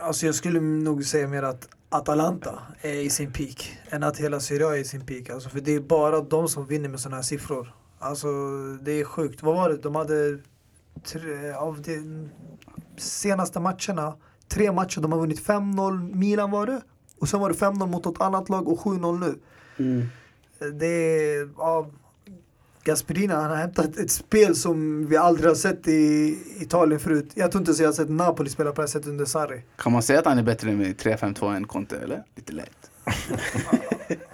Alltså 0.00 0.26
jag 0.26 0.34
skulle 0.34 0.60
nog 0.60 1.04
säga 1.04 1.28
mer 1.28 1.42
att 1.42 1.68
Atalanta 1.88 2.58
är 2.80 2.94
i 2.94 3.10
sin 3.10 3.32
peak 3.32 3.78
än 3.90 4.02
att 4.02 4.16
hela 4.16 4.40
Serie 4.40 4.66
A 4.66 4.76
är 4.76 4.80
i 4.80 4.84
sin 4.84 5.06
peak. 5.06 5.30
Alltså 5.30 5.48
för 5.48 5.60
det 5.60 5.74
är 5.74 5.80
bara 5.80 6.20
de 6.20 6.48
som 6.48 6.66
vinner 6.66 6.88
med 6.88 7.00
sådana 7.00 7.16
här 7.16 7.22
siffror. 7.22 7.74
Alltså 7.98 8.28
det 8.82 8.92
är 8.92 9.04
sjukt. 9.04 9.42
Vad 9.42 9.54
var 9.54 9.68
det? 9.68 9.76
De 9.76 9.94
hade 9.94 10.38
tre, 11.04 11.52
av 11.52 11.82
de 11.82 12.28
senaste 12.96 13.60
matcherna, 13.60 14.14
tre 14.48 14.72
matcher, 14.72 15.00
de 15.00 15.12
har 15.12 15.18
vunnit 15.18 15.46
5-0 15.46 16.14
Milan 16.16 16.50
var 16.50 16.66
det. 16.66 16.82
Och 17.18 17.28
sen 17.28 17.40
var 17.40 17.48
det 17.48 17.54
5-0 17.54 17.86
mot 17.86 18.06
ett 18.06 18.20
annat 18.20 18.48
lag 18.48 18.68
och 18.68 18.78
7-0 18.78 19.18
nu. 19.18 19.38
Mm. 19.84 20.06
Det 20.78 20.86
är, 20.86 21.48
ja, 21.56 21.90
Gasperini 22.84 23.34
han 23.34 23.50
har 23.50 23.56
hämtat 23.56 23.96
ett 23.96 24.10
spel 24.10 24.56
som 24.56 25.06
vi 25.06 25.16
aldrig 25.16 25.48
har 25.48 25.54
sett 25.54 25.88
i 25.88 26.38
Italien 26.60 27.00
förut. 27.00 27.30
Jag 27.34 27.50
tror 27.50 27.62
inte 27.62 27.74
så 27.74 27.82
jag 27.82 27.88
har 27.88 27.92
sett 27.92 28.10
Napoli 28.10 28.50
spela 28.50 28.70
på 28.70 28.76
det 28.76 28.82
här 28.82 28.86
sättet 28.88 29.08
under 29.08 29.24
Sarri. 29.24 29.62
Kan 29.76 29.92
man 29.92 30.02
säga 30.02 30.18
att 30.18 30.26
han 30.26 30.38
är 30.38 30.42
bättre 30.42 30.72
med 30.72 30.96
3-5-2 30.96 31.56
än 31.56 31.66
Conte 31.66 31.96
eller? 31.96 32.22
Lite 32.36 32.52
lätt. 32.52 32.90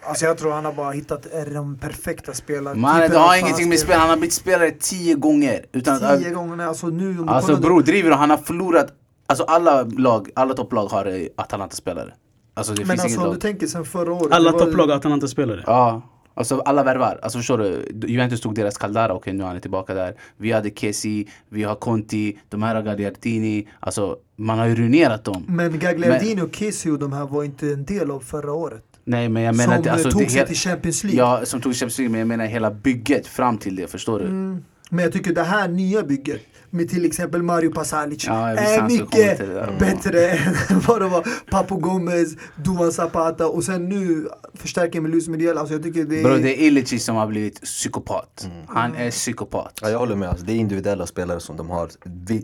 Alltså 0.08 0.24
jag 0.24 0.38
tror 0.38 0.52
han 0.52 0.64
har 0.64 0.72
bara 0.72 0.90
hittat 0.90 1.26
de 1.54 1.78
perfekta 1.78 2.32
spelarna. 2.34 2.80
Mannen 2.80 3.10
det 3.10 3.18
har 3.18 3.36
ingenting 3.36 3.68
med 3.68 3.78
spel, 3.78 3.98
han 3.98 4.08
har 4.08 4.16
blivit 4.16 4.32
spelare 4.34 4.70
tio 4.70 5.14
gånger. 5.14 5.66
Utan 5.72 6.04
att, 6.04 6.20
Tio 6.20 6.30
gånger, 6.30 6.66
alltså 6.66 6.86
nu 6.86 7.08
om 7.18 7.26
du 7.26 7.32
alltså 7.32 7.56
bror, 7.56 7.82
driver? 7.82 8.10
Han 8.10 8.30
har 8.30 8.36
förlorat, 8.36 8.92
alltså 9.26 9.44
alla 9.44 9.82
lag, 9.82 10.30
alla 10.34 10.54
topplag 10.54 10.86
har 10.86 11.28
Atalanta-spelare. 11.36 12.14
Alltså 12.54 12.72
Men 12.72 12.86
finns 12.86 13.00
alltså 13.00 13.20
om 13.20 13.34
du 13.34 13.40
tänker 13.40 13.66
sen 13.66 13.84
förra 13.84 14.12
året. 14.12 14.32
Alla 14.32 14.52
topplag 14.52 14.86
har 14.86 14.96
Atalanta-spelare. 14.96 15.64
Ja, 15.66 16.02
alltså 16.36 16.60
alla 16.60 16.82
värvar. 16.82 17.18
Alltså 17.22 17.38
förstår 17.38 17.58
du? 17.58 17.88
Juventus 18.06 18.40
tog 18.40 18.54
deras 18.54 18.78
Caldara 18.78 19.12
och 19.12 19.26
nu 19.26 19.42
är 19.42 19.46
han 19.46 19.60
tillbaka 19.60 19.94
där. 19.94 20.14
Vi 20.36 20.52
hade 20.52 20.70
Kessi, 20.70 21.28
vi 21.48 21.62
har 21.62 21.74
Conti, 21.74 22.38
de 22.48 22.62
här 22.62 22.74
har 22.74 22.82
Gagliardini. 22.82 23.68
Alltså 23.80 24.16
man 24.36 24.58
har 24.58 24.66
ju 24.66 24.74
ruinerat 24.74 25.24
dem. 25.24 25.44
Men 25.48 25.78
Gagliardini 25.78 26.42
och 26.42 26.56
Kessie 26.56 26.92
och 26.92 26.98
de 26.98 27.12
här 27.12 27.26
var 27.26 27.44
inte 27.44 27.66
en 27.66 27.84
del 27.84 28.10
av 28.10 28.20
förra 28.20 28.52
året. 28.52 28.84
Nej 29.04 29.28
men 29.28 29.42
jag 29.42 29.56
menar 29.56 29.72
som 29.72 29.78
inte, 29.78 29.92
alltså, 29.92 30.10
tog 30.10 30.22
det 30.22 30.30
sig 30.30 30.46
till 30.46 30.56
Champions 30.56 31.04
League. 31.04 31.18
Ja, 31.18 31.40
som 31.44 31.60
tog 31.60 31.74
Champions 31.74 31.98
League, 31.98 32.10
men 32.10 32.18
jag 32.18 32.28
menar 32.28 32.46
hela 32.46 32.70
bygget 32.70 33.26
fram 33.26 33.58
till 33.58 33.76
det, 33.76 33.90
förstår 33.90 34.18
du? 34.18 34.24
Mm. 34.24 34.64
Men 34.90 35.04
jag 35.04 35.12
tycker 35.12 35.34
det 35.34 35.42
här 35.42 35.68
nya 35.68 36.02
bygget 36.02 36.40
med 36.76 36.88
till 36.88 37.04
exempel 37.04 37.42
Mario 37.42 37.70
Pasalic 37.72 38.24
Ja, 38.26 38.48
är 38.48 38.82
mycket 38.88 39.38
det 39.38 39.76
bättre 39.78 40.30
än 40.30 40.80
vad 40.86 41.00
det 41.02 41.08
var. 41.08 41.26
Papo 41.50 41.76
Gomez, 41.76 42.36
Duvan 42.64 42.92
Zapata 42.92 43.46
och 43.48 43.64
sen 43.64 43.88
nu 43.88 44.28
förstärker 44.54 45.00
med 45.00 45.10
Luis 45.10 45.28
Muriel. 45.28 45.58
Alltså 45.58 45.74
jag 45.74 45.82
tycker 45.82 46.04
det 46.04 46.18
är... 46.20 46.22
Bro, 46.24 46.36
det 46.36 46.62
är 46.62 46.66
Ilicic 46.66 47.04
som 47.04 47.16
har 47.16 47.26
blivit 47.26 47.62
psykopat. 47.62 48.48
Han 48.68 48.94
är 48.94 49.10
psykopat. 49.10 49.78
Ja, 49.82 49.90
jag 49.90 49.98
håller 49.98 50.16
med, 50.16 50.28
alltså, 50.28 50.44
det 50.46 50.52
är 50.52 50.56
individuella 50.56 51.06
spelare 51.06 51.40
som 51.40 51.56
de 51.56 51.70
har 51.70 51.88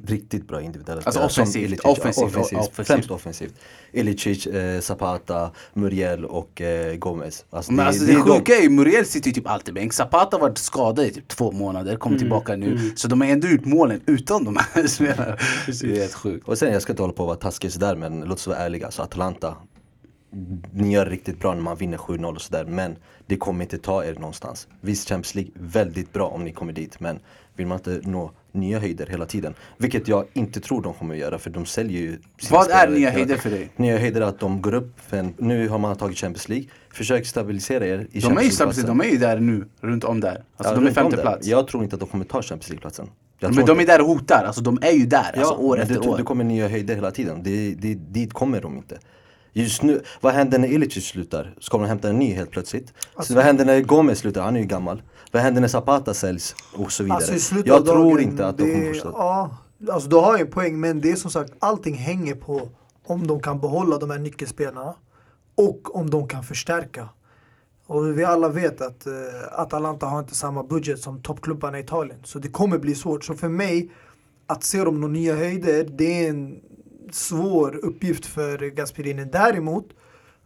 riktigt 0.06 0.48
bra 0.48 0.60
individuella 0.62 1.02
Alltså 1.04 1.10
spelare. 1.10 1.30
som 1.30 1.42
offensivt, 1.42 1.64
Ilicic. 1.64 1.84
offensivt, 1.84 2.24
offensivt, 2.26 2.58
offensivt. 2.58 2.86
Främst 2.86 3.10
offensivt. 3.10 3.54
Ilicic, 3.92 4.46
eh, 4.46 4.80
Zapata, 4.80 5.50
Muriel 5.74 6.24
och 6.24 6.60
eh, 6.60 6.96
Gomez. 6.96 7.44
Alltså, 7.50 7.72
Men 7.72 7.86
alltså 7.86 8.00
det 8.04 8.12
det 8.12 8.12
är 8.20 8.24
de- 8.26 8.38
sjuka 8.38 8.56
är 8.56 8.62
ju 8.62 8.68
Muriel 8.70 9.06
sitter 9.06 9.28
ju 9.28 9.34
typ 9.34 9.48
alltid 9.50 9.74
bänk. 9.74 9.92
Zapata 9.92 10.36
har 10.36 10.40
varit 10.40 10.58
skadad 10.58 11.06
i 11.06 11.10
typ 11.10 11.28
två 11.28 11.52
månader, 11.52 11.96
kommer 11.96 12.18
tillbaka 12.18 12.56
nu. 12.56 12.92
Så 12.96 13.08
de 13.08 13.20
har 13.20 13.28
ändå 13.28 13.48
gjort 13.48 13.64
målen 13.64 14.00
utan 14.22 14.44
de 14.44 14.56
här 14.56 14.86
spelarna. 14.86 15.36
Det 15.66 15.82
är 15.82 16.00
helt 16.00 16.14
sjukt. 16.14 16.48
Och 16.48 16.58
sen, 16.58 16.72
jag 16.72 16.82
ska 16.82 16.92
inte 16.92 17.02
hålla 17.02 17.12
på 17.12 17.22
att 17.22 17.26
vara 17.26 17.36
taskig 17.36 17.72
sådär 17.72 17.96
men 17.96 18.20
låt 18.20 18.38
oss 18.38 18.46
vara 18.46 18.58
ärliga. 18.58 18.90
Så 18.90 19.02
Atalanta, 19.02 19.56
ni 20.72 20.92
gör 20.92 21.06
riktigt 21.06 21.40
bra 21.40 21.54
när 21.54 21.62
man 21.62 21.76
vinner 21.76 21.98
7-0 21.98 22.34
och 22.34 22.42
sådär 22.42 22.64
men 22.64 22.96
det 23.26 23.36
kommer 23.36 23.64
inte 23.64 23.78
ta 23.78 24.04
er 24.04 24.14
någonstans. 24.14 24.68
Visst 24.80 25.08
Champions 25.08 25.34
League, 25.34 25.52
väldigt 25.54 26.12
bra 26.12 26.28
om 26.28 26.44
ni 26.44 26.52
kommer 26.52 26.72
dit 26.72 27.00
men 27.00 27.18
vill 27.56 27.66
man 27.66 27.78
inte 27.78 28.00
nå 28.04 28.30
nya 28.52 28.78
höjder 28.78 29.06
hela 29.06 29.26
tiden. 29.26 29.54
Vilket 29.78 30.08
jag 30.08 30.24
inte 30.32 30.60
tror 30.60 30.82
de 30.82 30.94
kommer 30.94 31.14
att 31.14 31.20
göra 31.20 31.38
för 31.38 31.50
de 31.50 31.66
säljer 31.66 32.00
ju 32.00 32.18
Vad 32.50 32.70
är 32.70 32.88
nya 32.88 33.10
höjder 33.10 33.36
för 33.36 33.50
dig? 33.50 33.70
Nya 33.76 33.98
höjder 33.98 34.20
är 34.20 34.24
att 34.26 34.40
de 34.40 34.62
går 34.62 34.74
upp, 34.74 35.00
för 35.00 35.16
en, 35.16 35.34
nu 35.38 35.68
har 35.68 35.78
man 35.78 35.96
tagit 35.96 36.18
Champions 36.18 36.48
League. 36.48 36.66
Försök 36.90 37.26
stabilisera 37.26 37.86
er 37.86 38.06
i 38.12 38.20
De 38.20 38.38
är 38.38 38.42
ju 38.42 38.50
Champions 38.50 38.54
stabiliserade, 38.54 38.88
de 38.88 39.00
är 39.00 39.12
ju 39.12 39.18
där 39.18 39.38
nu, 39.38 39.68
runt 39.80 40.04
om 40.04 40.20
där. 40.20 40.44
Alltså 40.56 40.74
Ja, 40.74 40.80
de 40.80 40.86
är 40.86 40.92
femte 40.92 41.16
plats. 41.16 41.46
Jag 41.46 41.68
tror 41.68 41.82
inte 41.82 41.96
att 41.96 42.00
de 42.00 42.08
kommer 42.08 42.24
ta 42.24 42.42
Champions 42.42 42.68
League-platsen. 42.68 43.08
Jag 43.42 43.54
Men 43.54 43.66
de 43.66 43.80
är 43.80 43.86
där 43.86 44.00
och 44.00 44.06
hotar, 44.06 44.44
alltså 44.44 44.62
de 44.62 44.78
är 44.82 44.90
ju 44.92 45.06
där, 45.06 45.38
alltså 45.38 45.54
år 45.54 45.80
efter 45.80 45.94
det, 45.94 46.08
år. 46.08 46.16
det 46.16 46.22
kommer 46.22 46.44
nya 46.44 46.68
höjder 46.68 46.94
hela 46.94 47.10
tiden. 47.10 47.42
Det, 47.42 47.74
det, 47.74 47.94
dit 47.94 48.32
kommer 48.32 48.60
de 48.60 48.76
inte. 48.76 48.98
Just 49.52 49.82
nu, 49.82 50.02
vad 50.20 50.32
händer 50.32 50.58
när 50.58 50.68
Ilicic 50.68 51.06
slutar? 51.06 51.54
Ska 51.60 51.78
de 51.78 51.86
hämta 51.86 52.08
en 52.08 52.18
ny 52.18 52.32
helt 52.34 52.50
plötsligt? 52.50 52.92
Alltså- 53.14 53.32
så 53.32 53.36
vad 53.36 53.44
händer 53.44 53.64
när 53.64 53.80
Gomez 53.80 54.18
slutar? 54.18 54.42
Han 54.42 54.56
är 54.56 54.60
ju 54.60 54.66
gammal. 54.66 55.02
Vad 55.32 55.42
händer 55.42 55.60
när 55.60 55.68
Zapata 55.68 56.14
säljs? 56.14 56.54
Och 56.74 56.92
så 56.92 57.02
vidare. 57.02 57.16
Alltså 57.16 57.54
jag 57.64 57.76
av 57.80 57.84
tror 57.84 58.04
dagen, 58.04 58.20
inte 58.20 58.46
att 58.46 58.58
de 58.58 58.72
kommer 58.72 58.86
fortsätta. 58.86 59.08
Ja, 59.08 59.56
alltså 59.92 60.08
du 60.08 60.16
har 60.16 60.36
ju 60.36 60.40
en 60.42 60.50
poäng 60.50 60.80
men 60.80 61.00
det 61.00 61.10
är 61.10 61.16
som 61.16 61.30
sagt 61.30 61.52
allting 61.58 61.94
hänger 61.94 62.34
på 62.34 62.68
om 63.06 63.26
de 63.26 63.40
kan 63.40 63.60
behålla 63.60 63.98
de 63.98 64.10
här 64.10 64.18
nyckelspelarna 64.18 64.94
och 65.54 65.96
om 65.96 66.10
de 66.10 66.28
kan 66.28 66.44
förstärka. 66.44 67.08
Och 67.86 68.18
vi 68.18 68.24
alla 68.24 68.48
vet 68.48 68.80
att 68.80 69.06
uh, 69.06 69.12
Atalanta 69.52 70.06
har 70.06 70.18
inte 70.18 70.34
samma 70.34 70.62
budget 70.62 71.00
som 71.00 71.22
toppklubbarna 71.22 71.78
i 71.78 71.82
Italien. 71.82 72.18
Så 72.24 72.38
det 72.38 72.48
kommer 72.48 72.78
bli 72.78 72.94
svårt. 72.94 73.24
Så 73.24 73.34
för 73.34 73.48
mig, 73.48 73.90
att 74.46 74.64
se 74.64 74.84
dem 74.84 75.00
nå 75.00 75.08
nya 75.08 75.36
höjder, 75.36 75.84
det 75.84 76.24
är 76.24 76.30
en 76.30 76.60
svår 77.10 77.80
uppgift 77.82 78.26
för 78.26 78.58
Gasperini. 78.58 79.24
Däremot, 79.24 79.88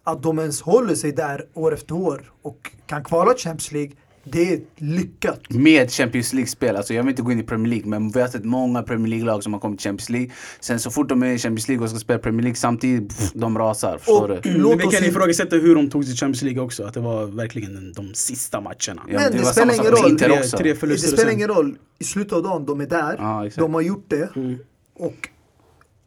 att 0.05 0.23
de 0.23 0.39
ens 0.39 0.63
håller 0.63 0.95
sig 0.95 1.13
där 1.13 1.49
år 1.55 1.75
efter 1.75 1.95
år 1.95 2.33
och 2.43 2.71
kan 2.87 3.05
kvala 3.05 3.35
Champions 3.37 3.73
League, 3.73 3.93
det 4.33 4.53
är 4.53 4.61
lyckat. 4.77 5.41
Med 5.51 5.91
Champions 5.91 6.33
League-spel, 6.33 6.77
alltså 6.77 6.95
jag 6.95 7.03
vill 7.03 7.11
inte 7.11 7.23
gå 7.23 7.33
in 7.33 7.41
i 7.41 7.43
Premier 7.43 7.71
League 7.71 7.89
men 7.91 8.11
vi 8.11 8.21
har 8.21 8.29
sett 8.29 8.45
många 8.45 8.83
Premier 8.83 9.09
League-lag 9.09 9.43
som 9.43 9.53
har 9.53 9.61
kommit 9.61 9.79
till 9.81 9.89
Champions 9.89 10.11
League 10.11 10.31
Sen 10.61 10.81
så 10.81 10.91
fort 10.91 11.09
de 11.09 11.23
är 11.23 11.27
i 11.27 11.39
Champions 11.39 11.69
League 11.69 11.85
och 11.85 11.91
ska 11.91 11.99
spela 11.99 12.19
Premier 12.19 12.43
League 12.43 12.57
samtidigt, 12.57 13.09
pff, 13.19 13.33
de 13.35 13.59
rasar, 13.59 13.99
förstår 13.99 14.31
Och- 14.31 14.43
du? 14.43 14.59
Låt 14.59 14.77
Men 14.77 14.89
vi 14.91 14.97
kan 14.97 15.05
ifrågasätta 15.09 15.57
hur 15.57 15.75
de 15.75 15.91
tog 15.91 16.05
sig 16.05 16.13
till 16.13 16.21
Champions 16.21 16.43
League 16.43 16.63
också. 16.63 16.85
Att 16.85 16.95
det 16.95 17.01
var 17.01 17.27
verkligen 17.27 17.93
de 17.93 18.15
sista 18.15 18.61
matcherna. 18.61 18.77
Ja, 18.89 19.03
Men 19.07 19.33
det 19.33 19.39
var 19.39 19.53
spelar 19.53 19.53
samma 19.53 19.73
ingen 19.73 19.85
roll. 20.03 20.19
Tre- 20.19 20.43
tre 20.43 20.73
Det 20.89 20.99
spelar 20.99 21.33
ingen 21.33 21.49
roll. 21.49 21.79
I 21.99 22.05
slutet 22.05 22.33
av 22.33 22.43
dagen, 22.43 22.67
de 22.67 22.81
är 22.81 22.87
där. 22.87 23.45
Exakt. 23.47 23.61
de 23.61 23.75
har 23.75 23.81
gjort 23.81 24.05
det. 24.09 24.37
Mm. 24.37 24.59
Och 24.99 25.29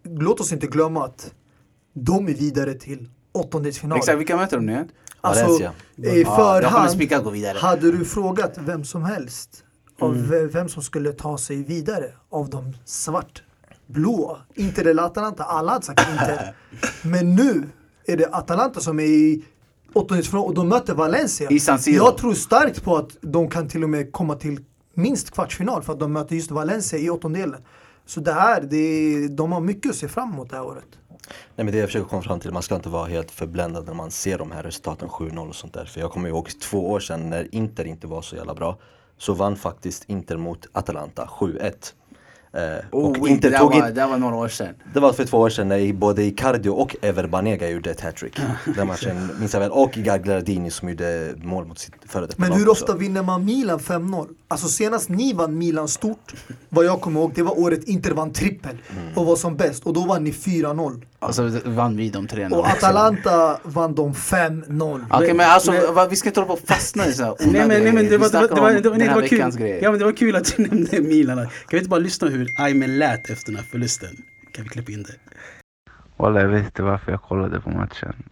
låt 0.03 0.39
oss 0.39 0.51
inte 0.51 0.67
glömma 0.67 1.05
att 1.05 1.33
de 1.93 2.27
är 2.27 2.33
vidare 2.33 2.73
till 2.73 3.09
åttondelsfinal. 3.31 3.97
Exakt, 3.97 4.19
vilka 4.19 4.35
möter 4.37 4.57
de 4.57 4.65
nu 4.65 4.71
igen? 4.71 4.87
Alltså, 5.21 5.45
i 5.97 6.25
förhand, 6.25 6.63
hade 7.57 7.91
du 7.91 8.05
frågat 8.05 8.53
vem 8.57 8.83
som 8.83 9.03
helst 9.03 9.63
av 9.99 10.15
Mm. 10.15 10.29
ve- 10.29 10.45
vem 10.47 10.69
som 10.69 10.83
skulle 10.83 11.11
ta 11.13 11.37
sig 11.37 11.63
vidare 11.63 12.11
av 12.29 12.49
de 12.49 12.73
svartblåa, 12.85 14.37
Inter 14.55 14.85
eller 14.87 15.03
Atalanta, 15.03 15.43
alla 15.43 15.71
hade 15.71 15.85
sagt 15.85 16.01
Inter. 16.11 16.53
Men 17.09 17.35
nu 17.35 17.63
är 18.05 18.17
det 18.17 18.27
Atalanta 18.31 18.79
som 18.79 18.99
är 18.99 19.03
i 19.03 19.43
åttondelsfinal 19.93 20.45
och 20.45 20.53
de 20.53 20.69
möter 20.69 20.93
Valencia. 20.93 21.47
Jag 21.95 22.17
tror 22.17 22.33
starkt 22.33 22.83
på 22.83 22.97
att 22.97 23.17
de 23.21 23.49
kan 23.49 23.67
till 23.67 23.83
och 23.83 23.89
med 23.89 24.11
komma 24.11 24.35
till 24.35 24.59
minst 24.93 25.31
kvartsfinal 25.31 25.83
för 25.83 25.93
att 25.93 25.99
de 25.99 26.13
möter 26.13 26.35
just 26.35 26.51
Valencia 26.51 26.99
i 26.99 27.09
åttondelen. 27.09 27.61
Så 28.05 28.19
det 28.19 28.33
här, 28.33 28.61
det 28.61 28.77
är, 28.77 29.27
de 29.29 29.51
har 29.51 29.59
mycket 29.61 29.89
att 29.89 29.95
se 29.95 30.07
fram 30.07 30.33
emot 30.33 30.49
det 30.49 30.55
här 30.55 30.65
året. 30.65 30.85
Nej 31.55 31.65
men 31.65 31.71
det 31.71 31.77
jag 31.77 31.87
försöker 31.89 32.09
komma 32.09 32.21
fram 32.21 32.39
till, 32.39 32.51
man 32.51 32.63
ska 32.63 32.75
inte 32.75 32.89
vara 32.89 33.05
helt 33.05 33.31
förbländad 33.31 33.85
när 33.85 33.93
man 33.93 34.11
ser 34.11 34.37
de 34.37 34.51
här 34.51 34.63
resultaten 34.63 35.09
7-0 35.09 35.49
och 35.49 35.55
sånt 35.55 35.73
där. 35.73 35.85
För 35.85 36.01
jag 36.01 36.11
kommer 36.11 36.29
ihåg 36.29 36.49
två 36.61 36.91
år 36.91 36.99
sedan 36.99 37.29
när 37.29 37.55
Inter 37.55 37.85
inte 37.85 38.07
var 38.07 38.21
så 38.21 38.35
jävla 38.35 38.53
bra. 38.53 38.77
Så 39.17 39.33
vann 39.33 39.55
faktiskt 39.55 40.09
Inter 40.09 40.37
mot 40.37 40.67
Atalanta 40.71 41.25
7-1. 41.25 41.93
Eh, 42.53 42.61
Oh, 42.91 43.05
och 43.05 43.17
wait, 43.17 43.31
Inter 43.31 43.49
det, 43.51 43.57
tog 43.57 43.69
var, 43.75 43.87
in, 43.87 43.93
det 43.95 44.05
var 44.05 44.17
några 44.17 44.35
år 44.35 44.47
sedan 44.47 44.73
det 44.93 44.99
var 44.99 45.13
för 45.13 45.25
två 45.25 45.37
år 45.37 45.49
sedan 45.49 45.67
när 45.67 45.93
både 45.93 46.23
Icardio 46.23 46.69
och 46.69 46.95
Ever 47.01 47.27
Banega 47.27 47.69
gjorde 47.69 47.91
ett 47.91 48.01
hattrick. 48.01 48.39
Den 48.75 48.87
matchen 48.87 49.29
minns 49.39 49.53
jag 49.53 49.59
väl. 49.59 49.71
Och 49.71 49.91
Gagliardini 49.91 50.71
som 50.71 50.89
gjorde 50.89 51.33
mål 51.43 51.65
mot 51.65 51.79
sitt 51.79 51.93
före 52.07 52.21
detta 52.25 52.35
Men 52.37 52.51
hur 52.51 52.69
också. 52.69 52.83
ofta 52.83 52.95
vinner 52.97 53.23
man 53.23 53.45
Milan 53.45 53.79
5-0? 53.79 54.27
Alltså 54.47 54.67
senast 54.67 55.09
ni 55.09 55.33
vann 55.33 55.57
Milan 55.57 55.87
stort, 55.87 56.33
vad 56.69 56.85
jag 56.85 57.01
kommer 57.01 57.19
ihåg, 57.19 57.31
det 57.35 57.43
var 57.43 57.59
året 57.59 57.83
Inter 57.83 58.11
vann 58.11 58.33
trippel 58.33 58.77
och 59.15 59.25
var 59.25 59.35
som 59.35 59.55
bäst 59.57 59.85
och 59.85 59.93
då 59.93 60.05
vann 60.05 60.23
ni 60.23 60.31
4-0. 60.31 61.01
Alltså 61.21 61.51
vann 61.65 61.97
vi 61.97 62.09
de 62.09 62.27
tre 62.27 62.47
Och 62.47 62.67
Atalanta 62.67 63.59
vann 63.63 63.95
de 63.95 64.13
5-0. 64.13 65.05
Okej 65.11 65.33
men 65.33 65.49
alltså, 65.49 65.71
Men- 65.71 66.09
vi 66.09 66.15
ska 66.15 66.29
inte 66.29 66.39
hålla 66.39 66.47
på 66.47 66.53
och 66.61 66.67
fastna 66.67 67.07
i 67.07 67.13
så 67.13 67.23
här 67.23 67.35
Nej 67.39 67.67
men, 67.67 67.83
nej, 67.83 67.91
men 67.93 68.09
det 68.09 68.17
var, 68.17 68.29
det 68.29 68.37
var, 68.39 68.47
det 68.47 68.61
var, 68.61 68.71
det 68.71 68.71
var, 68.71 68.71
nej, 68.71 68.81
den 68.81 68.99
det 68.99 69.05
här 69.05 69.15
var 69.15 69.21
kul. 69.27 69.37
veckans 69.37 69.55
grejer 69.55 69.79
Ja 69.83 69.89
men 69.91 69.99
det 69.99 70.05
var 70.05 70.11
kul 70.11 70.35
att 70.35 70.53
du 70.57 70.63
nämnde 70.67 71.01
Milan. 71.01 71.37
Kan 71.37 71.47
vi 71.71 71.77
inte 71.77 71.89
bara 71.89 71.99
lyssna 71.99 72.27
hur 72.27 72.38
hur 72.39 72.51
Aymen 72.55 72.97
lät 72.97 73.29
efter 73.29 73.51
den 73.51 73.55
här 73.55 73.63
förlusten? 73.63 74.15
kan 74.51 74.63
vi 74.63 74.69
klippa 74.69 74.91
in 74.91 75.03
det. 75.03 75.15
Walla, 76.17 76.41
jag 76.41 76.49
vet 76.49 76.65
inte 76.65 76.83
varför 76.83 77.11
jag 77.11 77.21
kollade 77.21 77.61
på 77.61 77.69
matchen. 77.69 78.23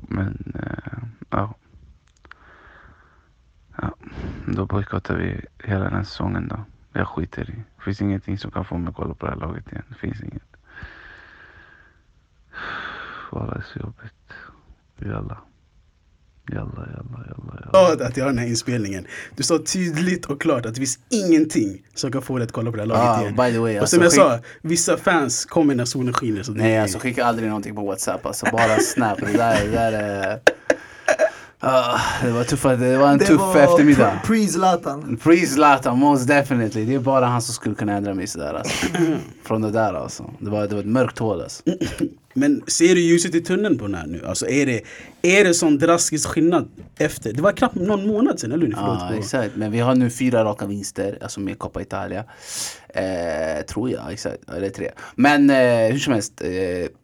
Men, 0.00 0.52
eh, 0.54 1.02
ja. 1.30 1.54
Ja, 3.76 3.94
då 4.46 4.66
bojkottar 4.66 5.16
vi 5.16 5.44
hela 5.58 5.84
den 5.84 5.94
här 5.94 6.04
säsongen 6.04 6.48
då. 6.48 6.64
Jag 6.92 7.08
skiter 7.08 7.50
i. 7.50 7.54
Det 7.76 7.82
finns 7.84 8.00
ingenting 8.00 8.38
som 8.38 8.50
kan 8.50 8.64
få 8.64 8.78
mig 8.78 8.88
att 8.88 8.96
kolla 8.96 9.14
på 9.14 9.26
det 9.26 9.32
här 9.32 9.38
laget 9.38 9.72
igen. 9.72 9.84
Det 9.88 9.94
finns 9.94 10.22
inget. 10.22 10.56
Walla, 13.32 13.54
det 13.54 13.60
är 13.60 13.64
så 13.72 13.78
jobbigt. 13.78 14.32
Jalla. 14.98 15.38
Jalla, 16.52 16.70
jalla, 16.76 16.86
jalla, 17.26 17.60
jalla. 17.60 17.70
glad 17.70 18.02
att 18.02 18.16
jag 18.16 18.24
har 18.24 18.30
den 18.30 18.38
här 18.38 18.46
inspelningen. 18.46 19.06
Du 19.36 19.42
sa 19.42 19.58
tydligt 19.58 20.26
och 20.26 20.40
klart 20.40 20.66
att 20.66 20.74
det 20.74 20.78
finns 20.80 20.98
ingenting 21.10 21.82
som 21.94 22.12
kan 22.12 22.22
få 22.22 22.38
dig 22.38 22.44
att 22.44 22.52
kolla 22.52 22.70
på 22.70 22.76
det 22.76 22.82
här 22.82 22.86
laget 22.88 23.02
Ah, 23.04 23.20
igen. 23.20 23.36
by 23.36 23.52
the 23.52 23.58
way, 23.58 23.74
och 23.76 23.80
alltså, 23.80 23.96
som 23.96 24.02
jag 24.02 24.12
skick- 24.12 24.16
sa, 24.16 24.38
vissa 24.62 24.96
fans 24.96 25.44
kommer 25.44 25.74
när 25.74 25.84
solen 25.84 26.12
skiner. 26.14 26.42
Så 26.42 26.52
det 26.52 26.58
Nej 26.62 26.74
är- 26.76 26.82
alltså 26.82 26.98
skicka 26.98 27.24
aldrig 27.24 27.48
någonting 27.48 27.74
på 27.74 27.86
whatsapp 27.86 28.26
alltså, 28.26 28.46
bara 28.52 28.78
snap. 28.78 29.20
Det 29.20 29.32
där, 29.32 29.64
det 29.64 29.70
där 29.70 29.92
är... 29.92 30.38
Ah, 31.66 32.00
det 32.22 32.30
var 32.30 32.44
tuffa, 32.44 32.76
det 32.76 32.96
var 32.96 33.08
en 33.08 33.18
Det 33.18 33.24
tuff 33.26 33.40
var 33.40 33.56
eftermiddag. 33.56 34.20
pre- 34.24 34.26
Pre-Zlatan. 34.26 35.16
Pre 35.16 35.36
Zlatan, 35.46 35.98
most 35.98 36.28
definitely. 36.28 36.84
Det 36.84 36.94
är 36.94 36.98
bara 36.98 37.26
han 37.26 37.42
som 37.42 37.54
skulle 37.54 37.74
kunna 37.74 37.92
ändra 37.92 38.14
mig 38.14 38.26
sådär 38.26 38.54
alltså. 38.54 38.86
Från 39.44 39.62
det 39.62 39.70
där 39.70 39.94
alltså. 39.94 40.30
Det 40.38 40.50
var, 40.50 40.66
det 40.66 40.74
var 40.74 40.80
ett 40.80 40.86
mörkt 40.88 41.18
hål 41.18 41.42
alltså. 41.42 41.62
Men 42.36 42.62
ser 42.66 42.94
du 42.94 43.00
ljuset 43.00 43.34
i 43.34 43.40
tunneln 43.40 43.78
på 43.78 43.84
den 43.86 43.94
här 43.94 44.06
nu? 44.06 44.26
Alltså 44.26 44.48
är 44.48 44.66
det, 44.66 44.80
är 45.22 45.44
det 45.44 45.54
sån 45.54 45.78
drastisk 45.78 46.28
skillnad 46.28 46.68
efter? 46.98 47.32
Det 47.32 47.42
var 47.42 47.52
knappt 47.52 47.74
någon 47.74 48.06
månad 48.06 48.40
sedan, 48.40 48.52
eller 48.52 48.66
hur? 48.66 48.72
Ja, 48.72 49.08
på- 49.12 49.18
exakt. 49.18 49.50
Men 49.56 49.72
vi 49.72 49.80
har 49.80 49.94
nu 49.94 50.10
fyra 50.10 50.44
raka 50.44 50.66
vinster, 50.66 51.18
alltså 51.22 51.40
med 51.40 51.58
Coppa 51.58 51.82
Italia. 51.82 52.24
Eh, 52.88 53.64
tror 53.68 53.90
jag, 53.90 54.12
exakt. 54.12 54.50
Eller 54.56 54.70
tre. 54.70 54.90
Men 55.14 55.50
eh, 55.50 55.56
hur 55.92 55.98
som 55.98 56.12
helst, 56.12 56.32
eh, 56.40 56.50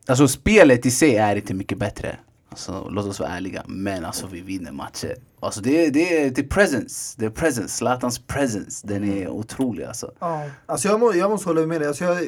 alltså 0.08 0.28
spelet 0.28 0.86
i 0.86 0.90
sig 0.90 1.16
är 1.16 1.36
inte 1.36 1.54
mycket 1.54 1.78
bättre. 1.78 2.16
Alltså, 2.50 2.88
låt 2.90 3.06
oss 3.06 3.20
vara 3.20 3.30
ärliga. 3.30 3.64
Men 3.66 4.04
alltså 4.04 4.26
vi 4.26 4.40
vinner 4.40 4.72
matcher. 4.72 5.14
Alltså 5.40 5.60
det, 5.60 5.86
är- 5.86 5.90
det, 5.90 6.18
är- 6.24 6.30
det 6.30 6.40
är 6.40 6.46
presence. 6.48 7.14
Det 7.18 7.26
är 7.26 7.30
presence. 7.30 7.68
Zlatans 7.76 8.18
presence. 8.18 8.86
Den 8.86 9.04
är 9.04 9.28
otrolig 9.28 9.84
alltså. 9.84 10.12
Ja. 10.18 10.46
Alltså 10.66 10.88
jag, 10.88 11.00
må, 11.00 11.14
jag 11.14 11.30
måste 11.30 11.48
hålla 11.48 11.66
med 11.66 11.80
dig. 11.80 11.88
Alltså 11.88 12.04
jag, 12.04 12.18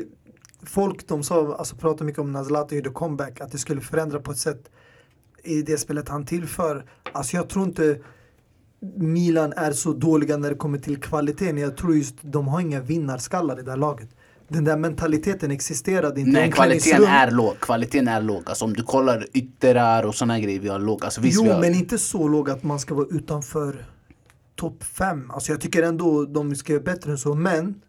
folk 0.63 1.09
de 1.09 1.23
sa, 1.23 1.55
alltså 1.57 1.77
pratade 1.77 2.05
mycket 2.05 2.21
om 2.21 2.33
när 2.33 2.45
Zlatan 2.45 2.79
gjorde 2.79 2.91
comeback, 2.91 3.41
att 3.41 3.53
det 3.53 3.59
skulle 3.59 3.81
förändra 3.81 4.21
på 4.21 4.33
ett 4.33 4.39
sätt 4.39 4.71
i 5.45 5.63
det 5.63 5.79
spelet 5.79 6.09
han 6.09 6.27
tillför. 6.27 6.85
Alltså 7.13 7.37
jag 7.37 7.49
tror 7.49 7.65
inte 7.65 7.99
Milan 8.97 9.53
är 9.57 9.73
så 9.73 9.93
dåliga 9.93 10.37
när 10.37 10.49
det 10.51 10.57
kommer 10.57 10.79
till 10.79 11.01
kvaliteten. 11.01 11.59
Jag 11.59 11.77
tror 11.77 11.97
just 11.97 12.15
de 12.21 12.49
har 12.49 12.61
inga 12.61 12.81
vinnarskallar 12.81 13.61
i 13.61 13.63
det 13.63 13.71
här 13.71 13.79
laget. 13.79 14.09
Den 14.53 14.65
där 14.65 14.77
mentaliteten 14.77 15.51
existerade 15.51 16.21
inte 16.21 16.33
Nej, 16.33 16.53
kvaliteten 16.53 17.05
är 17.05 17.31
låg. 17.31 17.61
Kvaliteten 17.61 18.09
är 18.09 18.23
låg. 18.23 18.43
Alltså 18.47 18.65
om 18.65 18.73
du 18.73 18.83
kollar 18.83 19.27
yttrar 19.33 20.03
och 20.03 20.15
såna 20.15 20.41
grejer 20.41 20.61
vi 20.61 20.69
har 20.69 20.79
låg. 20.79 21.05
Alltså 21.05 21.21
visst, 21.21 21.41
Jo, 21.45 21.53
har, 21.53 21.61
men 21.61 21.75
inte 21.75 21.99
så 21.99 22.29
låg 22.29 22.51
att 22.51 22.63
man 22.63 22.81
ska 22.81 22.95
vara 22.95 23.07
utanför 23.11 23.85
topp 24.55 24.85
fem. 24.85 25.31
Alltså 25.31 25.53
jag 25.53 25.61
tycker 25.61 25.83
ändå 25.83 26.25
de 26.25 26.57
ska 26.57 26.73
göra 26.73 26.83
bättre 26.83 27.11
än 27.11 27.19
så. 27.19 27.35
Men 27.35 27.81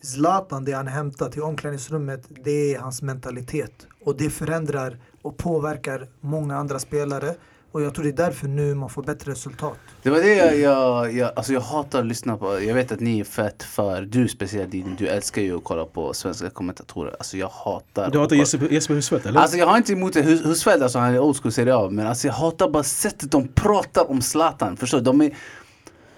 Zlatan, 0.00 0.64
det 0.64 0.72
han 0.72 0.86
hämtar 0.86 1.30
till 1.30 1.42
omklädningsrummet, 1.42 2.24
det 2.44 2.74
är 2.74 2.78
hans 2.78 3.02
mentalitet. 3.02 3.86
Och 4.04 4.16
det 4.16 4.30
förändrar 4.30 4.98
och 5.22 5.36
påverkar 5.36 6.08
många 6.20 6.56
andra 6.56 6.78
spelare. 6.78 7.34
Och 7.76 7.82
jag 7.82 7.94
tror 7.94 8.04
det 8.04 8.10
är 8.10 8.12
därför 8.12 8.48
nu 8.48 8.74
man 8.74 8.90
får 8.90 9.02
bättre 9.02 9.30
resultat. 9.32 9.78
Det 10.02 10.10
var 10.10 10.18
det 10.18 10.34
jag, 10.34 10.58
jag, 10.58 11.12
jag, 11.12 11.32
alltså 11.36 11.52
jag 11.52 11.60
hatar 11.60 12.00
att 12.00 12.06
lyssna 12.06 12.36
på. 12.36 12.62
Jag 12.62 12.74
vet 12.74 12.92
att 12.92 13.00
ni 13.00 13.20
är 13.20 13.24
fett 13.24 13.62
för, 13.62 14.02
du 14.02 14.28
speciellt 14.28 14.70
Dini, 14.70 14.94
du 14.98 15.06
älskar 15.06 15.42
ju 15.42 15.56
att 15.56 15.64
kolla 15.64 15.84
på 15.84 16.14
svenska 16.14 16.50
kommentatorer. 16.50 17.14
Alltså 17.18 17.36
jag 17.36 17.48
hatar 17.48 18.10
Du 18.10 18.18
hatar 18.18 18.36
Jesper, 18.36 18.68
Jesper 18.72 18.94
Husfeldt, 18.94 19.26
eller? 19.26 19.40
Alltså 19.40 19.56
jag 19.56 19.66
har 19.66 19.76
inte 19.76 19.92
emot 19.92 20.12
det, 20.12 20.22
Hus- 20.22 20.46
Husfeldt 20.46 20.82
alltså 20.82 20.98
han 20.98 21.14
är 21.14 21.18
old 21.18 21.36
school 21.36 21.52
Serie 21.52 21.74
A 21.76 21.88
Men 21.90 22.06
alltså 22.06 22.26
jag 22.26 22.34
hatar 22.34 22.70
bara 22.70 22.82
sättet 22.82 23.30
de 23.30 23.48
pratar 23.48 24.10
om 24.10 24.22
Zlatan, 24.22 24.76
förstår 24.76 24.98
du? 24.98 25.04
De, 25.04 25.20
är, 25.20 25.34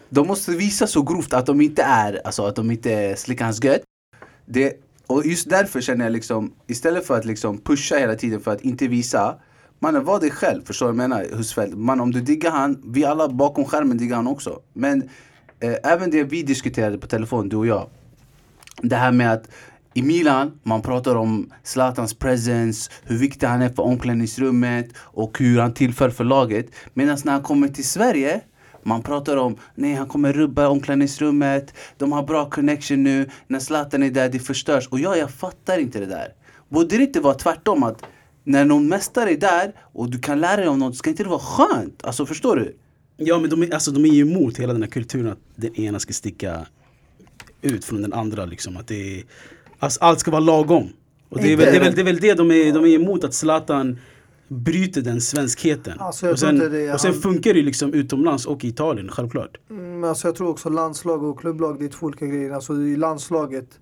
de 0.08 0.26
måste 0.26 0.50
visa 0.52 0.86
så 0.86 1.02
grovt 1.02 1.32
att 1.32 1.46
de 1.46 1.60
inte 1.60 1.82
är, 1.82 2.20
alltså 2.24 2.46
att 2.46 2.56
de 2.56 2.70
inte 2.70 3.16
slickar 3.16 3.44
hans 3.44 3.64
gött 3.64 3.82
det, 4.46 4.72
Och 5.06 5.26
just 5.26 5.50
därför 5.50 5.80
känner 5.80 6.04
jag 6.04 6.12
liksom, 6.12 6.52
istället 6.66 7.06
för 7.06 7.18
att 7.18 7.24
liksom 7.24 7.58
pusha 7.58 7.96
hela 7.96 8.14
tiden 8.14 8.40
för 8.40 8.50
att 8.52 8.60
inte 8.60 8.88
visa 8.88 9.34
Mannen 9.78 10.04
var 10.04 10.20
dig 10.20 10.30
själv, 10.30 10.64
förstår 10.64 10.86
du 10.86 10.92
vad 10.92 11.02
jag 11.02 11.08
menar? 11.08 11.36
Husfeldt, 11.36 11.76
man 11.76 12.00
om 12.00 12.12
du 12.12 12.20
diggar 12.20 12.50
han, 12.50 12.82
vi 12.84 13.04
alla 13.04 13.28
bakom 13.28 13.64
skärmen 13.64 13.98
diggar 13.98 14.16
han 14.16 14.26
också 14.26 14.60
Men 14.72 15.02
eh, 15.60 15.74
även 15.84 16.10
det 16.10 16.24
vi 16.24 16.42
diskuterade 16.42 16.98
på 16.98 17.06
telefon, 17.06 17.48
du 17.48 17.56
och 17.56 17.66
jag 17.66 17.86
det 18.82 18.96
här 18.96 19.12
med 19.12 19.32
att 19.32 19.48
i 19.94 20.02
Milan, 20.02 20.58
man 20.62 20.82
pratar 20.82 21.14
om 21.14 21.52
Zlatans 21.62 22.14
presence, 22.14 22.90
hur 23.04 23.18
viktig 23.18 23.46
han 23.46 23.62
är 23.62 23.68
för 23.68 23.82
omklädningsrummet 23.82 24.88
och 24.96 25.38
hur 25.38 25.60
han 25.60 25.74
tillför 25.74 26.10
för 26.10 26.24
laget. 26.24 26.66
Medan 26.94 27.18
när 27.24 27.32
han 27.32 27.42
kommer 27.42 27.68
till 27.68 27.88
Sverige, 27.88 28.40
man 28.82 29.02
pratar 29.02 29.36
om 29.36 29.56
nej 29.74 29.94
han 29.94 30.06
kommer 30.06 30.32
rubba 30.32 30.68
omklädningsrummet, 30.68 31.74
de 31.96 32.12
har 32.12 32.22
bra 32.22 32.50
connection 32.50 33.02
nu, 33.02 33.30
när 33.46 33.58
Zlatan 33.58 34.02
är 34.02 34.10
där 34.10 34.28
det 34.28 34.38
förstörs. 34.38 34.88
Och 34.88 35.00
ja, 35.00 35.16
jag 35.16 35.30
fattar 35.30 35.78
inte 35.78 36.00
det 36.00 36.06
där. 36.06 36.28
Borde 36.68 36.96
det 36.96 37.02
inte 37.02 37.20
vara 37.20 37.34
tvärtom 37.34 37.82
att 37.82 38.02
när 38.48 38.64
någon 38.64 38.88
mästare 38.88 39.32
är 39.32 39.36
där 39.36 39.72
och 39.92 40.10
du 40.10 40.18
kan 40.18 40.40
lära 40.40 40.56
dig 40.56 40.68
om 40.68 40.78
något, 40.78 40.96
ska 40.96 41.10
inte 41.10 41.22
det 41.22 41.28
vara 41.28 41.40
skönt? 41.40 42.04
Alltså 42.04 42.26
förstår 42.26 42.56
du? 42.56 42.76
Ja 43.16 43.38
men 43.38 43.50
de 43.50 43.62
är, 43.62 43.74
alltså, 43.74 43.90
de 43.90 44.04
är 44.04 44.08
ju 44.08 44.22
emot 44.22 44.58
hela 44.58 44.72
den 44.72 44.82
här 44.82 44.90
kulturen 44.90 45.32
att 45.32 45.38
den 45.56 45.74
ena 45.74 45.98
ska 45.98 46.12
sticka 46.12 46.66
ut 47.62 47.84
från 47.84 48.02
den 48.02 48.12
andra 48.12 48.44
liksom. 48.44 48.76
Att 48.76 48.88
det 48.88 49.18
är, 49.18 49.24
alltså, 49.78 50.00
allt 50.00 50.20
ska 50.20 50.30
vara 50.30 50.40
lagom. 50.40 50.88
Och 51.28 51.38
det 51.38 51.52
är, 51.52 51.56
väl, 51.56 51.66
det, 51.66 51.76
är 51.76 51.80
väl, 51.80 51.94
det 51.94 52.00
är 52.00 52.04
väl 52.04 52.20
det 52.20 52.34
de 52.34 52.50
är, 52.50 52.72
de 52.72 52.84
är 52.84 52.88
emot 52.88 53.24
att 53.24 53.34
Zlatan 53.34 53.98
bryter 54.48 55.02
den 55.02 55.20
svenskheten. 55.20 56.00
Alltså, 56.00 56.30
och, 56.30 56.38
sen, 56.38 56.58
det 56.58 56.92
och 56.92 57.00
sen 57.00 57.12
han- 57.12 57.20
funkar 57.22 57.52
det 57.52 57.58
ju 57.58 57.64
liksom 57.64 57.92
utomlands 57.94 58.46
och 58.46 58.64
i 58.64 58.68
Italien, 58.68 59.08
självklart. 59.08 59.56
Mm, 59.70 60.04
alltså 60.04 60.28
jag 60.28 60.34
tror 60.34 60.48
också 60.48 60.68
landslag 60.68 61.22
och 61.22 61.40
klubblag, 61.40 61.78
det 61.78 61.84
är 61.84 61.88
två 61.88 62.06
olika 62.06 62.26
grejer. 62.26 62.50
Alltså 62.50 62.74
i 62.74 62.96
landslaget, 62.96 63.78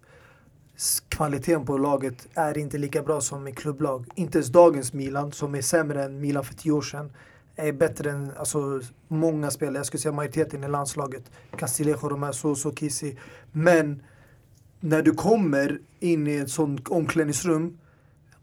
kvaliteten 1.08 1.66
på 1.66 1.78
laget 1.78 2.28
är 2.34 2.58
inte 2.58 2.78
lika 2.78 3.02
bra 3.02 3.20
som 3.20 3.48
i 3.48 3.52
klubblag. 3.52 4.06
Inte 4.14 4.38
ens 4.38 4.48
dagens 4.48 4.92
Milan, 4.92 5.32
som 5.32 5.54
är 5.54 5.62
sämre 5.62 6.04
än 6.04 6.20
Milan 6.20 6.44
för 6.44 6.54
tio 6.54 6.72
år 6.72 6.82
sedan, 6.82 7.12
är 7.56 7.72
bättre 7.72 8.10
än 8.10 8.32
alltså, 8.36 8.80
många 9.08 9.50
spelare. 9.50 9.76
Jag 9.76 9.86
skulle 9.86 10.00
säga 10.00 10.12
majoriteten 10.12 10.64
i 10.64 10.68
landslaget. 10.68 11.30
Castillejo, 11.56 12.08
de 12.08 12.22
här 12.22 12.32
Soso, 12.32 12.72
Kissi. 12.74 13.18
Men 13.52 14.02
när 14.80 15.02
du 15.02 15.12
kommer 15.12 15.78
in 16.00 16.26
i 16.26 16.36
ett 16.36 16.50
sånt 16.50 16.88
omklädningsrum 16.88 17.78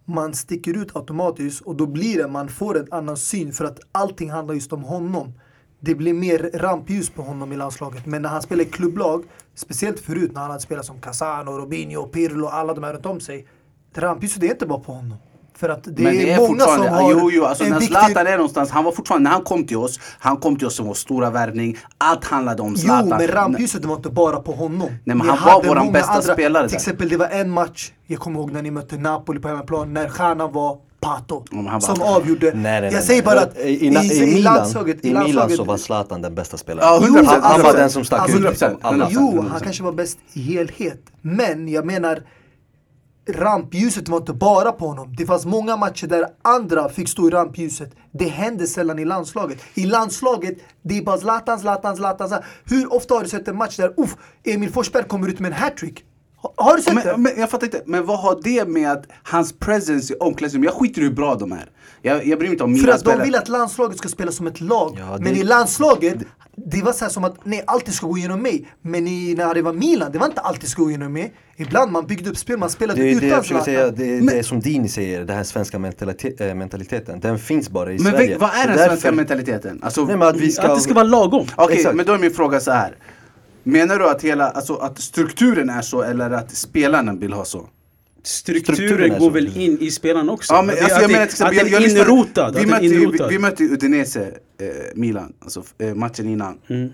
man 0.06 0.34
sticker 0.34 0.78
ut 0.78 0.96
automatiskt 0.96 1.62
och 1.62 1.76
då 1.76 1.88
blir 1.88 2.18
det, 2.18 2.28
man 2.28 2.50
får 2.50 2.78
en 2.78 2.88
annan 2.92 3.18
syn 3.18 3.54
för 3.54 3.66
att 3.66 3.80
allting 3.92 4.32
handlar 4.32 4.56
just 4.56 4.74
om 4.74 4.84
honom. 4.84 5.34
Det 5.86 5.96
blir 5.96 6.14
mer 6.14 6.50
rampljus 6.54 7.10
på 7.10 7.22
honom 7.22 7.52
i 7.52 7.56
landslaget. 7.56 8.06
Men 8.06 8.22
när 8.22 8.30
han 8.30 8.42
spelar 8.42 8.64
i 8.64 8.66
klubblag, 8.66 9.24
speciellt 9.56 10.00
förut 10.00 10.32
när 10.34 10.42
han 10.42 10.50
hade 10.52 10.64
spelat 10.64 10.86
som 10.86 11.02
Casano, 11.02 11.52
Robinho, 11.52 12.08
Pirlo, 12.08 12.48
alla 12.48 12.74
de 12.74 12.84
här 12.84 12.94
runt 12.94 13.06
om 13.06 13.20
sig. 13.20 13.48
Rampljuset 13.96 14.44
är 14.44 14.48
inte 14.48 14.66
bara 14.66 14.80
på 14.80 14.92
honom. 14.94 15.18
För 15.56 15.70
att 15.70 15.84
det 15.84 16.04
men 16.04 16.14
är 16.14 16.26
det 16.26 16.32
är 16.32 16.38
många 16.38 16.60
som 16.64 16.88
har 16.88 17.12
jo, 17.12 17.32
jo, 17.32 17.46
alltså 17.46 17.64
en 17.64 17.70
när 17.70 17.80
viktig... 17.80 17.98
Zlatan 17.98 18.28
är 18.28 18.38
någonstans, 18.38 18.70
han 18.72 18.84
var 18.84 18.92
fortfarande, 18.92 19.30
när 19.30 19.36
han 19.36 19.44
kom 19.44 19.68
till 19.68 19.78
oss, 19.78 20.00
han 20.20 20.38
kom 20.38 20.56
till 20.56 20.68
oss 20.68 20.76
som 20.76 20.86
vår 20.86 20.94
stora 20.94 21.30
värvning, 21.30 21.78
allt 21.98 22.26
handlade 22.26 22.62
om 22.62 22.78
Zlatan. 22.78 23.08
Jo, 23.10 23.16
men 23.18 23.28
rampljuset 23.28 23.86
var 23.86 23.96
inte 23.96 24.10
bara 24.10 24.40
på 24.40 24.52
honom. 24.52 24.90
men 25.06 25.18
Ni 25.18 25.28
han 25.28 25.64
var 25.64 25.76
många 25.76 25.92
bästa 25.92 26.12
andra. 26.12 26.34
spelare 26.34 26.64
Till 26.68 26.72
där. 26.72 26.78
exempel, 26.78 27.10
det 27.10 27.18
var 27.18 27.28
en 27.28 27.50
match, 27.50 27.92
jag 28.08 28.20
kommer 28.20 28.40
ihåg 28.40 28.52
när 28.52 28.62
ni 28.62 28.72
mötte 28.72 28.98
Napoli 28.98 29.40
på 29.40 29.48
hemmaplan, 29.48 29.94
när 29.94 30.10
stjärnan 30.10 30.52
var 30.52 30.78
Pato. 31.04 31.46
han 31.70 31.82
som 31.82 31.96
var- 32.00 32.16
avgjorde. 32.16 32.46
Nej, 32.54 32.62
nej, 32.62 32.82
nej. 32.82 32.94
jag 32.94 33.04
säger 33.04 33.24
bara 33.24 33.40
att 33.42 33.58
I, 33.58 33.62
i, 33.62 33.88
i, 33.88 34.26
Milan, 34.34 34.56
landslaget, 34.56 35.06
i 35.06 35.14
Milan 35.14 35.50
så 35.50 35.64
var 35.64 35.78
Zlatan 35.78 36.22
den 36.22 36.36
bästa 36.36 36.58
spelaren. 36.58 36.88
Ja, 37.02 37.08
Jo, 37.08 37.14
100%, 37.16 37.26
han, 37.26 37.42
han 37.44 37.62
var 37.62 37.74
100%. 37.74 37.76
den 37.78 37.90
som 37.90 38.06
stack 38.06 38.22
Alltså, 38.22 38.38
ut. 38.38 38.44
100%, 38.44 38.50
Liksom, 38.50 38.78
alla. 38.82 39.06
100%. 39.06 39.10
Jo, 39.12 39.46
han 39.52 39.60
kanske 39.60 39.84
var 39.84 39.92
bäst 39.92 40.18
i 40.34 40.42
helhet. 40.42 41.02
Men 41.22 41.68
jag 41.68 41.86
menar, 41.86 42.24
rampljuset 43.30 44.10
var 44.10 44.18
inte 44.18 44.34
bara 44.34 44.72
på 44.72 44.88
honom. 44.88 45.16
Det 45.18 45.26
fanns 45.26 45.46
många 45.46 45.76
matcher 45.78 46.08
där 46.08 46.26
andra 46.42 46.90
fick 46.90 47.10
stå 47.10 47.28
i 47.28 47.32
rampljuset. 47.32 47.96
Det 48.12 48.26
hände 48.28 48.68
sällan 48.68 49.00
i 49.00 49.06
landslaget. 49.06 49.58
I 49.74 49.86
landslaget, 49.86 50.58
det 50.84 50.98
är 50.98 51.02
bara 51.04 51.18
Zlatan, 51.18 51.60
Zlatan. 51.60 51.96
Zlatan. 51.98 52.32
Hur 52.66 52.94
ofta 52.94 53.14
har 53.14 53.24
du 53.24 53.30
sett 53.30 53.48
en 53.48 53.56
match 53.58 53.78
där 53.78 53.94
uff, 53.98 54.16
Emil 54.46 54.72
Forsberg 54.72 55.04
kommer 55.08 55.28
ut 55.28 55.40
med 55.40 55.52
en 55.52 55.58
hattrick? 55.58 56.04
Har, 56.56 56.78
du 56.78 56.84
sett 56.84 56.96
det? 56.96 57.12
Men, 57.12 57.22
men 57.22 57.32
jag 57.40 57.50
fattar 57.50 57.68
inte, 57.68 57.82
men 57.86 58.06
vad 58.06 58.20
har 58.20 58.40
det 58.44 58.68
med 58.68 58.92
att 58.92 59.04
hans 59.24 59.54
presence 59.60 60.14
i 60.14 60.18
omklädningsrummet, 60.20 60.66
jag 60.66 60.74
skiter 60.82 61.02
i 61.02 61.04
hur 61.04 61.12
bra 61.12 61.36
de 61.36 61.52
är. 61.52 61.70
Jag, 62.02 62.26
jag 62.28 62.40
bryr 62.40 62.48
mig 62.50 62.54
inte 62.56 62.64
om 62.64 62.76
För 62.76 62.82
mina 62.82 62.94
att 62.94 63.00
de 63.04 63.10
spelare. 63.10 63.26
vill 63.26 63.36
att 63.36 63.48
landslaget 63.50 63.98
ska 63.98 64.10
spela 64.10 64.32
som 64.32 64.48
ett 64.48 64.62
lag. 64.62 64.98
Ja, 65.00 65.18
det- 65.18 65.24
Men 65.24 65.36
i 65.36 65.44
landslaget, 65.44 66.18
det 66.56 66.82
var 66.82 66.94
så 66.94 67.06
här 67.06 67.10
som 67.12 67.24
att 67.24 67.36
nej, 67.44 67.64
alltid 67.68 67.94
ska 67.94 68.08
gå 68.08 68.18
igenom 68.18 68.42
mig. 68.42 68.68
Men 68.82 69.08
i, 69.08 69.36
när 69.38 69.54
det 69.54 69.62
var 69.62 69.74
Milan, 69.74 70.12
det 70.12 70.20
var 70.20 70.26
inte 70.28 70.42
alltid 70.42 70.70
ska 70.70 70.82
gå 70.84 70.90
igenom 70.90 71.14
mig. 71.14 71.34
Ibland 71.56 71.92
man 71.92 72.06
byggde 72.08 72.30
upp 72.30 72.38
spel, 72.38 72.58
man 72.60 72.70
spelade 72.70 73.02
Det 73.02 73.08
är 73.08 73.12
det 73.12 73.18
utan 73.18 73.30
jag 73.30 73.42
försöker 73.42 73.64
Zlatan. 73.64 73.96
säga, 73.98 74.18
det, 74.20 74.20
det 74.32 74.40
är 74.40 74.44
som 74.44 74.60
Dini 74.60 74.90
säger, 74.90 75.26
den 75.26 75.36
här 75.38 75.44
svenska 75.44 75.78
mentalite- 75.80 76.50
äh, 76.50 76.56
mentaliteten. 76.56 77.20
Den 77.20 77.40
finns 77.40 77.70
bara 77.70 77.92
i 77.92 77.98
Men 78.00 78.12
Sverige. 78.12 78.38
vad 78.38 78.50
är 78.50 78.68
den 78.68 78.78
därför- 78.78 78.88
svenska 78.88 79.12
mentaliteten? 79.12 79.80
Alltså, 79.84 80.06
Nej, 80.06 80.18
men 80.18 80.28
att 80.28 80.36
vi 80.38 80.52
ska... 80.52 80.68
Att 80.68 80.76
det 80.76 80.82
ska 80.82 80.94
vara 80.94 81.04
lagom. 81.04 81.48
Okej, 81.56 81.78
Exakt. 81.78 81.96
men 81.96 82.06
då 82.06 82.14
är 82.14 82.18
min 82.18 82.34
fråga 82.34 82.60
så 82.60 82.72
här. 82.72 82.96
Menar 83.64 84.00
du 84.00 84.10
att 84.10 84.22
hela, 84.22 84.50
alltså 84.50 84.76
att 84.76 85.00
strukturen 85.00 85.70
är 85.70 85.82
så 85.82 86.02
eller 86.02 86.32
att 86.32 86.52
spelarna 86.52 87.14
vill 87.14 87.34
ha 87.34 87.46
så? 87.46 87.70
Strukturen 88.24 88.76
Strukturen 88.76 89.20
går 89.20 89.32
väl 89.32 89.58
in 89.58 89.78
i 89.80 89.92
spelaren 89.92 90.30
också? 90.30 90.54
Ja, 90.54 90.62
men, 90.62 90.76
Att 90.76 90.82
alltså, 90.82 90.96
jag 90.98 91.04
att 91.06 91.12
menar 91.12 91.24
att 91.26 91.56
jag, 91.56 91.72
den 91.72 91.84
är 91.84 92.02
inrotad. 92.02 92.56
Vi 92.56 92.62
att 92.62 92.68
mötte, 92.70 92.86
ju- 92.86 92.98
vi, 92.98 93.04
inrotad. 93.04 93.30
vi 93.30 93.40
mötte 93.40 93.64
Udinese, 93.64 94.20
eh, 94.22 94.68
Milan, 94.96 95.34
alltså 95.40 95.64
eh, 95.78 95.96
matchen 95.96 96.28
innan. 96.28 96.58
Mm. 96.68 96.90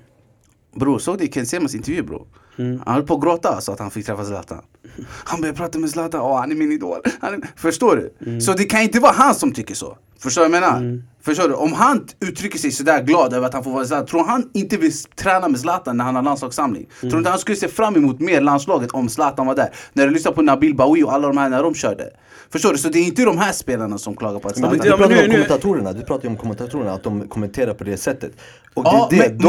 Bror, 0.76 1.00
såg 1.00 1.18
du 1.18 1.28
Ken 1.28 1.46
Semas 1.46 1.76
intervju 1.76 2.04
bror? 2.04 2.28
Mm. 2.58 2.82
Han 2.86 2.94
höll 2.96 3.04
på 3.04 3.14
att 3.14 3.22
gråta 3.22 3.62
så 3.62 3.72
att 3.72 3.80
han 3.80 3.92
fick 3.92 4.06
träffa 4.06 4.26
Zlatan. 4.26 4.62
Han 5.08 5.42
började 5.42 5.58
prata 5.58 5.80
med 5.80 5.90
Zlatan, 5.90 6.22
åh 6.22 6.40
han 6.40 6.52
är 6.52 6.56
min 6.56 6.72
idol. 6.72 7.02
Han 7.22 7.34
är... 7.34 7.42
Förstår 7.56 7.96
du? 7.96 8.30
Mm. 8.30 8.42
Så 8.42 8.54
det 8.54 8.64
kan 8.64 8.82
inte 8.82 9.00
vara 9.00 9.12
han 9.12 9.36
som 9.36 9.52
tycker 9.52 9.76
så. 9.76 9.98
Förstår 10.20 10.42
du 10.44 10.50
vad 10.50 10.58
jag 10.58 10.62
menar? 10.62 11.04
Förstår 11.30 11.48
du? 11.50 11.54
Om 11.56 11.74
han 11.74 12.06
uttrycker 12.20 12.60
sig 12.60 12.72
sådär 12.72 13.04
glad 13.04 13.34
över 13.34 13.48
att 13.48 13.54
han 13.54 13.64
får 13.64 13.72
vara 13.72 13.86
Zlatan, 13.86 14.06
tror 14.06 14.24
han 14.24 14.50
inte 14.54 14.78
vill 14.78 14.92
träna 15.16 15.48
med 15.48 15.60
Zlatan 15.60 15.98
när 15.98 16.04
han 16.04 16.16
har 16.16 16.24
landslagssamling? 16.24 16.84
Mm. 16.84 17.00
Tror 17.00 17.12
du 17.12 17.18
inte 17.18 17.30
han 17.30 17.40
skulle 17.40 17.58
se 17.58 17.68
fram 17.68 17.96
emot 17.96 18.20
mer 18.20 18.42
landslaget 18.42 18.92
om 18.92 19.10
Zlatan 19.10 19.48
var 19.48 19.56
där? 19.56 19.70
När 19.94 20.08
du 20.08 20.14
lyssnar 20.14 20.32
på 20.32 20.42
Nabil 20.42 20.76
Bahoui 20.76 21.04
och 21.04 21.14
alla 21.14 21.28
de 21.28 21.38
här 21.38 21.50
när 21.50 21.64
de 21.64 21.74
körde. 21.76 22.10
Förstår 22.52 22.72
du? 22.72 22.78
Så 22.78 22.90
det 22.90 23.00
är 23.00 23.04
inte 23.04 23.26
de 23.26 23.38
här 23.38 23.52
spelarna 23.52 23.98
som 23.98 24.16
klagar 24.16 24.40
på 24.40 24.48
att 24.48 24.58
Men 24.58 24.70
Zlatan... 24.70 24.80
du 24.80 24.88
Ja, 24.90 24.98
men 24.98 25.08
pratar 25.08 25.16
nu- 25.16 25.22
om 25.24 25.30
nu- 25.30 25.34
kommentatorerna, 25.46 25.94
du 25.94 26.02
pratar 26.02 26.30
om 26.30 26.38
kommentatorerna, 26.38 26.92
att 26.94 27.04
de 27.04 27.28
kommenterar 27.28 27.74
på 27.74 27.84
det 27.84 27.98
sättet. 27.98 28.32
Och 28.74 28.84
det, 28.84 28.90
Ja, 28.94 29.08
det, 29.12 29.18
men- 29.18 29.38
de 29.38 29.46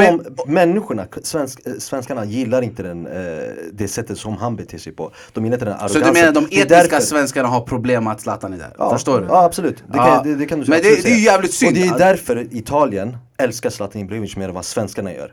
men- 0.46 0.54
människorna, 0.54 1.06
svensk, 1.22 1.66
eh, 1.66 1.72
svenskarna 1.78 2.24
gillar 2.24 2.62
inte 2.62 2.82
den, 2.82 3.06
eh, 3.06 3.12
det 3.72 3.88
sättet 3.88 4.18
som 4.18 4.36
han 4.36 4.56
beter 4.56 4.78
sig 4.78 4.92
på. 4.92 5.12
De 5.32 5.44
gillar 5.44 5.56
inte 5.56 5.64
den 5.64 5.78
Så 5.78 5.84
arrogansen. 5.84 6.14
du 6.14 6.20
menar 6.20 6.32
de 6.32 6.44
etniska 6.44 6.64
därför- 6.68 7.00
svenskarna 7.00 7.48
har 7.48 7.60
problem 7.60 8.04
med 8.04 8.12
att 8.12 8.20
Zlatan 8.20 8.52
är 8.52 8.58
där? 8.58 8.72
Ja, 8.78 8.90
Förstår 8.92 9.20
du? 9.20 9.26
Ja 9.26 9.44
absolut, 9.44 9.84
det 9.86 9.98
kan, 9.98 10.06
Ja. 10.08 10.22
det, 10.24 10.34
det 10.34 10.46
kan 10.46 10.60
du 10.60 10.66
Men 10.68 10.78
absolut 10.78 11.02
det- 11.02 11.08
det 11.08 11.14
är 11.14 11.24
jävligt 11.24 11.54
synd 11.54 11.69
Och 11.70 11.74
det 11.82 11.88
är 11.88 11.92
att- 11.92 11.98
därför 11.98 12.46
Italien 12.50 13.16
älskar 13.38 13.70
Zlatan 13.70 14.02
Ibrahimovic 14.02 14.36
mer 14.36 14.48
än 14.48 14.54
vad 14.54 14.64
svenskarna 14.64 15.12
gör. 15.14 15.32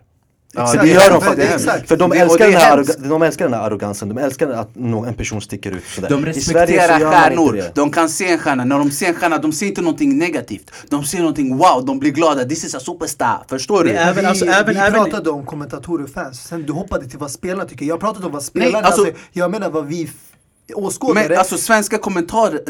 Det 0.54 1.10
de 1.10 1.22
faktiskt. 1.22 1.88
För 1.88 1.98
de 1.98 2.12
älskar, 2.12 2.46
den 2.46 2.54
här 2.56 2.78
hemskt. 2.78 2.96
arroga- 3.00 3.10
de 3.10 3.22
älskar 3.22 3.46
den 3.46 3.54
här 3.54 3.62
arrogansen, 3.62 4.10
de 4.10 4.18
älskar 4.18 4.50
att 4.50 4.76
en 4.76 5.14
person 5.14 5.42
sticker 5.42 5.72
ut 5.72 5.84
sådär. 5.96 6.10
De 6.10 6.26
respekterar 6.26 7.00
stjärnor, 7.12 7.64
de 7.74 7.92
kan 7.92 8.10
se 8.10 8.32
en 8.32 8.38
stjärna. 8.40 8.66
När 8.66 8.78
de 8.80 8.92
ser 8.92 9.08
en 9.08 9.14
stjärna, 9.16 9.38
de 9.38 9.52
ser 9.52 9.66
inte 9.66 9.82
någonting 9.82 10.18
negativt. 10.18 10.72
De 10.90 11.04
ser 11.04 11.20
någonting 11.20 11.58
wow, 11.58 11.86
de 11.86 12.00
blir 12.00 12.12
glada. 12.12 12.46
This 12.46 12.64
is 12.66 12.76
a 12.76 12.80
superstar. 12.80 13.44
Förstår 13.50 13.84
du? 13.84 13.90
Även- 13.90 14.16
vi, 14.16 14.26
alltså, 14.26 14.46
även- 14.46 14.74
vi 14.74 14.80
även- 14.80 14.94
pratade 15.04 15.30
om 15.30 15.46
kommentatorer 15.46 16.04
och 16.04 16.10
fans, 16.10 16.44
sen 16.48 16.64
du 16.66 16.74
hoppade 16.74 17.10
till 17.10 17.20
vad 17.20 17.32
spelarna 17.32 17.66
tycker. 17.66 17.86
Jag 17.86 18.00
pratade 18.00 18.26
om 18.26 18.32
vad 18.32 18.44
spelarna, 18.44 18.72
Nej, 18.72 18.82
alltså- 18.84 19.02
alltså, 19.06 19.16
jag 19.34 19.52
menar 19.52 19.70
vad 19.70 19.86
vi 19.86 20.10
åskådare. 20.76 21.28
Men 21.30 21.38
alltså 21.38 21.58
svenska 21.58 21.98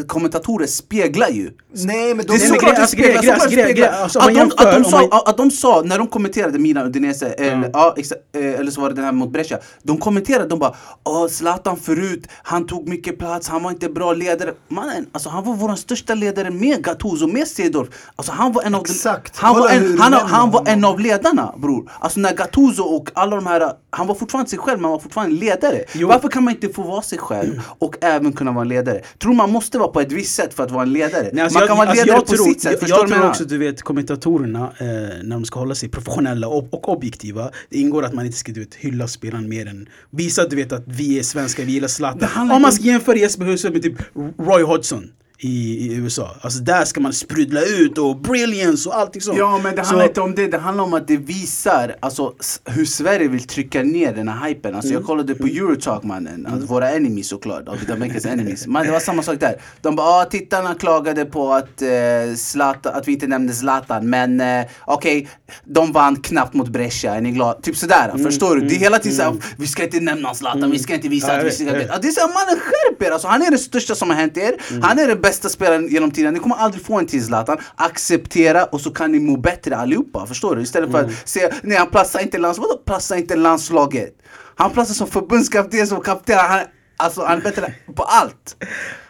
kommentatorer 0.06 0.66
speglar 0.66 1.28
ju. 1.28 1.50
Nej 1.72 2.14
men 2.14 2.26
de 2.26 2.38
Det 2.38 2.44
är 2.44 2.48
såklart 2.48 2.74
det 2.74 2.80
alltså, 2.80 2.96
speglar, 2.96 3.22
såklart 3.22 3.52
speglar. 3.52 3.88
Att 4.04 4.34
de, 4.34 4.40
att, 4.40 4.74
de 4.74 5.50
sa, 5.50 5.78
att 5.80 5.82
de 5.82 5.88
när 5.88 5.98
de 5.98 6.06
kommenterade 6.06 6.58
Milan 6.58 6.86
Udinese, 6.86 7.26
eller, 7.26 7.70
ja, 7.72 7.94
exa, 7.96 8.14
eh, 8.34 8.60
eller 8.60 8.70
så 8.70 8.80
var 8.80 8.88
det 8.88 8.94
den 8.94 9.04
här 9.04 9.12
mot 9.12 9.32
Brescia. 9.32 9.58
De 9.82 9.98
kommenterade, 9.98 10.48
de 10.48 10.58
bara 10.58 10.74
Åh 11.04 11.28
Zlatan 11.28 11.76
förut, 11.76 12.26
han 12.42 12.66
tog 12.66 12.88
mycket 12.88 13.18
plats, 13.18 13.48
han 13.48 13.62
var 13.62 13.70
inte 13.70 13.88
bra 13.88 14.12
ledare. 14.12 14.54
Mannen, 14.68 15.06
alltså 15.12 15.28
han 15.28 15.44
var 15.44 15.54
vår 15.54 15.74
största 15.74 16.14
ledare 16.14 16.50
med 16.50 16.84
Gattuso, 16.84 17.26
med 17.26 17.48
Cedorf. 17.48 17.88
Alltså 18.16 18.32
han 18.32 18.52
var 18.52 18.62
en 18.62 18.74
av, 18.74 18.80
Exakt. 18.80 19.38
han 19.38 19.58
var 19.58 19.68
en, 19.68 19.98
han, 19.98 20.12
han 20.12 20.50
var 20.50 20.68
en 20.68 20.84
av 20.84 21.00
ledarna 21.00 21.54
bror. 21.56 21.90
Alltså 21.98 22.20
när 22.20 22.34
Gattuso 22.34 22.82
och 22.82 23.10
alla 23.14 23.36
de 23.36 23.46
här, 23.46 23.72
han 23.90 24.06
var 24.06 24.14
fortfarande 24.14 24.50
sig 24.50 24.58
själv 24.58 24.78
men 24.78 24.84
han 24.84 24.92
var 24.92 24.98
fortfarande 24.98 25.36
ledare. 25.36 25.84
Varför 25.94 26.28
kan 26.28 26.44
man 26.44 26.54
inte 26.54 26.68
få 26.68 26.82
vara 26.82 27.02
sig 27.02 27.18
själv 27.18 27.62
och 27.88 27.96
även 28.00 28.32
kunna 28.32 28.52
vara 28.52 28.62
en 28.62 28.68
ledare? 28.68 29.00
Tror 29.18 29.34
man 29.34 29.50
måste 29.50 29.78
vara 29.78 29.88
på 29.88 30.00
ett 30.00 30.12
visst 30.12 30.34
sätt 30.34 30.54
för 30.54 30.62
att 30.62 30.70
vara 30.70 30.82
en 30.82 30.92
ledare? 30.92 31.30
Nej, 31.32 31.44
alltså 31.44 31.58
man 31.58 31.62
jag, 31.62 31.68
kan 31.68 31.76
vara 31.76 31.88
alltså 31.88 32.04
ledare 32.04 32.18
jag 32.18 32.26
på 32.26 32.32
tror, 32.32 32.44
sitt 32.44 32.62
sätt, 32.62 32.72
jag, 32.72 32.80
förstår 32.80 32.96
du 32.96 33.00
jag 33.00 33.08
vad 33.08 33.08
tror 33.08 33.22
jag 33.22 33.30
också 33.30 33.44
du 33.44 33.58
vet 33.58 33.82
kommentatorerna 33.82 34.72
eh, 34.78 34.86
när 35.22 35.30
de 35.30 35.44
ska 35.44 35.58
hålla 35.58 35.74
sig 35.74 35.88
professionella 35.88 36.48
och, 36.48 36.74
och 36.74 36.88
objektiva 36.88 37.50
Det 37.68 37.78
ingår 37.78 38.04
att 38.04 38.14
man 38.14 38.26
inte 38.26 38.38
ska 38.38 38.52
du 38.52 38.60
vet, 38.60 38.74
hylla 38.74 39.08
spelaren 39.08 39.48
mer 39.48 39.66
än 39.66 39.88
Visa 40.10 40.48
du 40.48 40.56
vet 40.56 40.72
att 40.72 40.84
vi 40.86 41.18
är 41.18 41.22
svenskar, 41.22 41.64
vi 41.64 41.72
gillar 41.72 41.88
Zlatan 41.88 42.50
Om 42.50 42.62
man 42.62 42.72
ska 42.72 42.84
jämföra 42.84 43.16
Jesper 43.16 43.44
Hussein 43.44 43.72
med 43.72 43.82
typ 43.82 43.96
Roy 44.38 44.62
Hodgson 44.62 45.10
i, 45.40 45.48
i 45.86 45.94
USA 45.94 46.36
Alltså 46.40 46.58
där 46.58 46.84
ska 46.84 47.00
man 47.00 47.12
sprudla 47.12 47.60
ut 47.62 47.98
och 47.98 48.16
brilliance 48.20 48.88
och 48.88 48.96
allting 48.96 49.20
sånt 49.22 49.38
Ja 49.38 49.58
men 49.62 49.76
det 49.76 49.82
Så- 49.82 49.88
handlar 49.88 50.06
inte 50.06 50.20
om 50.20 50.34
det, 50.34 50.46
det 50.46 50.58
handlar 50.58 50.84
om 50.84 50.94
att 50.94 51.08
det 51.08 51.16
visar 51.16 51.96
alltså, 52.00 52.32
hur 52.64 52.84
Sverige 52.84 53.28
vill 53.28 53.46
trycka 53.46 53.82
ner 53.82 54.12
den 54.14 54.28
här 54.28 54.48
hypen. 54.48 54.74
Alltså, 54.74 54.88
Mm. 54.88 55.00
Jag 55.00 55.06
kollade 55.06 55.34
på 55.34 55.46
Eurotalk 55.46 56.02
mannen, 56.04 56.46
alltså, 56.46 56.66
våra 56.66 56.90
enemies 56.90 57.28
såklart, 57.28 57.66
David 57.66 57.90
Amekas 57.90 58.24
enemies. 58.26 58.66
Man, 58.66 58.86
det 58.86 58.92
var 58.92 59.00
samma 59.00 59.22
sak 59.22 59.40
där. 59.40 59.60
De 59.82 59.96
bara, 59.96 60.06
ah, 60.06 60.24
tittarna 60.24 60.74
klagade 60.74 61.24
på 61.24 61.52
att, 61.52 61.82
eh, 61.82 61.88
Zlatan, 62.36 62.94
att 62.94 63.08
vi 63.08 63.12
inte 63.12 63.26
nämnde 63.26 63.52
Zlatan 63.54 64.10
men 64.10 64.40
eh, 64.40 64.64
okej, 64.84 65.28
de 65.64 65.92
vann 65.92 66.16
knappt 66.16 66.54
mot 66.54 66.68
Brescia, 66.68 67.14
är 67.14 67.20
ni 67.20 67.30
glada? 67.30 67.60
Typ 67.60 67.76
sådär, 67.76 68.10
Mm, 68.14 68.24
förstår 68.24 68.56
du? 68.56 68.60
Det 68.68 68.74
är 68.74 68.78
hela 68.78 68.98
tiden 68.98 69.16
såhär, 69.16 69.34
vi 69.58 69.66
ska 69.66 69.84
inte 69.84 70.00
nämna 70.00 70.34
Zlatan, 70.34 70.70
vi 70.70 70.78
ska 70.78 70.94
inte 70.94 71.08
visa 71.08 71.32
att 71.32 71.44
vi 71.46 71.50
ska... 71.50 71.64
Det 71.64 71.70
är 71.70 72.10
såhär, 72.10 72.28
mannen 72.28 72.60
skärp 72.60 73.02
er! 73.02 73.10
Alltså, 73.10 73.28
han 73.28 73.42
är 73.42 73.50
det 73.50 73.58
största 73.58 73.94
som 73.94 74.10
har 74.10 74.16
hänt 74.16 74.36
er, 74.36 74.54
Mm. 74.70 74.82
han 74.82 74.98
är 74.98 75.08
den 75.08 75.20
bästa 75.28 75.48
spelaren 75.48 75.88
genom 75.88 76.10
tiden, 76.10 76.34
ni 76.34 76.40
kommer 76.40 76.56
aldrig 76.56 76.82
få 76.84 76.98
en 76.98 77.06
till 77.06 77.24
Zlatan. 77.24 77.58
Acceptera 77.76 78.64
och 78.64 78.80
så 78.80 78.90
kan 78.90 79.12
ni 79.12 79.20
må 79.20 79.36
bättre 79.36 79.76
allihopa, 79.76 80.26
förstår 80.26 80.56
du? 80.56 80.62
Istället 80.62 80.90
för 80.90 80.98
Mm. 80.98 81.10
att 81.10 81.28
säga, 81.28 81.48
nej 81.62 81.76
han 81.78 81.90
platsar 81.90 82.20
inte 82.20 82.36
i 82.36 82.40
landslaget, 82.40 82.70
vadå 82.70 82.82
platsar 82.84 83.16
inte 83.16 83.34
i 83.34 83.36
landslaget? 83.36 84.12
Han 84.56 84.70
platsar 84.70 84.94
som 84.94 85.06
förbundskapten, 85.06 85.86
som 85.86 86.00
kapten, 86.00 86.38
han, 86.38 86.60
alltså 86.96 87.24
han 87.24 87.38
är 87.38 87.42
bättre 87.42 87.74
på 87.96 88.02
allt! 88.02 88.56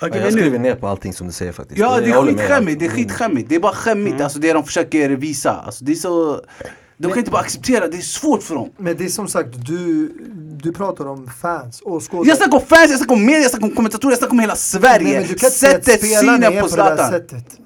Men 0.00 0.12
jag 0.12 0.33
skriver 0.33 0.59
ner 0.59 0.74
på 0.74 0.87
allting 0.88 1.12
som 1.12 1.26
du 1.26 1.33
säger 1.33 1.52
faktiskt. 1.52 1.81
Ja 1.81 2.00
det 2.00 2.11
är 2.11 2.22
skitskämmigt, 2.22 2.81
det 2.81 2.87
är 2.87 2.90
skitskämmigt, 2.90 3.48
det 3.48 3.54
är 3.54 3.61
bara 3.61 3.72
skämmigt, 3.74 4.20
alltså 4.20 4.38
det 4.38 4.52
de 4.52 4.64
försöker 4.64 5.09
visa. 5.11 5.52
Alltså, 5.66 5.85
det 5.85 5.92
är 5.92 5.96
så... 5.96 6.40
De 7.00 7.08
kan 7.08 7.18
inte 7.18 7.30
bara 7.30 7.42
acceptera, 7.42 7.88
det 7.88 7.96
är 7.96 8.00
svårt 8.00 8.42
för 8.42 8.54
dem. 8.54 8.70
Men 8.76 8.96
det 8.96 9.04
är 9.04 9.08
som 9.08 9.28
sagt, 9.28 9.66
du, 9.66 10.12
du 10.62 10.72
pratar 10.72 11.06
om 11.06 11.28
fans, 11.28 11.82
åskådare. 11.84 12.28
Jag 12.28 12.37
snackar 12.37 12.58
om 12.58 12.66
fans, 12.66 12.90
jag 12.90 12.98
snackar 12.98 13.14
om 13.14 13.24
media, 13.24 13.40
jag 13.40 13.50
snackar 13.50 13.66
om 13.66 13.74
kommentatorer, 13.74 14.12
jag 14.12 14.18
snackar 14.18 14.32
om 14.32 14.38
hela 14.38 14.56
Sverige. 14.56 15.20
Nej, 15.20 15.37
men 15.40 15.50
Sättet, 15.50 16.04
synen 16.20 16.61
på 16.62 16.68
Zlatan. 16.68 17.22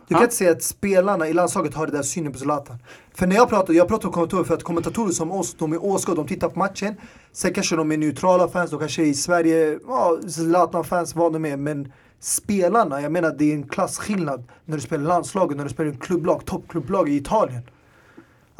Du 0.09 0.15
kan 0.15 0.23
inte 0.23 0.35
säga 0.35 0.51
att 0.51 0.63
spelarna 0.63 1.29
i 1.29 1.33
landslaget 1.33 1.75
har 1.75 1.87
det 1.87 1.93
där 1.93 2.03
synen 2.03 2.33
på 2.33 2.39
Zlatan. 2.39 2.79
För 3.15 3.27
när 3.27 3.37
jag 3.37 3.49
pratar, 3.49 3.75
jag 3.75 3.89
pratar 3.89 4.09
om 4.09 4.13
kommentatorer 4.13 4.45
för 4.45 4.55
att 4.55 4.63
kommentatorer 4.63 5.13
som 5.13 5.33
oss, 5.33 5.55
de 5.59 5.73
är 5.73 5.85
åskådare, 5.85 6.25
de 6.25 6.29
tittar 6.29 6.49
på 6.49 6.59
matchen. 6.59 6.95
Sen 7.33 7.55
kanske 7.55 7.77
de 7.77 7.93
är 7.93 7.97
neutrala 7.97 8.49
fans, 8.49 8.71
de 8.71 8.79
kanske 8.79 9.03
är 9.03 9.07
i 9.07 9.15
Sverige, 9.15 9.79
ja, 9.87 10.19
Zlatan-fans, 10.29 11.15
vad 11.15 11.33
de 11.33 11.45
är. 11.45 11.57
Men 11.57 11.93
spelarna, 12.21 13.01
jag 13.01 13.13
menar 13.13 13.35
det 13.39 13.51
är 13.51 13.55
en 13.55 13.69
klasskillnad 13.69 14.45
när 14.65 14.77
du 14.77 14.83
spelar 14.83 15.05
landslaget, 15.05 15.57
när 15.57 15.65
du 15.65 15.71
spelar 15.71 15.91
en 15.91 15.97
klubblag, 15.97 16.45
toppklubblag 16.45 17.09
i 17.09 17.17
Italien. 17.17 17.63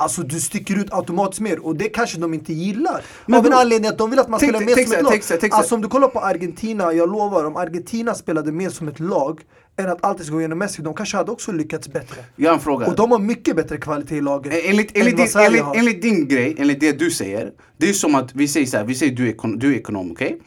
Alltså 0.03 0.23
du 0.23 0.41
sticker 0.41 0.79
ut 0.79 0.93
automatiskt 0.93 1.41
mer 1.41 1.59
och 1.67 1.77
det 1.77 1.89
kanske 1.89 2.19
de 2.19 2.35
inte 2.35 2.53
gillar. 2.53 3.03
Men 3.27 3.39
av 3.39 3.47
en 3.47 3.53
anledning 3.53 3.91
att 3.91 3.99
de 3.99 4.11
vill 4.11 4.19
att 4.19 4.29
man 4.29 4.41
spelar 4.41 4.61
mer 4.61 4.75
som 4.85 4.93
ett 4.93 5.03
lag. 5.03 5.13
Alltså 5.53 5.75
om 5.75 5.81
du 5.81 5.89
kollar 5.89 6.09
på 6.09 6.21
Argentina, 6.21 6.93
jag 6.93 7.13
lovar, 7.13 7.45
om 7.45 7.57
Argentina 7.57 8.15
spelade 8.15 8.53
mer 8.53 8.71
som 8.71 8.89
ett 8.89 9.01
lag 9.01 9.41
än 9.77 9.89
att 9.91 10.05
alltid 10.05 10.27
ska 10.27 10.35
gå 10.35 10.41
igenom 10.41 10.59
Messi, 10.59 10.83
de 10.83 10.95
kanske 10.95 11.17
hade 11.17 11.31
också 11.31 11.53
lyckats 11.53 11.89
bättre. 11.89 12.17
Jag 12.37 12.51
har 12.51 12.55
en 12.55 12.61
fråga. 12.61 12.87
Och 12.87 12.97
de 12.97 13.11
har 13.11 13.19
mycket 13.19 13.57
bättre 13.57 13.77
kvalitet 13.77 14.17
i 14.17 14.21
laget. 14.21 14.53
Eh, 14.53 14.71
Enligt, 14.71 14.97
enligt, 14.97 15.17
din, 15.17 15.27
enligt, 15.37 15.65
enligt 15.77 16.03
din 16.03 16.29
grej, 16.29 16.55
enligt 16.59 16.81
det 16.81 16.93
du 16.99 17.11
säger 17.11 17.53
Det 17.77 17.89
är 17.89 17.93
som 17.93 18.15
att 18.15 18.35
vi 18.35 18.49
säger 18.49 18.67
så 18.67 18.77
här, 18.77 18.85
vi 18.85 18.95
säger 18.95 19.13
du 19.17 19.27
är, 19.27 19.31
ekon, 19.31 19.59
du 19.59 19.73
är 19.73 19.77
ekonom, 19.77 20.13
okej? 20.13 20.39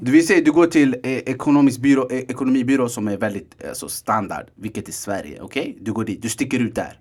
Du- 0.00 0.12
Vi 0.12 0.22
säger 0.22 0.44
du 0.44 0.52
går 0.52 0.66
till 0.66 0.96
eh, 1.02 1.12
ekonomisk 1.12 1.80
byrå, 1.80 2.08
eh, 2.10 2.18
ekonomibyrå 2.18 2.88
som 2.88 3.08
är 3.08 3.16
väldigt 3.16 3.64
alltså, 3.68 3.88
standard 3.88 4.46
Vilket 4.54 4.88
är 4.88 4.92
Sverige, 4.92 5.40
okej? 5.40 5.78
Du 5.80 5.92
går 5.92 6.04
dit, 6.04 6.22
du 6.22 6.28
sticker 6.28 6.58
ut 6.60 6.74
där 6.74 6.98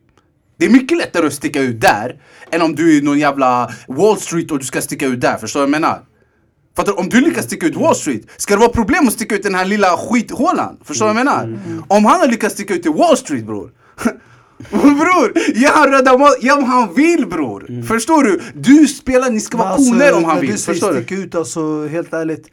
Det 0.62 0.66
är 0.66 0.70
mycket 0.70 0.98
lättare 0.98 1.28
att 1.28 1.34
sticka 1.34 1.62
ut 1.62 1.82
där 1.82 2.22
Än 2.52 2.62
om 2.62 2.76
du 2.76 2.98
är 2.98 3.02
någon 3.02 3.20
jävla 3.20 3.72
Wall 3.88 4.18
Street 4.18 4.52
och 4.52 4.60
du 4.60 4.66
ska 4.66 4.82
sticka 4.82 5.06
ut 5.06 5.22
där, 5.22 5.38
förstår 5.38 5.60
du 5.60 5.66
vad 5.66 5.74
jag 5.74 5.82
menar? 5.82 6.02
Fattar? 6.76 7.00
Om 7.00 7.10
du 7.10 7.22
lyckas 7.22 7.46
sticka 7.46 7.66
ut 7.66 7.76
Wall 7.76 7.96
Street, 7.96 8.22
ska 8.38 8.54
det 8.54 8.60
vara 8.60 8.72
problem 8.72 9.08
att 9.08 9.14
sticka 9.14 9.36
ut 9.36 9.44
den 9.44 9.56
här 9.56 9.66
lilla 9.66 9.98
skithålan? 9.98 10.78
Förstår 10.84 11.06
du 11.08 11.14
vad 11.14 11.20
jag 11.20 11.26
menar? 11.26 11.60
Om 11.88 12.06
han 12.06 12.20
har 12.20 12.28
lyckats 12.28 12.54
sticka 12.54 12.74
ut 12.74 12.84
till 12.84 12.92
Wall 12.92 13.18
Street 13.18 13.46
bror 13.46 13.72
Bror, 14.70 15.34
ge 15.56 15.68
han 15.68 15.92
röda 15.92 16.18
ge 16.42 16.52
om 16.52 16.64
han 16.64 16.94
vill 16.94 17.28
bror! 17.28 17.84
Förstår 17.88 18.24
du? 18.24 18.42
Du 18.54 18.88
spelar, 18.88 19.30
ni 19.30 19.40
ska 19.40 19.58
vara 19.58 19.70
alltså, 19.70 19.92
koner 19.92 20.14
om 20.14 20.24
han 20.24 20.42
vill, 20.42 20.52
du 20.52 20.58
förstår 20.58 21.06
du? 21.08 21.16
ut, 21.16 21.36
alltså 21.36 21.88
helt 21.88 22.14
ärligt. 22.14 22.48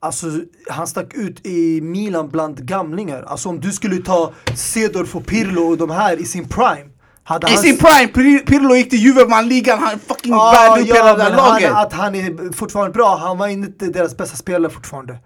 Alltså 0.00 0.26
han 0.68 0.86
stack 0.86 1.14
ut 1.14 1.46
i 1.46 1.80
Milan 1.80 2.28
bland 2.28 2.66
gamlingar. 2.66 3.22
Alltså 3.22 3.48
om 3.48 3.60
du 3.60 3.72
skulle 3.72 3.96
ta 3.96 4.32
Cedorf 4.56 5.16
och 5.16 5.26
Pirlo 5.26 5.62
och 5.62 5.78
de 5.78 5.90
här 5.90 6.20
i 6.20 6.24
sin 6.24 6.48
prime. 6.48 6.90
Hade 7.28 7.46
I 7.46 7.50
han- 7.54 7.62
sin 7.62 7.76
prime, 7.78 8.06
Pir- 8.12 8.46
Pirlo 8.46 8.74
gick 8.76 8.90
till 8.90 8.98
Juve, 8.98 9.24
vann 9.24 9.48
ligan, 9.48 9.78
han 9.78 9.98
fucking 10.08 10.32
Ah, 10.34 10.52
värde 10.52 10.82
upp 10.82 10.88
hela 10.96 11.12
det 11.16 11.24
där 11.24 11.30
men 11.30 11.38
han, 11.38 11.52
laget! 11.52 11.72
att 11.74 11.92
han 11.92 12.14
är 12.14 12.52
fortfarande 12.52 12.92
bra, 12.92 13.16
han 13.16 13.38
var 13.38 13.48
inte 13.48 13.86
deras 13.86 14.16
bästa 14.16 14.36
spelare 14.36 14.72
fortfarande. 14.72 15.18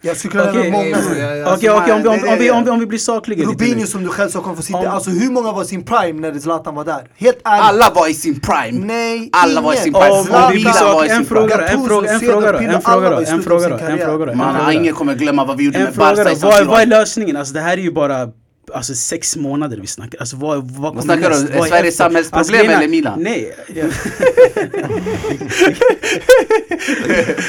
Jag 0.00 0.16
skulle 0.16 0.30
kunna 0.32 0.50
Okej, 0.50 0.62
nämna 0.62 0.78
många. 0.78 0.88
nej. 0.96 0.98
okej, 1.14 1.42
Alltså, 1.44 1.70
okej, 1.70 1.92
om, 1.92 2.02
vi- 2.02 2.50
om, 2.50 2.68
om, 2.68 2.80
om, 2.82 2.88
blir 2.88 2.98
sakliga 2.98 3.38
lite 3.48 3.64
Rubinho 3.64 3.86
som 3.86 4.02
du 4.02 4.08
själv 4.08 4.28
sa 4.30 4.40
kommer 4.40 4.56
få 4.56 4.62
sitta. 4.62 4.78
Om- 4.78 4.86
Alltså 4.86 5.10
hur 5.10 5.30
många 5.30 5.52
var 5.52 5.62
i 5.62 5.66
sin 5.66 5.84
prime 5.84 6.20
när 6.20 6.38
Zlatan 6.38 6.74
var 6.74 6.84
där? 6.84 7.08
Helt 7.16 7.40
ärligt. 7.44 7.64
Alla 7.64 7.90
var 7.94 8.08
i 8.08 8.14
sin 8.14 8.40
prime! 8.40 8.86
Nej, 8.86 9.28
Alla 9.32 9.60
var 9.60 9.74
i 9.74 9.76
sin 9.76 9.92
prime, 9.92 10.10
Om, 10.10 10.24
Zlatan- 10.24 10.44
om 10.44 10.52
vi 10.52 10.54
blir 10.54 10.72
Milan 10.72 10.94
var 10.94 11.04
i 11.04 11.08
sak, 11.08 11.10
en 11.10 11.16
sin 11.16 11.26
fråga 11.26 11.56
då, 11.56 11.62
prime. 11.62 11.72
en 11.72 11.84
fråga, 11.84 12.06
en 12.08 12.18
Gattuso, 12.20 12.30
fråga 12.30 12.52
då, 12.52 12.58
en 12.58 12.82
fråga 12.82 13.10
då, 13.10 13.16
en 13.16 13.42
fråga 13.42 13.68
då, 13.68 13.76
en 13.76 13.98
fråga 13.98 14.34
Man, 14.34 14.72
ingen 14.72 14.94
kommer 14.94 15.14
glömma 15.14 15.44
vad 15.44 15.56
vi 15.56 15.64
gjorde 15.64 15.78
med 15.78 15.94
Barca 15.94 16.30
i 16.60 16.64
vad 16.64 16.80
är 16.82 16.86
lösningen? 16.86 17.36
Alltså 17.36 17.54
det 17.54 17.60
här 17.60 17.72
är 17.72 17.82
ju 17.82 17.92
bara 17.92 18.28
Alltså 18.74 18.94
sex 18.94 19.36
månader 19.36 19.76
vi 19.80 19.86
snackar. 19.86 20.18
Alltså 20.18 20.36
vad, 20.36 20.70
vad 20.70 20.90
kommer 20.90 21.02
snackar 21.02 21.30
du 21.30 21.36
om? 21.36 21.42
näst? 21.42 21.52
Är 21.54 21.58
Vad 21.58 21.68
Sverige 21.68 21.88
efter? 21.88 22.04
samhällsproblem 22.04 22.66
är- 22.70 22.74
eller 22.76 22.88
Milan? 22.88 23.22
Nej. 23.22 23.54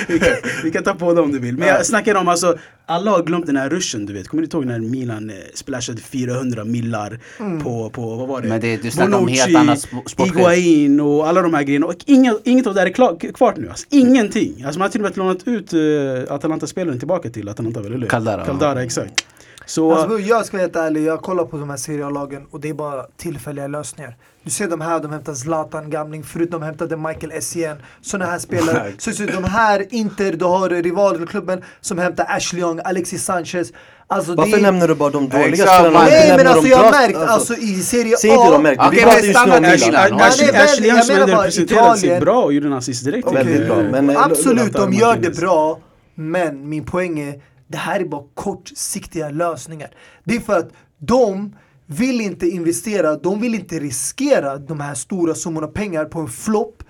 vi, 0.07 0.19
kan, 0.19 0.33
vi 0.63 0.71
kan 0.71 0.83
ta 0.83 0.93
på 0.93 1.13
det 1.13 1.21
om 1.21 1.31
du 1.31 1.39
vill. 1.39 1.57
Men 1.57 1.67
jag 1.67 1.85
snackar 1.85 2.15
om 2.15 2.27
alltså, 2.27 2.57
alla 2.85 3.11
har 3.11 3.23
glömt 3.23 3.45
den 3.45 3.57
här 3.57 3.69
ruschen 3.69 4.05
du 4.05 4.13
vet. 4.13 4.27
Kommer 4.27 4.41
du 4.41 4.45
inte 4.45 4.57
ihåg 4.57 4.65
när 4.65 4.79
Milan 4.79 5.29
eh, 5.29 5.35
splashade 5.53 6.01
400 6.01 6.63
millar 6.63 7.19
på, 7.63 7.89
på, 7.89 8.15
vad 8.15 8.27
var 8.27 8.41
det? 8.41 8.47
Men 8.47 8.61
det- 8.61 8.77
du 8.77 8.91
snackar 8.91 9.17
om 9.17 9.27
helt 9.27 9.55
annat 9.55 9.77
sp- 9.79 10.07
sportchef. 10.09 11.01
Och 11.01 11.27
alla 11.27 11.41
de 11.41 11.53
här 11.53 11.63
grejerna. 11.63 11.85
Och 11.85 11.95
inga, 12.05 12.33
inget 12.43 12.67
av 12.67 12.73
det 12.73 12.79
här 12.79 12.87
är 12.87 12.91
klar, 12.93 13.31
kvar 13.33 13.53
nu. 13.57 13.69
Alltså. 13.69 13.85
Ingenting. 13.89 14.63
Alltså 14.65 14.79
man 14.79 14.85
har 14.85 14.89
till 14.91 15.01
och 15.01 15.05
med 15.05 15.17
lånat 15.17 15.47
ut 15.47 15.73
uh, 15.73 16.33
Atalanta-spelaren 16.33 16.99
tillbaka 16.99 17.29
till 17.29 17.49
Atalanta, 17.49 17.79
eller 17.79 17.97
hur? 17.97 18.05
Caldara, 18.07 18.41
ja. 18.41 18.45
Caldara, 18.45 18.83
exakt. 18.83 19.25
Så, 19.67 19.95
Alltså, 19.95 20.19
jag 20.19 20.45
ska 20.45 20.57
vara 20.57 20.61
helt 20.61 20.75
ärlig, 20.75 21.03
jag 21.03 21.21
kollar 21.21 21.45
på 21.45 21.57
de 21.57 21.69
här 21.69 21.77
serielagen 21.77 22.47
och 22.51 22.59
det 22.59 22.69
är 22.69 22.73
bara 22.73 23.03
tillfälliga 23.17 23.67
lösningar. 23.67 24.15
Du 24.43 24.49
ser 24.51 24.67
de 24.67 24.81
här, 24.81 24.99
de 24.99 25.11
hämtar 25.11 25.33
Zlatan, 25.33 25.89
gamling, 25.89 26.23
förut 26.23 26.51
de 26.51 26.61
hämtade 26.61 26.97
Michael 26.97 27.31
Essien. 27.31 27.77
Sådana 28.01 28.31
här 28.31 28.39
spelare. 28.39 28.91
så, 28.97 29.11
så 29.11 29.23
de 29.23 29.43
här, 29.43 29.85
Inter, 29.89 30.31
du 30.31 30.45
har 30.45 30.69
rivalklubben 30.69 31.63
som 31.81 31.97
hämtar 31.97 32.25
Ashley 32.29 32.61
Young, 32.61 32.79
Alexis 32.83 33.23
Sanchez. 33.23 33.71
Alltså, 34.07 34.35
Varför 34.35 34.51
det 34.51 34.57
är... 34.57 34.61
nämner 34.61 34.87
du 34.87 34.95
bara 34.95 35.09
de 35.09 35.29
dåliga 35.29 35.47
Exakt, 35.47 35.73
spelarna? 35.73 36.05
Nej 36.05 36.27
men 36.27 36.37
nämner 36.37 36.51
alltså 36.51 36.67
jag 36.67 36.77
har 36.77 36.91
märkt, 36.91 37.17
alltså 37.17 37.53
i 37.53 37.81
Serie 37.81 38.17
Säg 38.17 38.29
inte 38.29 38.43
de 38.43 38.55
A. 38.55 38.59
märkt, 38.59 38.81
vi 38.91 39.01
pratar 39.01 39.21
just 39.21 39.45
nu 39.45 39.53
om 39.53 39.61
Milan. 39.61 40.21
Ashley, 40.21 40.89
Young 40.89 41.01
som 41.01 41.15
bara 41.15 41.41
representerade 41.41 41.97
sig 41.97 42.19
bra 42.19 42.43
och 42.43 42.53
gjorde 42.53 42.67
en 42.67 42.73
assist 42.73 43.05
direkt. 43.05 43.31
Väldigt 43.31 43.67
bra, 43.67 43.75
men, 43.75 44.09
eh, 44.09 44.23
Absolut, 44.23 44.73
de 44.73 44.93
gör 44.93 45.15
det 45.15 45.37
bra. 45.37 45.79
Men 46.15 46.69
min 46.69 46.85
poäng 46.85 47.19
är, 47.19 47.41
det 47.67 47.77
här 47.77 47.99
är 47.99 48.05
bara 48.05 48.23
kortsiktiga 48.33 49.29
lösningar. 49.29 49.91
Det 50.23 50.35
är 50.35 50.39
för 50.39 50.59
att 50.59 50.69
de 50.97 51.55
vill 51.85 52.21
inte 52.21 52.47
investera, 52.47 53.15
de 53.15 53.41
vill 53.41 53.55
inte 53.55 53.79
riskera 53.79 54.57
de 54.57 54.79
här 54.79 54.93
stora 54.93 55.35
summorna 55.35 55.67
pengar 55.67 56.05
på 56.05 56.19
en 56.19 56.27
flopp 56.27 56.83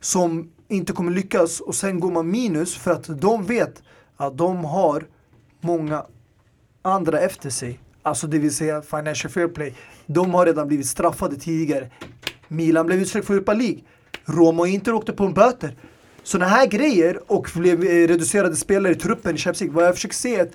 som 0.00 0.50
inte 0.68 0.92
kommer 0.92 1.12
lyckas 1.12 1.60
och 1.60 1.74
sen 1.74 2.00
går 2.00 2.10
man 2.10 2.30
minus 2.30 2.76
för 2.76 2.90
att 2.90 3.20
de 3.20 3.44
vet 3.44 3.82
att 4.16 4.38
de 4.38 4.64
har 4.64 5.06
många 5.60 6.06
andra 6.82 7.20
efter 7.20 7.50
sig. 7.50 7.80
Alltså 8.02 8.26
det 8.26 8.38
vill 8.38 8.54
säga 8.54 8.82
Financial 8.82 9.32
Fair 9.32 9.48
Play. 9.48 9.74
De 10.06 10.34
har 10.34 10.46
redan 10.46 10.68
blivit 10.68 10.86
straffade 10.86 11.36
tidigare. 11.36 11.90
Milan 12.48 12.86
blev 12.86 12.98
utsläppt 12.98 13.26
för 13.26 13.34
Europa 13.34 13.52
League. 13.52 13.80
Roma 14.24 14.62
och 14.62 14.68
Inter 14.68 14.94
åkte 14.94 15.12
på 15.12 15.24
en 15.24 15.34
böter. 15.34 15.76
Sådana 16.24 16.50
här 16.50 16.66
grejer 16.66 17.20
och 17.26 17.50
blev 17.54 17.84
eh, 17.84 18.08
reducerade 18.08 18.56
spelare 18.56 18.92
i 18.92 18.96
truppen 18.96 19.34
i 19.34 19.38
Champions 19.38 19.60
League. 19.60 19.76
Vad 19.76 19.84
jag 19.84 19.94
försöker 19.94 20.14
se 20.14 20.36
är 20.36 20.42
att 20.42 20.52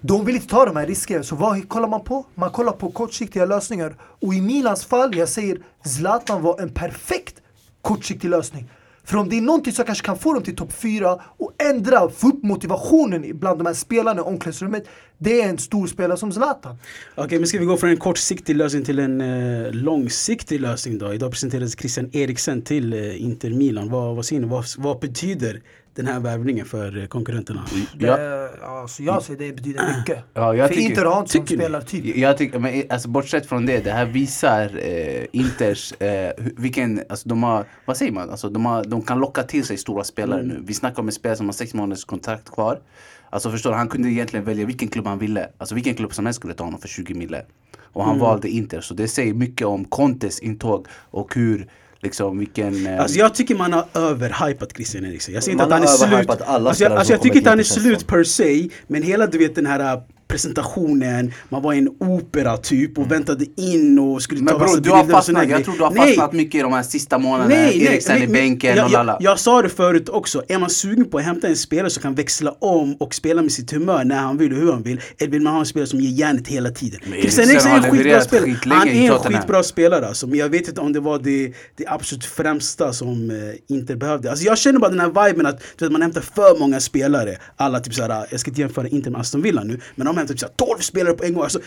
de 0.00 0.24
vill 0.24 0.34
inte 0.34 0.48
ta 0.48 0.66
de 0.66 0.76
här 0.76 0.86
riskerna. 0.86 1.22
Så 1.22 1.36
vad 1.36 1.68
kollar 1.68 1.88
man 1.88 2.04
på? 2.04 2.26
Man 2.34 2.50
kollar 2.50 2.72
på 2.72 2.90
kortsiktiga 2.90 3.44
lösningar. 3.44 3.96
Och 4.00 4.34
i 4.34 4.40
Milans 4.40 4.84
fall, 4.84 5.16
jag 5.16 5.28
säger 5.28 5.58
Zlatan 5.84 6.42
var 6.42 6.60
en 6.60 6.68
perfekt 6.68 7.34
kortsiktig 7.82 8.28
lösning. 8.28 8.70
För 9.04 9.16
om 9.16 9.28
det 9.28 9.36
är 9.36 9.40
någonting 9.40 9.72
som 9.72 9.84
kanske 9.84 10.06
kan 10.06 10.18
få 10.18 10.32
dem 10.32 10.42
till 10.42 10.56
topp 10.56 10.72
4 10.72 11.20
och 11.36 11.52
ändra, 11.58 12.08
få 12.08 12.28
upp 12.28 12.42
motivationen 12.42 13.38
bland 13.38 13.58
de 13.58 13.66
här 13.66 13.74
spelarna 13.74 14.20
i 14.20 14.24
omklädningsrummet. 14.24 14.88
Det 15.18 15.42
är 15.42 15.48
en 15.48 15.58
stor 15.58 15.86
spelare 15.86 16.18
som 16.18 16.32
Zlatan. 16.32 16.76
Okej, 17.14 17.38
men 17.38 17.48
ska 17.48 17.58
vi 17.58 17.64
gå 17.64 17.76
från 17.76 17.90
en 17.90 17.96
kortsiktig 17.96 18.56
lösning 18.56 18.84
till 18.84 18.98
en 18.98 19.20
eh, 19.20 19.72
långsiktig 19.72 20.60
lösning 20.60 20.98
då? 20.98 21.14
Idag 21.14 21.30
presenterades 21.30 21.78
Christian 21.78 22.10
Eriksen 22.12 22.62
till 22.62 22.92
eh, 22.92 23.22
Inter 23.22 23.50
Milan. 23.50 23.90
Vad, 23.90 24.16
vad 24.16 24.24
säger 24.24 24.42
ni? 24.42 24.48
Vad, 24.48 24.64
vad 24.78 25.00
betyder 25.00 25.60
den 25.94 26.06
här 26.06 26.20
värvningen 26.20 26.66
för 26.66 27.06
konkurrenterna? 27.06 27.64
Det, 27.98 28.06
Ja. 28.06 28.48
alltså 28.80 29.02
jag 29.02 29.22
säger 29.22 29.38
det 29.38 29.52
betyder 29.52 29.96
mycket. 29.98 30.24
Ja, 30.34 30.54
jag 30.54 30.68
För 30.68 30.74
tycker- 30.74 30.90
Inter 30.90 31.04
har 31.04 31.20
inte 31.20 31.38
ni? 31.38 31.46
spelartyp. 31.46 32.16
Jag 32.16 32.38
tycker, 32.38 32.58
men 32.58 32.82
alltså 32.88 33.08
bortsett 33.08 33.46
från 33.46 33.66
det, 33.66 33.84
det 33.84 33.90
här 33.90 34.06
visar 34.06 34.78
eh, 34.82 35.24
Inters, 35.32 35.92
eh, 35.92 36.32
vilken, 36.38 37.02
alltså 37.08 37.28
de 37.28 37.42
har, 37.42 37.64
vad 37.84 37.96
säger 37.96 38.12
man, 38.12 38.30
alltså 38.30 38.48
de, 38.48 38.66
har, 38.66 38.84
de 38.84 39.02
kan 39.02 39.18
locka 39.18 39.42
till 39.42 39.64
sig 39.64 39.76
stora 39.76 40.04
spelare 40.04 40.42
nu. 40.42 40.62
Vi 40.66 40.74
snackar 40.74 41.02
om 41.02 41.08
en 41.08 41.12
spelare 41.12 41.36
som 41.36 41.46
har 41.46 41.52
sex 41.52 41.74
månaders 41.74 42.04
kontrakt 42.04 42.50
kvar. 42.50 42.80
Alltså 43.30 43.50
förstår 43.50 43.70
du, 43.70 43.76
han 43.76 43.88
kunde 43.88 44.08
egentligen 44.10 44.44
välja 44.44 44.66
vilken 44.66 44.88
klubb 44.88 45.06
han 45.06 45.18
ville. 45.18 45.48
Alltså 45.58 45.74
vilken 45.74 45.94
klubb 45.94 46.14
som 46.14 46.24
helst 46.26 46.40
skulle 46.40 46.54
ta 46.54 46.64
honom 46.64 46.80
för 46.80 46.88
20 46.88 47.14
mille. 47.14 47.42
Och 47.80 48.04
han 48.04 48.18
valde 48.18 48.48
Inter, 48.48 48.80
så 48.80 48.94
det 48.94 49.08
säger 49.08 49.34
mycket 49.34 49.66
om 49.66 49.84
Contes 49.84 50.38
intåg 50.40 50.86
och 50.92 51.34
hur, 51.34 51.68
liksom 52.04 52.38
vilken... 52.38 52.86
Eh, 52.86 53.00
Alltså 53.00 53.18
jag 53.18 53.34
tycker 53.34 53.54
man 53.54 53.72
har 53.72 53.84
överhypat 53.94 54.72
Christian 54.76 55.04
Eriksen. 55.04 55.34
Jag 55.34 55.42
säger 55.42 55.52
inte 55.52 55.64
Man 55.68 55.82
att 55.82 55.88
han 55.88 56.10
är 56.12 56.22
slut. 56.26 56.40
alla 56.46 56.68
Alltså 56.68 56.84
jag, 56.84 56.92
alltså 56.92 57.12
jag 57.12 57.22
tycker 57.22 57.36
inte 57.36 57.50
han 57.50 57.58
är 57.58 57.62
slut 57.62 58.06
per 58.06 58.24
se. 58.24 58.68
Men 58.86 59.02
hela 59.02 59.26
du 59.26 59.38
vet 59.38 59.54
den 59.54 59.66
här 59.66 60.02
presentationen, 60.28 61.32
man 61.48 61.62
var 61.62 61.72
i 61.72 61.78
en 61.78 61.88
opera 62.00 62.56
typ 62.56 62.98
och 62.98 63.10
väntade 63.12 63.44
in 63.56 63.98
och 63.98 64.22
skulle 64.22 64.40
men 64.42 64.52
ta 64.52 64.58
bror, 64.58 64.66
massa 64.68 64.80
du 64.80 64.90
har 64.90 65.04
fastnat, 65.04 65.48
jag 65.48 65.64
tror 65.64 65.76
du 65.76 65.82
har 65.84 65.90
Nej, 65.90 66.06
fastnat 66.06 66.32
mycket 66.32 66.58
i 66.58 66.62
de 66.62 66.72
här 66.72 66.82
sista 66.82 67.18
månaderna. 67.18 67.48
Nej, 67.60 67.78
nej, 67.78 67.86
Eriksen 67.86 68.16
i 68.16 68.20
men- 68.20 68.32
bänken 68.32 68.76
jag, 68.76 68.84
och 68.84 68.90
lalla. 68.92 69.12
jag, 69.20 69.30
jag 69.32 69.38
sa 69.38 69.62
det 69.62 69.68
förut 69.68 70.08
också, 70.08 70.42
är 70.48 70.58
man 70.58 70.70
sugen 70.70 71.04
på 71.10 71.18
att 71.18 71.24
hämta 71.24 71.48
en 71.48 71.56
spelare 71.56 71.90
som 71.90 72.02
kan 72.02 72.14
växla 72.14 72.50
om 72.60 72.94
och 72.94 73.14
spela 73.14 73.42
med 73.42 73.52
sitt 73.52 73.72
humör 73.72 74.04
när 74.04 74.16
han 74.16 74.38
vill 74.38 74.52
och 74.52 74.58
hur 74.58 74.72
han 74.72 74.82
vill, 74.82 75.00
eller 75.18 75.30
vill 75.30 75.42
man 75.42 75.52
ha 75.52 75.60
en 75.60 75.66
spelare 75.66 75.86
som 75.88 76.00
ger 76.00 76.10
järnet 76.10 76.48
hela 76.48 76.70
tiden? 76.70 77.00
Christian 77.20 77.50
Eriksen 77.50 77.72
är 77.72 77.76
en 77.76 77.82
skitbra 77.82 78.20
spelare. 78.20 78.56
Han 78.64 78.88
i 78.88 79.06
är 79.06 79.12
en 79.12 79.22
skitbra 79.22 79.62
spelare 79.62 80.06
alltså, 80.06 80.26
men 80.26 80.38
jag 80.38 80.48
vet 80.48 80.68
inte 80.68 80.80
om 80.80 80.92
det 80.92 81.00
var 81.00 81.18
det, 81.18 81.52
det 81.76 81.86
absolut 81.86 82.24
främsta 82.24 82.92
som 82.92 83.30
eh, 83.30 83.36
inte 83.76 83.96
behövde. 83.96 84.30
Alltså 84.30 84.44
jag 84.44 84.58
känner 84.58 84.78
bara 84.78 84.90
den 84.90 85.00
här 85.00 85.26
viben 85.28 85.46
att 85.46 85.62
vet, 85.78 85.92
man 85.92 86.02
hämtar 86.02 86.20
för 86.20 86.58
många 86.58 86.80
spelare. 86.80 87.36
Alla 87.56 87.80
typ 87.80 87.94
såhär, 87.94 88.26
jag 88.30 88.40
ska 88.40 88.50
inte 88.50 88.60
jämföra 88.60 88.88
Inter 88.88 89.10
med 89.10 89.20
Aston 89.20 89.42
Villa 89.42 89.64
nu, 89.64 89.80
men 89.94 90.08
de 90.14 90.18
hämtar 90.18 90.34
typ 90.34 90.40
såhär 90.40 90.54
12 90.56 90.78
spelare 90.78 91.14
på 91.14 91.24
en 91.24 91.34
gång. 91.34 91.42
Alltså, 91.42 91.60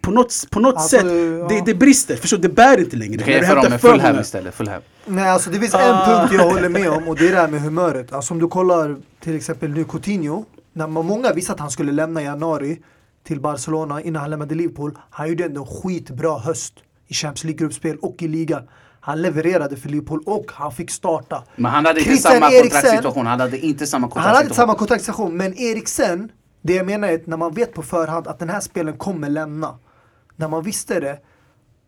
på 0.00 0.10
något, 0.10 0.34
på 0.50 0.60
något 0.60 0.74
Alltså, 0.74 0.88
sätt, 0.96 1.06
ja. 1.06 1.48
det, 1.48 1.62
det 1.66 1.74
brister. 1.74 2.16
Förstår? 2.16 2.38
Det 2.38 2.48
bär 2.48 2.80
inte 2.80 2.96
längre. 2.96 3.16
Du 3.16 3.24
kan 3.24 3.32
jämföra 3.34 3.60
dem 3.62 3.70
med 3.70 3.80
Fulham 3.80 4.10
många- 4.12 4.20
istället, 4.20 4.54
Fulham. 4.54 4.82
Nej 5.06 5.28
alltså 5.28 5.50
det 5.50 5.60
finns 5.60 5.74
en 5.74 5.80
Ah. 5.80 6.06
punkt 6.06 6.34
jag 6.38 6.50
håller 6.50 6.68
med 6.68 6.88
om 6.90 7.08
och 7.08 7.16
det 7.16 7.28
är 7.28 7.32
det 7.32 7.38
här 7.38 7.48
med 7.48 7.60
humöret. 7.62 8.12
Alltså 8.12 8.34
om 8.34 8.40
du 8.40 8.48
kollar 8.48 8.96
till 9.20 9.36
exempel 9.36 9.70
nu 9.70 9.84
Coutinho. 9.84 10.44
När 10.72 10.86
man, 10.86 11.06
många 11.06 11.32
visste 11.32 11.52
att 11.52 11.60
han 11.60 11.70
skulle 11.70 11.92
lämna 11.92 12.22
i 12.22 12.24
januari 12.24 12.78
till 13.26 13.40
Barcelona 13.40 14.02
innan 14.02 14.20
han 14.22 14.30
lämnade 14.30 14.54
Liverpool. 14.54 14.98
Han 15.10 15.28
gjorde 15.28 15.44
ändå 15.44 15.60
en 15.60 15.66
skitbra 15.66 16.38
höst 16.38 16.74
i 17.08 17.14
Champions 17.14 17.44
League-gruppspel 17.44 17.96
och 18.02 18.22
i 18.22 18.28
ligan. 18.28 18.62
Han 19.00 19.22
levererade 19.22 19.76
för 19.76 19.88
Liverpool 19.88 20.22
och 20.26 20.44
han 20.54 20.72
fick 20.72 20.90
starta. 20.90 21.42
Men 21.56 21.72
han 21.72 21.86
hade 21.86 21.98
inte 22.00 22.10
Christian 22.10 22.32
samma 22.34 22.46
Eriksen- 22.50 22.70
kontraktssituation, 22.70 23.26
han 23.26 23.40
hade 23.40 23.58
inte 23.58 23.86
samma 23.86 24.10
Han 24.14 24.22
hade 24.22 24.42
inte 24.42 24.54
samma 24.54 24.74
kontraktssituation. 24.74 25.36
men 25.36 25.58
Eriksen, 25.58 26.28
det 26.66 26.74
jag 26.74 26.86
menar 26.86 27.08
är 27.08 27.14
att 27.14 27.26
när 27.26 27.36
man 27.36 27.52
vet 27.52 27.74
på 27.74 27.82
förhand 27.82 28.26
att 28.26 28.38
den 28.38 28.48
här 28.48 28.60
spelaren 28.60 28.98
kommer 28.98 29.28
lämna. 29.28 29.78
När 30.36 30.48
man 30.48 30.62
visste 30.62 31.00
det, 31.00 31.20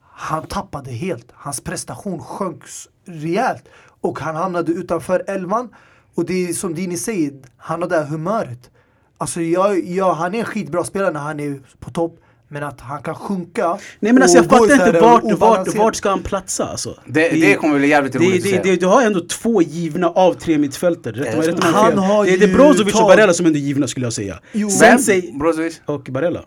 han 0.01 0.47
tappade 0.47 0.91
helt. 0.91 1.27
Hans 1.33 1.61
prestation 1.61 2.21
sjönk 2.21 2.63
rejält. 3.05 3.65
Och 4.01 4.21
han 4.21 4.37
hamnade 4.37 4.73
utanför 4.73 5.25
elvan. 5.27 5.75
Och 6.15 6.25
det 6.25 6.49
är 6.49 6.53
som 6.53 6.75
Dini 6.75 6.97
säger, 6.97 7.33
han 7.57 7.83
har 7.83 7.89
det 7.89 7.97
här 7.97 8.07
humöret. 8.07 8.71
Alltså 9.19 9.41
jag, 9.41 9.85
jag, 9.85 10.15
han 10.15 10.35
är 10.35 10.39
en 10.39 10.45
skitbra 10.45 10.85
spelare 10.85 11.13
när 11.13 11.21
han 11.21 11.41
är 11.41 11.61
på 11.79 11.91
topp. 11.91 12.21
Men 12.51 12.63
att 12.63 12.81
han 12.81 13.03
kan 13.03 13.15
sjunka. 13.15 13.79
Nej 14.01 14.13
men 14.13 14.23
alltså 14.23 14.39
jag 14.39 14.45
fattar 14.47 14.73
inte 14.87 15.01
vart, 15.01 15.23
vart, 15.39 15.75
vart 15.75 15.97
ska 15.97 16.09
han 16.11 16.23
platsa 16.23 16.65
alltså? 16.65 16.95
Det, 17.07 17.29
det 17.29 17.55
kommer 17.55 17.79
bli 17.79 17.89
jävligt 17.89 18.13
det, 18.13 18.19
roligt 18.19 18.43
det, 18.45 18.57
att 18.57 18.63
det, 18.63 18.69
se. 18.71 18.77
du 18.77 18.87
har 18.87 19.03
ändå 19.03 19.21
två 19.21 19.63
givna 19.63 20.09
av 20.09 20.35
tre 20.35 20.59
mittfältare. 20.59 21.13
Rätt 21.13 21.39
mig- 21.39 21.49
rätt 21.49 21.63
mig 21.63 21.69
om 21.69 21.75
jag 21.75 21.83
Han 21.83 21.99
har 21.99 22.25
Det, 22.25 22.37
det 22.37 22.45
är 22.45 22.55
Brozovic 22.55 22.95
och 22.95 23.07
Barella 23.07 23.33
som 23.33 23.47
är 23.47 23.49
ändå 23.49 23.59
givna 23.59 23.87
skulle 23.89 24.07
jag 24.07 24.13
säga. 24.13 24.39
Jo. 24.53 24.71
Sensei 24.71 25.33
Brozovic? 25.39 25.81
och 25.87 26.03
Barella. 26.11 26.41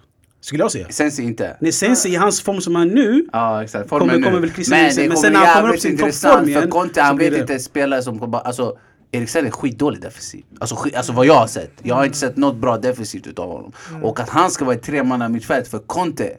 Skulle 0.44 0.64
jag 0.64 0.72
säga. 0.72 0.88
Sensi 0.90 1.24
inte. 1.24 1.58
Nej, 1.60 1.72
Sensei 1.72 2.12
i 2.12 2.16
hans 2.16 2.42
form 2.42 2.62
som 2.62 2.76
han 2.76 2.90
är 2.90 2.94
nu. 2.96 3.26
Ja 3.34 3.64
exakt, 3.64 3.90
Kommer- 3.90 4.00
formen 4.00 4.22
nu. 4.22 4.28
kommer 4.28 4.40
väl 4.40 4.52
Christian 4.54 4.80
Men 4.80 4.96
det 4.96 5.02
men 5.02 5.08
kommer 5.16 5.22
sen 5.22 5.32
bli 5.32 5.40
kommer 5.40 5.68
jävligt 5.68 5.86
intressant 5.86 6.54
för 6.54 6.68
Conte 6.68 7.02
han 7.02 7.18
vet 7.18 7.32
det- 7.32 7.40
inte 7.40 7.60
spelare 7.60 8.02
som 8.04 8.20
kommer 8.20 8.32
bara, 8.32 8.42
alltså 8.42 8.78
Eriksen 9.12 9.46
är 9.46 9.52
skitdålig 9.52 10.02
defensiv. 10.02 10.44
Alltså, 10.60 10.76
skit, 10.76 10.96
alltså 10.96 11.14
vad 11.14 11.26
jag 11.26 11.34
har 11.34 11.48
sett. 11.48 11.72
Jag 11.84 11.96
har 11.96 12.06
inte 12.06 12.18
sett 12.18 12.38
något 12.38 12.56
bra 12.56 12.78
defensivt 12.78 13.28
utav 13.28 13.52
honom. 13.52 13.72
Mm. 13.90 14.04
Och 14.04 14.20
att 14.20 14.30
han 14.30 14.52
ska 14.52 14.66
vara 14.66 14.76
ett 14.76 14.84
tremanna 14.84 15.30
mittfält 15.30 15.68
för 15.68 15.80
Conte. 15.80 16.38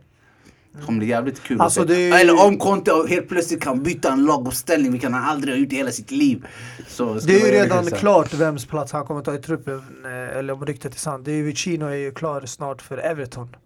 Det 0.79 0.87
kommer 0.87 0.99
bli 0.99 1.09
jävligt 1.09 1.43
kul 1.43 1.61
Alltså, 1.61 1.81
att 1.83 1.89
se. 1.89 1.95
det 1.95 2.01
är- 2.11 2.21
Eller 2.21 2.45
om 2.47 2.59
Conte 2.59 2.93
helt 3.09 3.29
plötsligt 3.29 3.63
kan 3.63 3.83
byta 3.83 4.13
en 4.13 4.25
laguppställning, 4.25 4.93
vilket 4.93 5.11
han 5.11 5.25
aldrig 5.25 5.55
har 5.55 5.59
gjort 5.61 5.73
i 5.73 5.77
hela 5.77 5.91
sitt 5.91 6.11
liv. 6.11 6.47
Så 6.89 7.21
ska 7.21 7.27
Det 7.33 7.41
är 7.43 7.47
ju 7.47 7.53
redan 7.53 7.87
klart 7.87 8.35
vems 8.35 8.67
plats 8.67 8.93
han 8.93 9.07
kommer 9.07 9.23
ta 9.23 9.35
i 9.35 9.39
truppen, 9.39 9.83
eh, 10.05 10.37
eller 10.39 10.53
om 10.55 10.67
ryktet 10.67 10.95
är 10.95 10.99
sant. 10.99 11.25
Det 11.25 11.31
är 11.33 11.37
ju 11.37 11.43
Vicino 11.43 11.85
är 11.87 11.95
ju 11.95 12.13
klar 12.13 12.43
snart 12.47 12.83
för 12.83 12.99
Everton. 12.99 13.57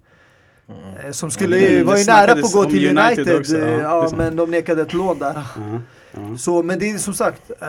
Eh, 1.05 1.11
Som 1.13 1.31
skulle, 1.31 1.57
Mm. 1.59 1.79
Det 1.79 1.85
var 1.85 1.97
ju 1.99 2.05
nära 2.05 2.35
på 2.41 2.47
att 2.47 2.53
gå 2.53 2.65
till 2.65 2.89
United, 2.99 3.19
United 3.19 3.37
också, 3.39 3.57
eh, 3.57 3.63
ja, 3.69 3.69
är 3.77 3.81
ja, 3.83 4.03
sant. 4.09 4.19
men 4.19 4.37
de 4.37 4.51
nekade 4.51 4.83
ett 4.83 4.93
lån 4.93 5.19
där. 5.19 5.35
Ja, 5.57 5.81
ja. 6.13 6.37
Så, 6.39 6.63
men 6.63 6.79
det 6.79 6.91
är 6.91 6.99
som 6.99 7.15
sagt, 7.15 7.51
eh, 7.51 7.67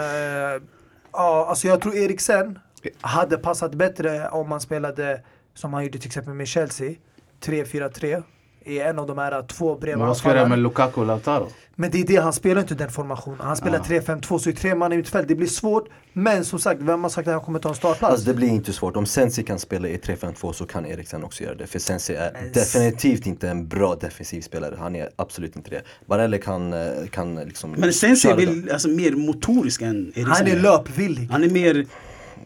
ja, 1.11 1.45
alltså 1.49 1.67
jag 1.67 1.81
tror 1.81 1.95
Eriksen 1.95 2.59
hade 3.01 3.37
passat 3.37 3.75
bättre 3.75 4.29
om 4.29 4.49
man 4.49 4.61
spelade 4.61 5.21
som 5.53 5.73
han 5.73 5.83
gjorde 5.83 5.97
till 5.97 6.07
exempel 6.07 6.33
med 6.33 6.47
Chelsea, 6.47 6.95
3-4-3 7.41 8.23
är 8.67 8.89
en 8.89 8.99
av 8.99 9.07
de 9.07 9.17
här 9.17 9.47
två 9.47 9.75
bredvid 9.75 9.97
Men 9.97 10.07
vad 10.07 10.17
ska 10.17 10.35
göra 10.35 10.47
med. 10.47 10.59
Lukaku 10.59 11.01
och 11.01 11.07
Lautaro? 11.07 11.47
Men 11.75 11.91
det 11.91 12.01
är 12.01 12.07
det, 12.07 12.15
han 12.15 12.33
spelar 12.33 12.61
inte 12.61 12.75
den 12.75 12.89
formationen. 12.89 13.39
Han 13.41 13.57
spelar 13.57 13.77
Ja. 13.89 14.01
3-5-2, 14.01 14.37
så 14.37 14.49
i 14.49 14.53
tre 14.53 14.75
man 14.75 14.93
i 14.93 14.97
mittfält. 14.97 15.27
Det 15.27 15.35
blir 15.35 15.47
svårt. 15.47 15.89
Men 16.13 16.45
som 16.45 16.59
sagt, 16.59 16.81
vem 16.81 17.03
har 17.03 17.09
sagt 17.09 17.27
att 17.27 17.33
han 17.33 17.43
kommer 17.43 17.59
ta 17.59 17.69
en 17.69 17.75
startplats? 17.75 18.11
Alltså 18.11 18.27
det 18.27 18.33
blir 18.33 18.47
inte 18.47 18.73
svårt. 18.73 18.95
Om 18.95 19.05
Sensi 19.05 19.43
kan 19.43 19.59
spela 19.59 19.87
i 19.87 19.97
3-5-2 19.97 20.51
så 20.53 20.65
kan 20.65 20.85
Eriksen 20.85 21.23
också 21.23 21.43
göra 21.43 21.55
det. 21.55 21.67
För 21.67 21.79
Sensi 21.79 22.13
är 22.13 22.49
definitivt 22.53 23.25
inte 23.25 23.49
en 23.49 23.67
bra 23.67 23.95
defensiv 23.95 24.41
spelare. 24.41 24.75
Han 24.79 24.95
är 24.95 25.09
absolut 25.15 25.55
inte 25.55 25.69
det. 25.69 25.81
Barelle 26.05 26.37
kan, 26.37 26.73
eh, 26.73 27.07
kan 27.11 27.35
liksom 27.35 27.71
Men 27.71 27.93
Sensi 27.93 28.27
är 28.27 28.35
väl 28.35 28.69
alltså, 28.73 28.87
mer 28.89 29.11
motorisk 29.11 29.81
än 29.81 30.07
Eriksen. 30.15 30.25
han 30.31 30.47
är 30.47 30.59
löpvillig. 30.59 31.27
Han 31.31 31.43
är 31.43 31.49
mer... 31.49 31.85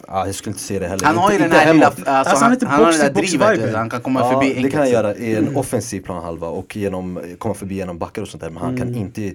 Ja, 0.08 0.26
jag 0.26 0.34
skulle 0.34 0.52
inte 0.52 0.62
säga 0.64 0.80
det 0.80 0.86
heller. 0.86 1.06
Han 1.06 1.16
har 1.16 1.30
ju 1.30 1.36
Inte- 1.36 1.48
den 1.48 1.58
här 1.58 1.74
lilla, 1.74 1.86
alltså, 1.86 2.10
Alltså, 2.10 2.34
han 2.34 2.42
han, 2.42 2.52
inte 2.52 2.66
han 2.66 2.84
har 2.84 2.92
det 2.92 2.98
där 2.98 3.10
drivet, 3.10 3.74
han 3.74 3.90
kan 3.90 4.00
komma 4.00 4.20
Ja, 4.20 4.30
förbi 4.32 4.46
det 4.48 4.54
enkelt. 4.56 4.72
kan 4.72 4.80
han 4.80 4.90
göra 4.90 5.14
i 5.14 5.36
en 5.36 5.56
offensiv 5.56 6.00
planhalva 6.00 6.48
och 6.48 6.76
genom, 6.76 7.20
komma 7.38 7.54
förbi 7.54 7.74
genom 7.74 7.98
backar 7.98 8.22
och 8.22 8.28
sånt 8.28 8.42
där. 8.42 8.50
Men 8.50 8.62
han 8.62 8.76
kan 8.76 8.94
inte 8.94 9.34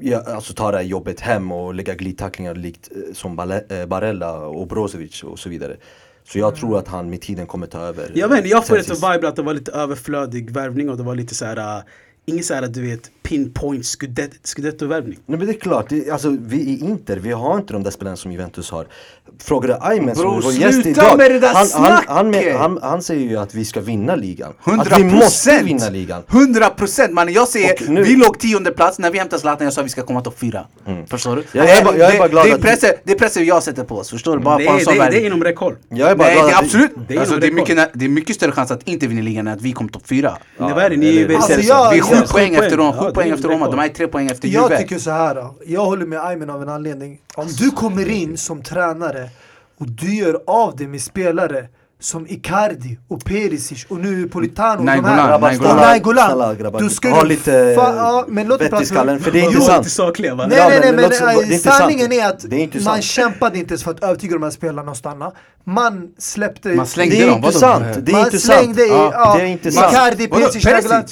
ja, 0.00 0.22
alltså, 0.26 0.54
ta 0.54 0.70
det 0.70 0.76
här 0.76 0.84
jobbet 0.84 1.20
hem 1.20 1.52
och 1.52 1.74
lägga 1.74 1.94
glidtacklingar 1.94 2.54
likt 2.54 2.88
eh, 2.94 3.14
som 3.14 3.38
eh, 3.68 3.86
Barella 3.86 4.36
och 4.38 4.66
Brozovic 4.66 5.22
och 5.22 5.38
så 5.38 5.48
vidare. 5.48 5.76
Så 6.24 6.38
jag 6.38 6.56
tror 6.56 6.78
att 6.78 6.88
han 6.88 7.10
med 7.10 7.20
tiden 7.20 7.46
kommer 7.46 7.66
ta 7.66 7.78
över. 7.78 8.12
Jag 8.14 8.28
vet 8.28 8.36
inte, 8.38 8.48
jag 8.48 8.66
får 8.66 8.78
ett 8.78 8.90
vibe 8.90 9.28
att 9.28 9.36
det 9.36 9.42
var 9.42 9.54
lite 9.54 9.72
överflödig 9.72 10.50
värvning 10.50 10.90
och 10.90 10.96
det 10.96 11.02
var 11.02 11.14
lite 11.14 11.34
så 11.34 11.44
här. 11.44 11.82
Ingen 12.26 12.44
så 12.44 12.54
här 12.54 12.62
du 12.66 12.82
vet 12.90 13.10
pinpoint 13.22 13.84
scudetto-värvning. 14.44 15.18
Nej 15.26 15.38
men 15.38 15.46
det 15.46 15.52
är 15.52 15.60
klart, 15.60 15.86
det, 15.88 16.10
alltså, 16.10 16.36
vi 16.40 16.56
i 16.56 16.80
Inter, 16.80 17.16
vi 17.16 17.32
har 17.32 17.56
inte 17.56 17.72
de 17.72 17.82
där 17.82 17.90
spelarna 17.90 18.16
som 18.16 18.32
Juventus 18.32 18.70
har. 18.70 18.86
Frågar 19.38 19.68
du 19.68 19.76
Aymen 19.80 20.14
som 20.16 20.22
Bro, 20.24 20.38
är 20.38 20.42
vår 20.42 20.52
gäst 20.52 20.74
sluta 20.82 20.90
idag. 20.90 21.18
med 21.18 21.30
det 21.30 21.38
där 21.38 21.54
han, 21.54 21.66
han, 21.74 21.92
han, 22.06 22.32
snacket! 22.32 22.56
han, 22.58 22.78
han 22.82 23.02
säger 23.02 23.28
ju 23.30 23.36
att 23.36 23.54
vi 23.54 23.64
ska 23.64 23.80
vinna 23.80 24.16
ligan. 24.16 24.52
100 24.66 24.82
Att 24.90 24.98
vi 25.00 25.04
måste 25.04 25.62
vinna 25.62 25.88
ligan. 25.90 26.22
100 26.30 26.70
procent 26.70 27.12
mannen, 27.12 27.34
jag 27.34 27.48
säger, 27.48 27.88
nu- 27.90 28.02
vi 28.02 28.16
låg 28.16 28.38
tionde 28.38 28.70
plats 28.70 28.98
när 28.98 29.10
vi 29.10 29.18
hämtade 29.18 29.40
Zlatan, 29.40 29.64
jag 29.64 29.72
sa 29.74 29.82
vi 29.82 29.88
ska 29.88 30.02
komma 30.02 30.20
topp 30.20 30.38
fyra. 30.38 30.66
Förstår 31.10 31.36
du? 31.36 31.44
Jag 31.52 31.70
är 31.70 31.84
bara- 31.84 31.96
jag 31.96 32.08
är 32.08 32.12
det, 32.12 32.18
bara 32.18 32.28
glad 32.28 32.46
det, 32.46 32.50
är 32.50 32.54
att- 32.54 32.60
pressar, 32.60 32.90
det 33.04 33.12
är 33.12 33.18
pressar 33.18 33.40
jag 33.40 33.62
sätter 33.62 33.84
på 33.84 33.96
oss, 33.96 34.10
förstår 34.10 34.36
du? 34.38 34.42
Bara 34.44 34.58
Det, 34.58 34.64
på 34.64 34.70
en 34.72 34.76
är- 34.78 34.80
sån 34.84 34.94
det, 34.94 35.00
är- 35.04 35.10
det 35.10 35.20
är 35.22 35.26
inom 35.26 35.44
räckhåll. 35.44 35.76
Jag 35.88 36.10
är 36.10 36.16
bara 36.16 36.28
Nej, 36.28 36.34
glad 36.36 36.46
det 36.48 36.52
är 36.52 36.56
att 36.58 36.64
absolut, 36.64 36.90
det 37.08 37.14
är 37.14 37.20
alltså, 37.20 37.36
det, 37.36 37.46
är 37.46 37.52
mycket, 37.52 37.90
det 37.94 38.04
är 38.04 38.08
mycket 38.08 38.36
större 38.36 38.52
chans 38.52 38.70
att 38.70 38.88
inte 38.88 39.06
vinna 39.06 39.22
ligan 39.22 39.46
än 39.46 39.54
att 39.54 39.62
vi 39.62 39.72
kom 39.72 39.88
topp 39.88 40.06
fyra. 40.08 40.36
Ja, 40.58 40.68
vad 40.74 40.84
är 40.84 40.90
det? 40.90 40.96
Ni 40.96 41.16
är 41.22 41.34
Alltså, 41.36 41.60
jag- 41.60 41.96
är 41.96 42.02
sju 42.10 42.16
jag- 42.20 42.28
poäng 42.28 42.54
efter 42.54 42.76
dem, 42.76 42.86
Ja, 42.96 43.04
sju 43.06 43.10
poäng 43.12 43.26
det 43.28 43.32
är 43.32 43.34
efter 43.34 43.48
Roma, 43.48 43.64
rekord. 43.66 43.78
de 43.78 43.84
är 43.84 43.88
tre 43.88 44.06
poäng 44.08 44.26
efter 44.30 44.48
Jag 44.48 44.62
Juve. 44.70 44.78
tycker 44.82 44.98
så 44.98 45.10
här. 45.10 45.34
då. 45.34 45.54
Jag 45.66 45.84
håller 45.84 46.06
med 46.06 46.24
Aymen 46.26 46.50
av 46.50 46.62
en 46.62 46.68
anledning. 46.68 47.18
Om 47.34 47.46
du 47.58 47.70
kommer 47.70 48.08
in 48.08 48.36
som 48.38 48.62
tränare 48.62 49.28
och 49.78 49.86
du 49.88 50.14
gör 50.14 50.40
av 50.46 50.76
dig 50.76 50.86
med 50.86 51.02
spelare 51.02 51.66
som 52.02 52.26
Icardi 52.26 52.98
och 53.08 53.24
Perisic 53.24 53.86
och 53.88 53.96
nu 53.98 54.28
Politano 54.28 54.82
Nainggolan, 54.82 55.18
här. 55.18 55.38
Nainggolan. 55.76 56.72
Då 56.72 56.88
ska 56.88 57.08
ha 57.10 57.22
du 57.22 57.28
lite 57.28 57.50
fa- 57.50 57.96
ja, 57.96 58.24
men 58.28 58.48
låt 58.48 58.60
vett 58.62 58.82
i 58.82 58.86
skallen. 58.86 59.20
För 59.20 59.30
det 59.30 59.40
är 59.40 59.44
inte 59.44 59.60
sant. 59.60 59.90
sakliga? 59.90 60.34
Nej 60.34 60.48
Ja, 60.58 60.68
nej 60.68 60.80
nej 60.94 61.10
men 61.50 61.58
sanningen 61.60 62.12
är 62.12 62.26
att 62.26 62.44
man 62.84 63.02
kämpade 63.02 63.58
inte 63.58 63.72
ens 63.72 63.84
för 63.84 63.90
att 63.90 64.02
övertyga 64.02 64.32
de 64.32 64.42
här 64.42 64.50
spelarna 64.50 64.90
att 64.92 64.96
stanna. 64.98 65.32
Man 65.64 66.08
släppte... 66.18 66.68
Man 66.68 66.86
slängde 66.86 67.16
Det 67.16 67.22
är 67.22 67.26
dem, 67.26 67.36
inte 67.36 67.46
vadå? 67.46 67.58
sant. 67.58 67.84
Det 68.06 68.12
är 68.12 68.16
man 68.16 68.24
inte 68.24 68.38
sant. 68.38 68.58
slängde 68.60 68.82
i, 68.86 68.88
Ja, 68.88 69.10
ja, 69.14 69.34
det 69.36 69.42
är 69.42 69.46
inte 69.46 69.72
sant. 69.72 69.92
Icardi, 69.92 70.26
Vadå, 70.26 70.42
Perisic, 70.42 70.64
Nainggolan. 70.64 71.04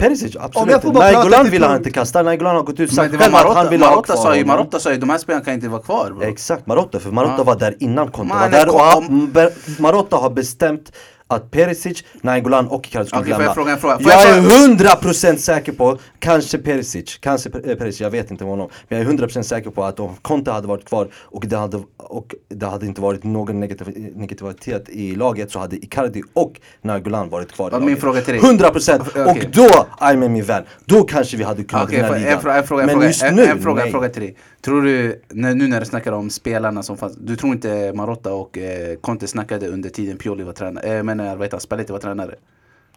Perisic? 0.00 0.20
Perisic, 0.22 0.36
Om 0.36 0.42
absolut. 0.44 0.72
jag 0.72 0.82
får 0.82 0.92
bara 0.92 1.12
Nainggolan 1.12 1.50
ville 1.50 1.66
han 1.66 1.76
inte 1.76 1.90
kasta. 1.90 2.22
Nainggolan 2.22 2.56
har 2.56 2.62
gått 2.62 2.80
ut 2.80 2.94
sagt 2.94 3.10
själv 3.10 3.34
att 3.34 3.42
han 3.44 3.54
Marotta, 3.54 3.70
ville 3.70 3.84
ha 3.84 3.90
Marotta 3.90 4.14
kvar 4.16 4.34
ju. 4.34 4.44
Marotta 4.44 4.78
sa 4.80 4.92
ju 4.92 4.98
de 4.98 5.10
här 5.10 5.18
spelarna 5.18 5.44
kan 5.44 5.54
inte 5.54 5.68
vara 5.68 5.82
kvar 5.82 6.10
bro. 6.18 6.28
Exakt, 6.28 6.66
Marotta. 6.66 7.00
För 7.00 7.10
Marotta 7.10 7.34
Ja. 7.38 7.44
var 7.44 7.56
där 7.58 7.76
innan 7.80 8.10
Conte 8.10 8.34
var 8.34 8.48
där. 8.48 8.74
Och 8.74 8.80
han, 8.80 9.32
Marotta 9.78 10.16
har 10.16 10.30
bestämt 10.30 10.92
att 11.30 11.50
Perisic, 11.50 12.04
Nainggolan 12.22 12.66
och 12.68 12.86
Icardi 12.86 13.06
skulle 13.06 13.20
Okej, 13.22 13.32
får 13.32 13.38
lämna. 13.38 13.44
jag 13.44 13.54
fråga 13.54 13.72
en 13.72 13.78
fråga? 13.78 13.98
Får 13.98 14.10
Jag 14.12 14.20
jag 14.26 14.38
är 14.38 14.42
fråga- 14.42 15.00
100% 15.00 15.36
säker 15.36 15.72
på, 15.72 15.98
kanske 16.18 16.58
Perisic, 16.58 17.18
kanske 17.20 17.50
eh, 17.64 17.74
Perisic, 17.76 18.00
jag 18.00 18.10
vet 18.10 18.30
inte 18.30 18.44
honom. 18.44 18.68
Men 18.88 18.98
jag 18.98 19.08
är 19.08 19.12
100% 19.12 19.42
säker 19.42 19.70
på 19.70 19.84
att 19.84 20.00
om 20.00 20.16
Conte 20.22 20.50
hade 20.50 20.66
varit 20.68 20.84
kvar 20.84 21.08
och 21.14 21.44
det 21.46 21.56
hade, 21.56 21.80
och 21.96 22.34
det 22.48 22.66
hade 22.66 22.86
inte 22.86 23.00
varit 23.00 23.24
någon 23.24 23.60
negativ, 23.60 24.12
negativitet 24.16 24.88
i 24.88 25.14
laget 25.16 25.50
så 25.50 25.58
hade 25.58 25.76
Icardi 25.76 26.22
och 26.34 26.60
Nainggolan 26.82 27.28
varit 27.30 27.52
kvar 27.52 27.68
i 27.70 27.72
min 27.74 27.80
laget. 27.82 28.00
fråga 28.00 28.20
till 28.20 28.34
dig. 28.34 28.42
100% 28.42 29.00
Okej. 29.08 29.24
och 29.24 29.38
då, 29.52 29.86
Aymen 29.98 30.32
min 30.32 30.44
vän, 30.44 30.64
då 30.84 31.02
kanske 31.02 31.36
vi 31.36 31.44
hade 31.44 31.64
kunnat 31.64 31.84
Okej, 31.84 31.96
vinna 31.96 32.08
får- 32.08 32.14
ligan. 32.16 32.32
en, 32.32 32.40
fråga, 32.40 32.56
en 32.58 32.66
fråga, 32.66 32.82
en 32.82 32.98
Men 32.98 33.06
just 33.06 33.22
en, 33.22 33.34
nu, 33.36 33.44
en, 33.44 33.62
fråga, 33.62 33.84
en 33.86 33.90
fråga 33.92 34.08
till 34.08 34.22
dig. 34.22 34.36
Tror 34.64 34.82
du, 34.82 35.22
nu 35.28 35.54
när 35.54 35.80
du 35.80 35.86
snackar 35.86 36.12
om 36.12 36.30
spelarna 36.30 36.82
som 36.82 36.96
fanns, 36.96 37.16
du 37.16 37.36
tror 37.36 37.52
inte 37.52 37.92
Marotta 37.94 38.32
och 38.32 38.58
eh, 38.58 38.96
Conte 39.00 39.26
snackade 39.26 39.68
under 39.68 39.90
tiden 39.90 40.16
Pioli 40.16 40.44
var 40.44 40.52
tränare, 40.52 40.96
eh, 40.98 41.02
men 41.02 41.18
vad 41.18 41.26
heter 41.42 41.50
han, 41.50 41.60
Spalletti 41.60 41.92
var 41.92 41.98
tränare? 42.00 42.34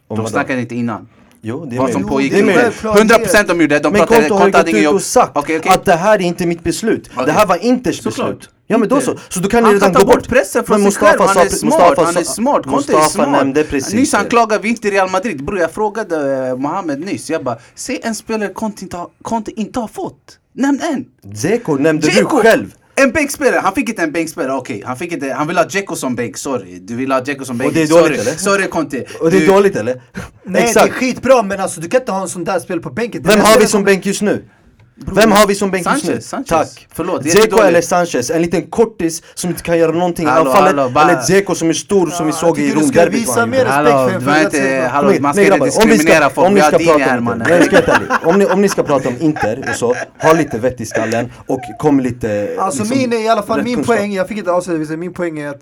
Om 0.07 0.17
De 0.17 0.27
snackade 0.27 0.61
inte 0.61 0.75
innan. 0.75 1.07
Jo, 1.45 1.65
det 1.65 1.75
är 1.75 1.79
Vad 1.79 1.91
som 1.91 2.07
pågick. 2.07 2.31
Det 2.31 2.39
är 2.39 2.43
möjligt. 2.43 2.61
Självklart, 2.63 2.97
100% 2.99 3.47
de 3.47 3.61
gjorde 3.61 3.75
det, 3.75 3.79
de 3.79 3.91
Men 3.93 3.99
pratade, 3.99 4.15
har 4.15 4.23
ju 4.23 4.29
Conte 4.29 4.57
hade 4.57 4.59
gått 4.59 4.67
ingen 4.69 4.79
ut 4.79 4.83
jobb. 4.83 4.95
och 4.95 5.01
sagt 5.01 5.31
Okej, 5.37 5.57
okej. 5.59 5.71
att 5.71 5.85
det 5.85 5.95
här 5.95 6.15
är 6.15 6.21
inte 6.21 6.45
mitt 6.45 6.63
beslut. 6.63 7.09
Okej. 7.13 7.25
Det 7.25 7.31
här 7.31 7.45
var 7.45 7.65
Inters 7.65 8.01
Såklart. 8.03 8.29
beslut. 8.29 8.49
Ja 8.67 8.77
men 8.77 8.89
då 8.89 9.01
så, 9.01 9.17
så 9.29 9.39
då 9.39 9.49
kan 9.49 9.63
han 9.63 9.73
ni 9.73 9.79
redan 9.79 9.93
gå 9.93 10.05
bort 10.05 10.27
pressen 10.27 10.63
från 10.63 10.81
sig 10.81 10.91
själv, 10.91 11.19
han 11.21 11.37
är 11.37 11.49
smart, 11.49 11.63
Mustafa 11.63 12.03
han 12.05 12.17
är 12.17 12.23
smart, 12.23 12.65
Conte 12.65 12.93
är 12.93 13.01
smart. 13.01 13.31
nämnde 13.31 13.63
precis 13.63 13.93
Nyss 13.93 14.11
det. 14.11 14.17
anklagade 14.17 14.61
vi 14.63 14.69
inte 14.69 14.89
Real 14.89 15.09
Madrid, 15.11 15.45
bror 15.45 15.59
jag 15.59 15.71
frågade 15.71 16.47
eh, 16.47 16.57
Mohamed 16.57 16.99
nyss, 16.99 17.29
jag 17.29 17.43
bara 17.43 17.57
Se 17.75 17.99
en 18.03 18.15
spelare 18.15 18.53
Conte 18.53 18.83
inte, 18.83 18.97
har, 18.97 19.07
Conte 19.21 19.51
inte 19.61 19.79
har 19.79 19.87
fått, 19.87 20.39
nämn 20.53 20.79
en! 20.81 21.05
Dzeko 21.33 21.75
nämnde 21.75 22.07
du 22.07 22.13
Dzeko! 22.13 22.37
själv. 22.41 22.73
En 22.95 23.11
bänkspelare, 23.11 23.59
han 23.63 23.73
fick 23.75 23.89
inte 23.89 24.01
en 24.01 24.11
bänkspelare, 24.11 24.57
okej. 24.57 24.83
Han 24.85 24.97
fick 24.97 25.11
inte, 25.11 25.33
han 25.33 25.47
vill 25.47 25.57
ha 25.57 25.63
Dzeko 25.65 25.95
som 25.95 26.15
bänk, 26.15 26.37
sorry. 26.37 26.79
Du 26.79 26.95
vill 26.95 27.11
ha 27.11 27.21
Dzeko 27.21 27.45
som 27.45 27.57
bänk. 27.57 27.67
Och 27.67 27.73
det 27.73 27.81
är 27.81 27.87
sorry. 27.87 28.01
dåligt, 28.03 28.21
eller? 28.21 28.31
Sorry 28.37 28.67
Conte. 28.67 29.05
Och 29.19 29.31
det 29.31 29.37
är 29.37 29.41
Du- 29.41 29.47
dåligt 29.47 29.75
eller? 29.75 29.93
Nej 29.93 30.01
det 30.43 30.59
är 30.59 30.63
Exakt. 30.63 30.93
skitbra 30.93 31.43
men 31.43 31.59
alltså 31.59 31.81
du 31.81 31.89
kan 31.89 32.01
inte 32.01 32.11
ha 32.11 32.21
en 32.21 32.29
sån 32.29 32.43
där 32.43 32.59
spel 32.59 32.79
på 32.79 32.89
bänken. 32.89 33.23
Vem 33.23 33.39
har 33.39 33.59
vi 33.59 33.67
som 33.67 33.83
bänk 33.83 34.05
just 34.05 34.21
nu? 34.21 34.43
Vem 35.11 35.31
har 35.31 35.47
vi 35.47 35.55
som 35.55 35.71
bänk 35.71 35.85
just 35.87 36.03
nu? 36.05 36.09
Sanchez, 36.21 36.29
Sanchez. 36.29 36.47
Tack. 36.75 36.87
Förlåt, 36.93 37.25
jättedåligt. 37.25 37.65
eller 37.67 37.81
Sanchez, 37.81 38.31
en 38.31 38.41
liten 38.41 38.61
kortis 38.69 39.23
som 39.33 39.49
inte 39.49 39.63
kan 39.63 39.77
göra 39.77 39.91
någonting 39.91 40.25
i 40.25 40.29
anfallet. 40.29 40.73
Eller 40.97 41.21
Dzeko 41.21 41.55
som 41.55 41.69
är 41.69 41.73
stor 41.73 42.07
som 42.07 42.25
vi 42.25 42.31
såg 42.31 42.59
i 42.59 42.61
tycker 42.61 42.79
du 42.79 42.85
ska 42.87 42.99
Romderbyt. 42.99 43.21
visa 43.21 43.45
mer 43.45 43.65
respekt 43.65 44.23
för 44.23 44.43
inte, 44.43 44.89
hallå, 44.91 45.09
Nej, 45.09 45.19
man 45.19 45.33
ska 45.33 45.41
inte 45.43 45.49
grabbar, 45.57 45.65
om 45.65 45.67
vi 45.67 45.71
ska- 45.71 45.85
diskriminera 45.85 46.29
folk. 46.29 46.47
om 46.47 46.53
Vi 46.55 46.59
har 46.61 46.67
ska 46.67 46.77
Dini 46.77 46.89
prata 46.89 47.03
om 47.03 47.09
här 47.09 47.17
Inter, 47.17 47.99
mannen. 47.99 48.19
Om 48.23 48.39
ni, 48.39 48.45
om 48.45 48.61
ni 48.61 48.69
ska 48.69 48.83
prata 48.83 49.09
om 49.09 49.15
Inter 49.19 49.65
och 49.69 49.75
så, 49.75 49.95
ha 50.21 50.33
lite 50.33 50.57
vett 50.57 50.81
i 50.81 50.85
skallen 50.85 51.31
och 51.47 51.59
kom 51.79 51.99
lite... 51.99 52.55
Alltså 52.59 52.83
liksom, 52.83 52.97
min, 52.99 53.13
i 53.13 53.27
alla 53.29 53.43
fall 53.43 53.63
min 53.63 53.75
kunskap. 53.75 53.95
poäng, 53.97 54.13
jag 54.13 54.27
fick 54.27 54.37
inte 54.37 54.51
avsluta, 54.51 54.97
min 54.97 55.13
poäng 55.13 55.39
är 55.39 55.49
att 55.49 55.61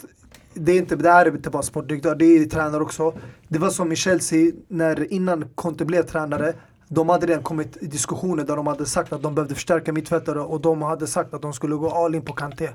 det, 0.54 0.72
är 0.72 0.78
inte, 0.78 0.96
det 0.96 1.12
här 1.12 1.26
är 1.26 1.30
inte 1.32 1.50
bara 1.50 1.64
sportdirektör, 1.64 2.16
det 2.16 2.26
är 2.26 2.46
tränare 2.46 2.82
också. 2.82 3.14
Det 3.48 3.60
var 3.60 3.70
som 3.70 3.92
i 3.92 3.96
Chelsea, 3.96 4.52
när 4.68 5.14
innan 5.14 5.46
Conte 5.56 5.86
blev 5.86 6.04
tränare, 6.04 6.54
de 6.94 7.10
hade 7.10 7.26
redan 7.26 7.44
kommit 7.44 7.78
i 7.82 7.86
diskussioner 7.86 8.44
där 8.44 8.56
de 8.56 8.68
hade 8.68 8.86
sagt 8.86 9.14
att 9.14 9.22
de 9.22 9.36
behövde 9.36 9.56
förstärka 9.56 9.94
mittfältare 9.94 10.40
och 10.40 10.62
de 10.62 10.82
hade 10.82 11.08
sagt 11.08 11.34
att 11.34 11.42
de 11.42 11.54
skulle 11.54 11.76
gå 11.76 11.90
all 11.90 12.16
in 12.16 12.22
på 12.22 12.34
Kanté. 12.34 12.70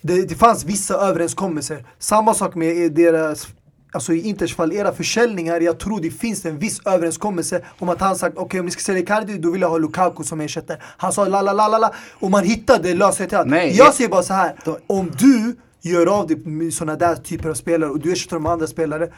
Det, 0.00 0.28
det 0.28 0.34
fanns 0.34 0.64
vissa 0.64 0.94
överenskommelser. 0.94 1.86
Samma 1.98 2.34
sak 2.34 2.54
med 2.54 2.92
deras 2.92 3.48
Alltså 3.92 4.12
i 4.12 4.28
Inters 4.28 4.54
fall, 4.54 4.72
era 4.72 4.92
försäljningar, 4.92 5.60
jag 5.60 5.78
tror 5.78 6.00
det 6.00 6.10
finns 6.10 6.44
en 6.44 6.58
viss 6.58 6.80
överenskommelse 6.86 7.64
om 7.78 7.88
att 7.88 8.00
han 8.00 8.16
sagt 8.16 8.36
okej 8.36 8.60
om 8.60 8.66
ni 8.66 8.72
ska 8.72 8.80
sälja 8.80 9.02
Icardi 9.02 9.38
då 9.38 9.50
vill 9.50 9.60
jag 9.60 9.68
ha 9.68 9.78
Lukaku 9.78 10.24
som 10.24 10.40
ersättare. 10.40 10.78
Han 10.82 11.12
sa 11.12 11.28
la 11.28 11.42
la 11.42 11.52
la 11.52 11.68
la 11.68 11.78
la 11.78 11.94
och 12.12 12.30
man 12.30 12.44
hittade 12.44 12.94
lösningar 12.94 13.28
till 13.28 13.38
allt. 13.38 13.48
Nej, 13.48 13.76
jag 13.76 13.94
säger 13.94 14.10
bara 14.10 14.22
så 14.22 14.34
här. 14.34 14.54
om 14.86 15.10
du 15.18 15.56
gör 15.80 16.06
av 16.06 16.26
dig 16.26 16.36
med 16.36 16.74
sådana 16.74 16.96
där 16.96 17.14
typer 17.16 17.48
av 17.48 17.54
spelare 17.54 17.90
och 17.90 18.00
du 18.00 18.12
ersätter 18.12 18.38
med 18.38 18.52
andra 18.52 18.66
spelare 18.66 19.08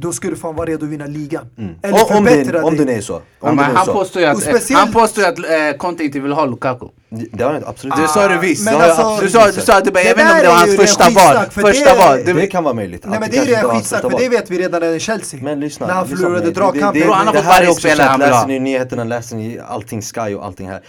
då 0.00 0.12
ska 0.12 0.28
du 0.30 0.36
fan 0.36 0.54
vara 0.56 0.66
redo 0.70 0.84
att 0.86 0.90
vinna 0.92 1.06
ligan. 1.06 1.44
Eller 1.82 1.94
Och 1.94 2.10
om, 2.10 2.26
förbättra 2.26 2.52
det, 2.52 2.62
om 2.64 2.76
dig. 2.76 2.86
det 2.86 2.92
är 2.94 3.00
så. 3.00 3.14
Om 3.16 3.22
Ja, 3.40 3.48
det 3.50 3.54
men 3.56 3.64
är 3.70 3.74
han 3.74 3.86
så. 3.86 3.92
påstår 3.92 4.22
ju 4.22 4.28
att, 4.28 4.42
speciellt- 4.42 4.80
han 4.84 4.92
påstår 4.92 5.24
ju 5.24 5.30
att 5.30 5.38
eh, 5.38 5.78
Conte 5.78 6.04
inte 6.04 6.20
vill 6.20 6.32
ha 6.32 6.44
Lukaku. 6.46 6.86
Det 7.32 7.44
har 7.44 7.54
jag 7.54 7.62
absolut 7.66 7.96
Det 7.96 8.02
inte 8.02 8.12
sa 8.14 8.28
du 8.28 8.38
visst. 8.38 8.64
Det 8.66 8.76
alltså- 8.76 9.18
du 9.24 9.30
sa, 9.30 9.46
du 9.46 9.52
sa, 9.52 9.80
du 9.80 9.90
bara, 9.90 10.02
jag 10.02 10.16
Det 10.16 10.22
vet 10.24 10.32
inte 10.32 10.32
om 10.34 10.38
det 10.42 10.48
var 10.48 10.54
är 10.54 10.58
hans 10.58 10.72
ju 10.72 10.76
första 10.76 11.04
val. 11.10 11.36
för 11.50 11.60
Första 11.62 11.92
det- 11.92 11.98
val. 11.98 12.18
Det 12.24 12.32
Det, 12.32 12.46
kan 12.46 12.64
vara 12.64 12.74
möjligt. 12.74 13.04
Nej 13.06 13.14
att 13.14 13.20
men 13.20 13.30
det 13.30 13.36
är 13.38 13.44
redan 13.46 13.62
var 13.64 13.70
hans 13.72 13.82
skitsnack 13.90 14.12
för 14.12 14.18
det 14.18 14.28
vet 14.28 14.50
vi 14.50 14.58
redan 14.58 14.84
i 14.94 15.00
Chelsea. 15.00 15.40
Men 15.42 15.60
lyssna, 15.60 15.86
När 15.86 15.94
han 15.94 16.08
förlorade 16.08 16.50
dragkampen. 16.50 17.02
Det, 17.02 17.12
han 17.14 17.26
det, 17.26 17.32
det 17.32 17.40
här 17.40 17.62
är 17.62 17.70
också 17.70 17.88
känt, 17.88 18.00
han 18.00 18.20
läser 18.20 18.46
ni 18.46 18.54
i 18.56 18.60
nyheterna, 18.60 19.04
läser 19.04 19.36
ni 19.36 19.58
allting 19.68 20.02
Sky 20.02 20.34
och 20.34 20.44
allting 20.44 20.68
här. 20.68 20.80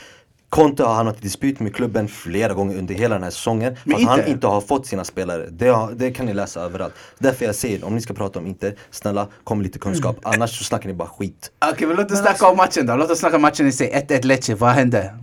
Conte 0.50 0.84
har 0.84 0.94
hamnat 0.96 1.18
i 1.18 1.22
dispyt 1.22 1.60
med 1.60 1.76
klubben 1.76 2.08
flera 2.08 2.54
gånger 2.54 2.78
under 2.78 2.96
hela 2.96 3.16
den 3.16 3.24
här 3.24 3.32
säsongen. 3.32 3.76
För 3.76 3.90
Men 3.90 3.98
att 3.98 4.04
han 4.04 4.28
inte. 4.28 4.48
har 4.48 4.62
fått 4.62 4.88
sina 4.88 5.04
spelare. 5.04 5.48
Det, 5.52 5.68
har, 5.68 5.92
det 5.92 6.12
kan 6.12 6.26
ni 6.26 6.34
läsa 6.34 6.62
överallt. 6.62 6.94
Därför 7.20 7.46
jag 7.46 7.56
säger, 7.56 7.84
om 7.84 7.96
ni 7.96 8.02
ska 8.02 8.14
prata 8.14 8.40
om 8.40 8.48
Inter, 8.48 8.76
snälla 8.92 9.28
kom 9.44 9.58
med 9.58 9.64
lite 9.64 9.80
kunskap. 9.80 10.18
Annars 10.24 10.58
så 10.58 10.64
snackar 10.64 10.88
ni 10.88 10.94
bara 10.96 11.08
skit. 11.10 11.52
Okej 11.72 11.88
men 11.88 11.98
låt 11.98 12.12
oss 12.12 12.20
snacka 12.20 12.48
om 12.48 12.58
matchen 12.58 12.86
då. 12.86 12.96
Låt 12.96 13.12
oss 13.12 13.20
snacka 13.20 13.36
om 13.36 13.42
matchen 13.42 13.68
i 13.68 13.72
sig. 13.72 14.06
1-1 14.10 14.26
Lecce, 14.26 14.56
vad 14.56 14.70
hände? 14.72 15.14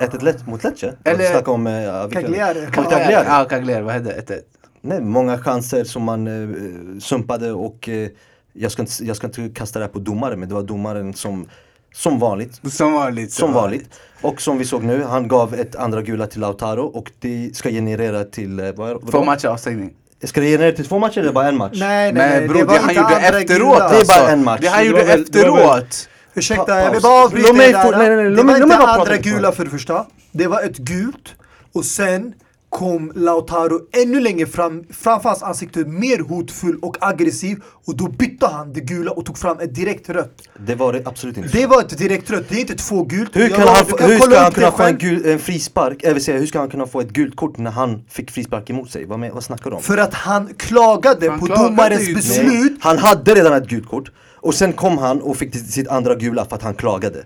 1-1 0.00 0.24
lätt 0.24 0.46
mot 0.46 0.64
Lecce? 0.64 0.94
Eller-. 1.04 1.30
Snacka 1.30 1.50
om... 1.50 1.66
Uh, 1.66 2.08
Cagliari. 2.08 2.66
Cagliari. 2.72 3.24
Ja, 3.26 3.46
Cagliari, 3.48 3.82
vad 3.82 3.92
hände? 3.94 4.24
1-1. 4.26 4.40
Nej, 4.80 5.00
många 5.00 5.38
chanser 5.38 5.84
som 5.84 6.02
man 6.02 6.26
eh, 6.26 6.98
sumpade 7.00 7.52
och 7.52 7.88
eh, 7.88 8.08
jag, 8.52 8.72
ska 8.72 8.82
inte, 8.82 9.04
jag 9.04 9.16
ska 9.16 9.26
inte 9.26 9.48
kasta 9.48 9.78
det 9.78 9.84
här 9.84 9.92
på 9.92 9.98
domare 9.98 10.36
men 10.36 10.48
det 10.48 10.54
var 10.54 10.62
domaren 10.62 11.14
som, 11.14 11.48
som 11.94 12.18
vanligt, 12.18 12.60
Som 12.72 12.92
vanligt. 12.92 13.32
som 13.32 13.52
vanligt. 13.52 13.88
Och 14.20 14.40
som 14.42 14.58
vi 14.58 14.64
såg 14.64 14.82
nu, 14.84 15.02
han 15.04 15.28
gav 15.28 15.54
ett 15.54 15.76
andra 15.76 16.02
gula 16.02 16.26
till 16.26 16.40
Lautaro 16.40 16.82
och 16.82 17.10
det 17.20 17.50
ska 17.56 17.70
generera 17.70 18.24
till, 18.24 18.60
eh, 18.60 18.66
vad, 18.72 18.88
vad 19.02 19.10
Två 19.10 19.24
matcher 19.24 19.48
avstängning. 19.48 19.90
Ska 20.24 20.40
det 20.40 20.48
ge 20.48 20.58
ner 20.58 20.72
till 20.72 20.86
två 20.86 20.98
matcher 20.98 21.18
eller 21.20 21.32
bara 21.32 21.48
en 21.48 21.56
match? 21.56 21.76
Nej, 21.80 22.12
nej, 22.12 22.38
nej. 22.38 22.48
bror, 22.48 22.58
det 22.58 22.64
det 22.72 22.78
han 22.78 22.94
gjorde 22.94 23.16
efteråt 23.16 23.48
gula. 23.48 23.78
Det 23.78 23.84
är 23.84 23.90
bara 23.90 23.98
alltså. 23.98 24.14
en 24.32 24.44
match. 24.44 24.60
Det 24.60 24.68
han 24.68 24.86
gjorde 24.86 25.02
efteråt. 25.02 26.08
Ursäkta, 26.34 26.78
jag 26.80 26.92
vill 26.92 27.02
bara 27.02 27.24
avbryta 27.24 27.48
få- 27.48 27.54
där. 27.90 27.98
nej, 27.98 28.08
nej, 28.08 28.16
nej, 28.16 28.36
Det 28.36 28.42
var 28.42 28.62
inte 28.62 28.76
andra 28.76 29.16
gula 29.16 29.52
för 29.52 29.64
det 29.64 29.70
första. 29.70 30.06
Det 30.32 30.46
var 30.46 30.62
ett 30.62 30.76
gult. 30.76 31.34
Och 31.74 31.84
sen 31.84 32.32
kom 32.72 33.12
Lautaro 33.14 33.80
ännu 34.02 34.20
längre 34.20 34.46
fram, 34.46 34.84
framför 34.90 35.28
hans 35.28 35.42
ansikte 35.42 35.84
mer 35.84 36.18
hotfull 36.18 36.78
och 36.82 36.96
aggressiv. 37.00 37.62
Och 37.86 37.96
då 37.96 38.08
bytte 38.08 38.46
han 38.46 38.72
det 38.72 38.80
gula 38.80 39.10
och 39.10 39.26
tog 39.26 39.38
fram 39.38 39.58
ett 39.60 39.74
direkt 39.74 40.08
rött. 40.08 40.42
Det 40.66 40.74
var 40.74 40.92
det 40.92 41.02
absolut 41.04 41.36
inte. 41.36 41.48
Det 41.58 41.66
var 41.66 41.80
ett 41.80 41.98
direkt 41.98 42.30
rött, 42.30 42.44
det 42.48 42.56
är 42.56 42.60
inte 42.60 42.74
två 42.74 43.04
gult. 43.04 43.36
Hur 43.36 43.40
Jag 43.40 43.50
kan 43.50 43.60
lovar, 43.60 43.74
han, 43.74 43.84
kan 43.84 44.10
hur 44.10 44.18
ska 44.18 44.38
han 44.38 44.52
kunna 44.52 44.70
få 44.70 44.82
en, 44.82 44.98
gul, 44.98 45.26
en 45.26 45.38
frispark? 45.38 45.98
Jag 46.02 46.14
vill 46.14 46.24
säga, 46.24 46.38
hur 46.38 46.46
ska 46.46 46.58
han 46.58 46.70
kunna 46.70 46.86
få 46.86 47.00
ett 47.00 47.10
gult 47.10 47.36
kort 47.36 47.58
när 47.58 47.70
han 47.70 48.04
fick 48.08 48.30
frispark 48.30 48.70
emot 48.70 48.90
sig? 48.90 49.04
Vad, 49.04 49.18
med, 49.18 49.32
vad 49.32 49.44
snackar 49.44 49.70
du 49.70 49.76
om? 49.76 49.82
För 49.82 49.98
att 49.98 50.14
han 50.14 50.54
klagade 50.54 51.30
Han 51.30 51.40
på 51.40 51.46
klagade 51.46 51.68
domarens 51.68 52.08
ju. 52.08 52.14
beslut. 52.14 52.78
Han 52.80 52.98
hade 52.98 53.34
redan 53.34 53.52
ett 53.52 53.68
gult 53.68 53.88
kort 53.88 54.12
och 54.36 54.54
sen 54.54 54.72
kom 54.72 54.98
han 54.98 55.22
och 55.22 55.36
fick 55.36 55.54
sitt 55.54 55.88
andra 55.88 56.14
gula 56.14 56.44
för 56.44 56.56
att 56.56 56.62
han 56.62 56.74
klagade. 56.74 57.24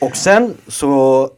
Och 0.00 0.16
sen 0.16 0.54
så 0.68 1.28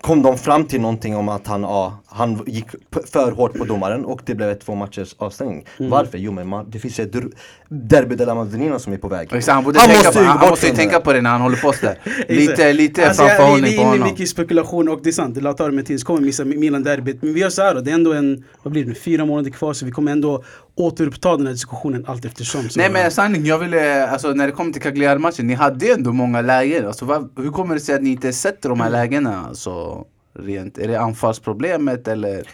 kom 0.00 0.22
de 0.22 0.38
fram 0.38 0.64
till 0.64 0.80
någonting 0.80 1.16
om 1.16 1.28
att 1.28 1.46
han, 1.46 1.62
ja, 1.62 1.98
han 2.10 2.42
gick 2.46 2.66
för 3.12 3.32
hårt 3.32 3.54
på 3.58 3.64
domaren 3.64 4.04
och 4.04 4.20
det 4.24 4.34
blev 4.34 4.50
ett 4.50 4.60
två 4.60 4.74
matchers 4.74 5.14
avstängning. 5.18 5.64
Mm. 5.78 5.90
Varför? 5.90 6.18
Jo 6.18 6.32
men 6.32 6.48
man, 6.48 6.70
det 6.70 6.78
finns 6.78 6.98
ett 6.98 7.14
dr- 7.14 7.32
derby 7.68 8.14
de 8.16 8.24
la 8.24 8.34
Madonnina 8.34 8.78
som 8.78 8.92
är 8.92 8.96
på 8.96 9.08
väg. 9.08 9.28
Exakt, 9.32 9.54
han 9.54 9.64
borde 9.64 9.78
tänka 9.78 10.10
på, 10.12 10.18
ju 10.20 10.24
han, 10.24 10.38
bort 10.40 10.50
måste 10.50 10.66
ju 10.66 10.74
tänka 10.74 10.98
det. 10.98 11.04
på 11.04 11.12
det 11.12 11.20
när 11.20 11.30
han 11.30 11.40
håller 11.40 11.56
på 11.56 11.72
sådär. 11.72 11.98
Lite, 12.28 12.72
lite 12.72 13.08
Alltså, 13.08 13.22
framförhållning 13.22 13.64
Vi 13.64 13.70
vi 13.70 13.76
på 13.76 13.82
är 13.82 13.84
inne 13.86 13.90
honom. 13.90 14.08
mycket 14.08 14.20
i 14.20 14.26
spekulation 14.26 14.88
och 14.88 15.00
det 15.02 15.08
är 15.10 15.12
sant, 15.12 15.42
Lautaro 15.42 15.72
Martinez 15.72 16.04
kommer 16.04 16.20
missa 16.20 16.44
Milan-derbyt. 16.44 17.22
Men 17.22 17.34
vi 17.34 17.40
gör 17.40 17.50
så 17.50 17.62
här 17.62 17.74
då, 17.74 17.80
det 17.80 17.90
är 17.90 17.94
ändå 17.94 18.12
en, 18.12 18.44
vad 18.62 18.72
blir 18.72 18.82
det, 18.82 18.88
nu, 18.88 18.94
fyra 18.94 19.24
månader 19.24 19.50
kvar 19.50 19.72
så 19.72 19.84
vi 19.86 19.90
kommer 19.92 20.12
ändå 20.12 20.44
återuppta 20.74 21.36
den 21.36 21.46
här 21.46 21.52
diskussionen 21.52 22.04
allt 22.08 22.24
eftersom. 22.24 22.68
Så 22.68 22.80
Nej 22.80 22.90
men 22.90 23.10
sanning, 23.10 23.44
jag 23.46 23.58
ville, 23.58 24.06
alltså 24.08 24.28
när 24.32 24.46
det 24.46 24.52
kommer 24.52 24.72
till 24.72 24.82
Cagliari-matchen, 24.82 25.46
ni 25.46 25.54
hade 25.54 25.92
ändå 25.92 26.12
många 26.12 26.40
lägen. 26.40 26.86
Alltså, 26.86 27.28
hur 27.36 27.50
kommer 27.50 27.74
det 27.74 27.80
sig 27.80 27.94
att 27.94 28.02
ni 28.02 28.10
inte 28.10 28.32
sätter 28.32 28.68
de 28.68 28.80
här 28.80 28.90
lägena? 28.90 29.44
Alltså, 29.48 30.04
rent, 30.38 30.78
är 30.78 30.88
det 30.88 31.00
anfallsproblemet 31.00 32.08
eller? 32.08 32.48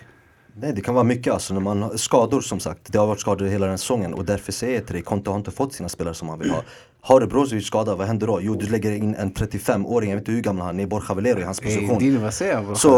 Nej 0.57 0.73
det 0.73 0.81
kan 0.81 0.95
vara 0.95 1.05
mycket 1.05 1.33
alltså 1.33 1.55
när 1.55 1.61
man 1.61 1.83
har 1.83 1.97
skador 1.97 2.41
som 2.41 2.61
sagt. 2.61 2.93
Det 2.93 2.99
har 2.99 3.07
varit 3.07 3.21
skador 3.21 3.47
hela 3.47 3.67
den 3.67 3.79
säsongen 3.79 4.15
och 4.15 4.25
därför 4.25 4.53
säger 4.53 4.75
jag 4.75 4.87
till 4.87 4.95
dig, 4.95 5.03
Conte 5.03 5.31
har 5.31 5.37
inte 5.37 5.51
fått 5.51 5.73
sina 5.73 5.89
spelare 5.89 6.15
som 6.15 6.29
han 6.29 6.39
vill 6.39 6.51
ha. 6.51 6.63
Har 7.01 7.21
du 7.21 7.27
Brozovic 7.27 7.67
skadad, 7.67 7.99
vad 7.99 8.07
händer 8.07 8.27
då? 8.27 8.39
Jo 8.43 8.55
du 8.55 8.67
lägger 8.67 8.93
in 8.93 9.15
en 9.15 9.33
35-åring, 9.33 10.11
jag 10.11 10.17
vet 10.17 10.23
inte 10.23 10.33
hur 10.33 10.41
gammal 10.41 10.67
han 10.67 10.81
är, 10.81 10.87
Borja 10.87 11.15
Valero 11.15 11.41
i 11.41 11.43
hans 11.43 11.61
position. 11.61 11.99
Dini, 11.99 12.17
vad 12.17 12.35
säger 12.35 12.55
han? 12.55 12.77
Så 12.77 12.91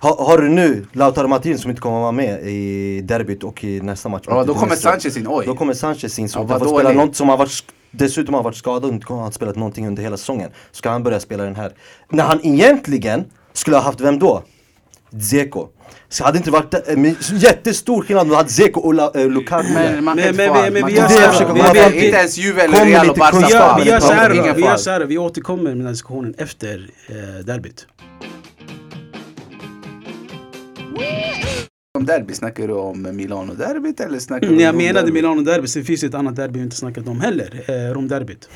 ha, 0.00 0.24
har 0.24 0.38
du 0.38 0.48
nu 0.48 0.86
Lautaro 0.92 1.28
Martin 1.28 1.58
som 1.58 1.70
inte 1.70 1.82
kommer 1.82 2.00
vara 2.00 2.12
med 2.12 2.42
i 2.42 3.00
derbyt 3.00 3.44
och 3.44 3.64
i 3.64 3.80
nästa 3.80 4.08
match 4.08 4.24
Ja, 4.26 4.44
då 4.44 4.54
kommer. 4.54 4.76
Sanchez 4.76 5.16
in, 5.16 5.26
oj. 5.28 5.46
Då 5.46 5.54
kommer 5.54 5.74
Sanchez 5.74 6.18
in 6.18 6.28
som 6.28 6.48
Ja, 6.48 6.58
fått 6.58 6.68
spela 6.68 6.92
något 6.92 7.16
som 7.16 7.28
har 7.28 7.36
varit 7.36 7.64
Dessutom 7.90 8.34
har 8.34 8.42
varit 8.42 8.56
skadad 8.56 8.84
och 8.84 8.90
inte 8.90 9.12
har 9.12 9.30
spelat 9.30 9.56
någonting 9.56 9.86
under 9.86 10.02
hela 10.02 10.16
säsongen. 10.16 10.50
Ska 10.70 10.90
han 10.90 11.02
börja 11.02 11.20
spela 11.20 11.44
den 11.44 11.56
här 11.56 11.72
När 12.08 12.24
han 12.24 12.40
egentligen 12.42 13.24
skulle 13.52 13.76
ha 13.76 13.82
haft 13.84 14.00
vem 14.00 14.18
då? 14.18 14.42
Dzeko 15.10 15.68
Så 16.08 16.24
hade 16.24 16.34
det 16.34 16.38
inte 16.38 16.50
varit 16.50 16.74
äh, 16.88 16.96
men 16.96 17.16
jättestor 17.34 18.02
skillnad 18.02 18.22
om 18.22 18.28
du 18.28 18.34
hade 18.34 18.48
Dzeko 18.48 18.80
och 18.80 18.94
La, 18.94 19.12
äh, 19.14 19.28
Lukaku 19.28 19.68
där. 19.74 19.92
Men 19.94 20.04
man 20.04 20.18
inte 20.18 20.32
men- 20.32 20.48
få 20.48 20.54
men- 20.54 20.72
men 20.72 20.86
vi 20.86 20.92
gör 20.96 21.02
inte 21.02 21.14
så 21.14 21.20
här, 21.20 21.32
få 21.32 21.44
allt. 21.44 21.56
vi- 21.56 21.62
Man 21.62 21.72
vi- 21.72 21.78
vet 21.78 21.92
vi- 21.92 22.06
Inte 22.06 22.18
ens 22.18 22.38
Juve 22.38 22.62
eller 22.62 22.84
Real 22.84 23.10
och 23.10 23.16
Barca 23.16 23.46
fall. 23.48 23.82
vi 23.82 23.90
gör 23.90 24.00
så 24.00 24.12
här 24.12 24.28
då, 24.28 24.34
Ingen 24.34 24.56
vi 24.56 24.62
gör 24.62 24.76
så 24.76 24.90
här 24.90 25.00
vi 25.00 25.18
återkommer 25.18 25.62
med 25.62 25.76
den 25.76 25.82
här 25.86 25.90
diskussionen 25.92 26.34
efter 26.38 26.90
eh, 27.08 27.44
derbyt. 27.44 27.86
Om 31.98 32.06
derby, 32.06 32.34
snackar 32.34 32.66
du 32.68 32.74
om 32.74 33.16
Milano-derbyt 33.16 34.00
eller 34.00 34.18
snackar 34.18 34.46
du 34.46 34.52
Mm, 34.52 34.58
om 34.58 34.64
jag 34.64 34.74
menade 34.74 34.92
Rom-derbyt? 35.06 35.14
Milano-derby, 35.14 35.66
sen 35.68 35.84
finns 35.84 36.00
det 36.00 36.06
ett 36.06 36.14
annat 36.14 36.36
derby 36.36 36.58
vi 36.58 36.64
inte 36.64 36.76
snackat 36.76 37.08
om 37.08 37.20
heller, 37.20 37.64
eh, 37.68 37.94
Rom-derbyt. 37.94 38.48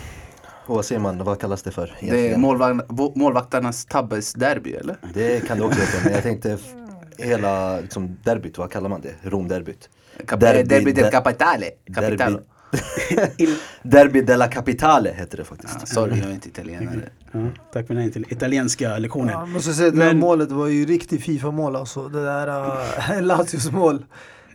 Vad 0.67 0.85
säger 0.85 1.01
man, 1.01 1.25
vad 1.25 1.41
kallas 1.41 1.63
det 1.63 1.71
för 1.71 1.87
Det 2.01 2.07
är 2.07 2.13
egentligen? 2.15 2.41
målvakt, 2.41 2.91
målvakternas 3.15 3.85
tabbes 3.85 4.33
derby 4.33 4.73
eller? 4.73 4.97
Det 5.15 5.47
kan 5.47 5.59
det 5.59 5.65
också 5.65 5.81
heta, 5.81 5.99
men 6.05 6.13
jag 6.13 6.23
tänkte 6.23 6.53
f- 6.53 6.73
hela 7.19 7.81
liksom, 7.81 8.17
derbyt, 8.25 8.59
vad 8.59 8.71
kallar 8.71 8.89
man 8.89 9.01
det? 9.01 9.15
Romderbyt? 9.31 9.89
Cap- 10.27 10.41
Derby 10.41 10.63
derby 10.63 10.93
del 10.93 11.05
de- 11.05 11.11
Capitale. 11.11 11.71
Capitale. 11.95 12.39
Derby, 12.71 13.49
derby 13.83 14.21
della 14.21 14.49
Capitale 14.49 15.11
heter 15.13 15.37
det 15.37 15.45
faktiskt. 15.45 15.77
Ah, 15.83 15.87
sorry, 15.87 16.19
jag 16.19 16.29
är 16.29 16.33
inte 16.35 16.49
italienare. 16.49 17.09
Ja, 17.33 17.41
tack 17.73 17.87
för 17.87 18.11
till 18.11 18.27
italienska 18.29 18.99
lektionen. 18.99 19.29
Ja, 19.33 19.47
måste 19.47 19.73
säga, 19.75 19.91
det 19.91 19.97
Men- 19.97 20.19
målet 20.19 20.51
var 20.53 20.67
ju 20.67 20.87
riktigt 20.87 21.23
Fifa-mål 21.23 21.77
alltså. 21.77 22.09
Det 22.09 22.25
där 22.25 22.49
uh, 22.49 23.23
Lazios 23.23 23.71
mål. 23.73 24.05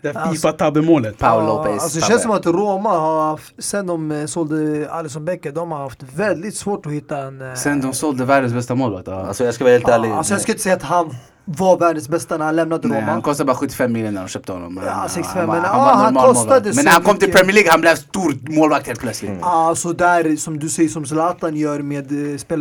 Det 0.02 0.08
här 0.08 0.16
Alltså- 0.22 0.32
Fifa-tabbe-målet. 0.48 1.18
Paolo 1.18 1.48
Lopez. 1.48 1.84
Alltså 1.84 2.00
det 2.00 2.06
känns 2.06 2.22
som 2.22 2.32
att 2.32 2.46
Roma 2.46 2.90
har 2.90 3.30
haft, 3.30 3.54
sen 3.64 3.88
de 3.88 4.12
eh, 4.12 4.26
sålde 4.26 4.88
Alisson 4.92 5.26
Becker, 5.26 5.52
de 5.52 5.72
har 5.72 5.80
haft 5.80 6.04
väldigt 6.16 6.56
svårt 6.56 6.86
att 6.86 6.92
hitta 6.92 7.18
en... 7.18 7.42
eh, 7.50 7.54
Sen 7.56 7.82
de 7.82 7.94
sålde 7.94 8.26
världens 8.26 8.54
bästa 8.54 8.76
målvakt. 8.76 9.08
Alltså 9.08 9.44
jag 9.46 9.54
ska 9.54 9.64
vara 9.64 9.74
helt 9.74 9.88
ärlig. 9.90 10.10
alltså 10.12 10.34
jag 10.34 10.42
skulle 10.42 10.54
inte 10.54 10.64
säga 10.64 10.76
att 10.76 10.84
han 10.84 11.16
var 11.46 11.78
världens 11.78 12.10
bästa 12.10 12.38
när 12.38 12.46
han 12.46 12.56
lämnade 12.56 12.88
Nej, 12.88 13.02
Roma. 13.02 13.12
han 13.12 13.22
kostade 13.22 13.48
bara 13.48 13.56
75 13.58 13.92
miljoner 13.94 14.12
när 14.12 14.22
de 14.22 14.28
köpte 14.28 14.52
honom. 14.52 14.74
Men, 14.74 14.84
Ja, 14.86 15.06
65, 15.10 15.38
han, 15.40 15.48
var- 15.48 15.56
men 15.56 15.66
han, 15.66 15.80
var 15.86 15.94
han 15.94 16.14
kostade 16.16 16.50
målvakt. 16.50 16.68
så 16.68 16.76
Men 16.76 16.86
när 16.86 16.92
han 16.92 17.02
kom 17.02 17.18
till. 17.18 17.32
Premier 17.32 17.54
League, 17.54 17.72
han 17.72 17.82
blev 17.82 17.96
stor 17.96 18.36
målvakt 18.58 18.88
helt 18.88 19.00
plötsligt. 19.00 19.32
Alltså 19.42 19.94
där, 19.94 20.36
som 20.36 20.60
du 20.60 20.70
säger, 20.70 20.90
som 20.90 21.06
Zlatan 21.06 21.56
gör 21.56 21.80
med 21.80 22.12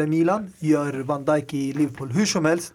eh, 0.00 0.06
Milan, 0.06 0.52
gör 0.58 1.02
Van 1.06 1.24
Dijk 1.24 1.54
i 1.54 1.72
Liverpool. 1.72 2.10
Hur 2.10 2.26
som 2.26 2.44
helst. 2.44 2.72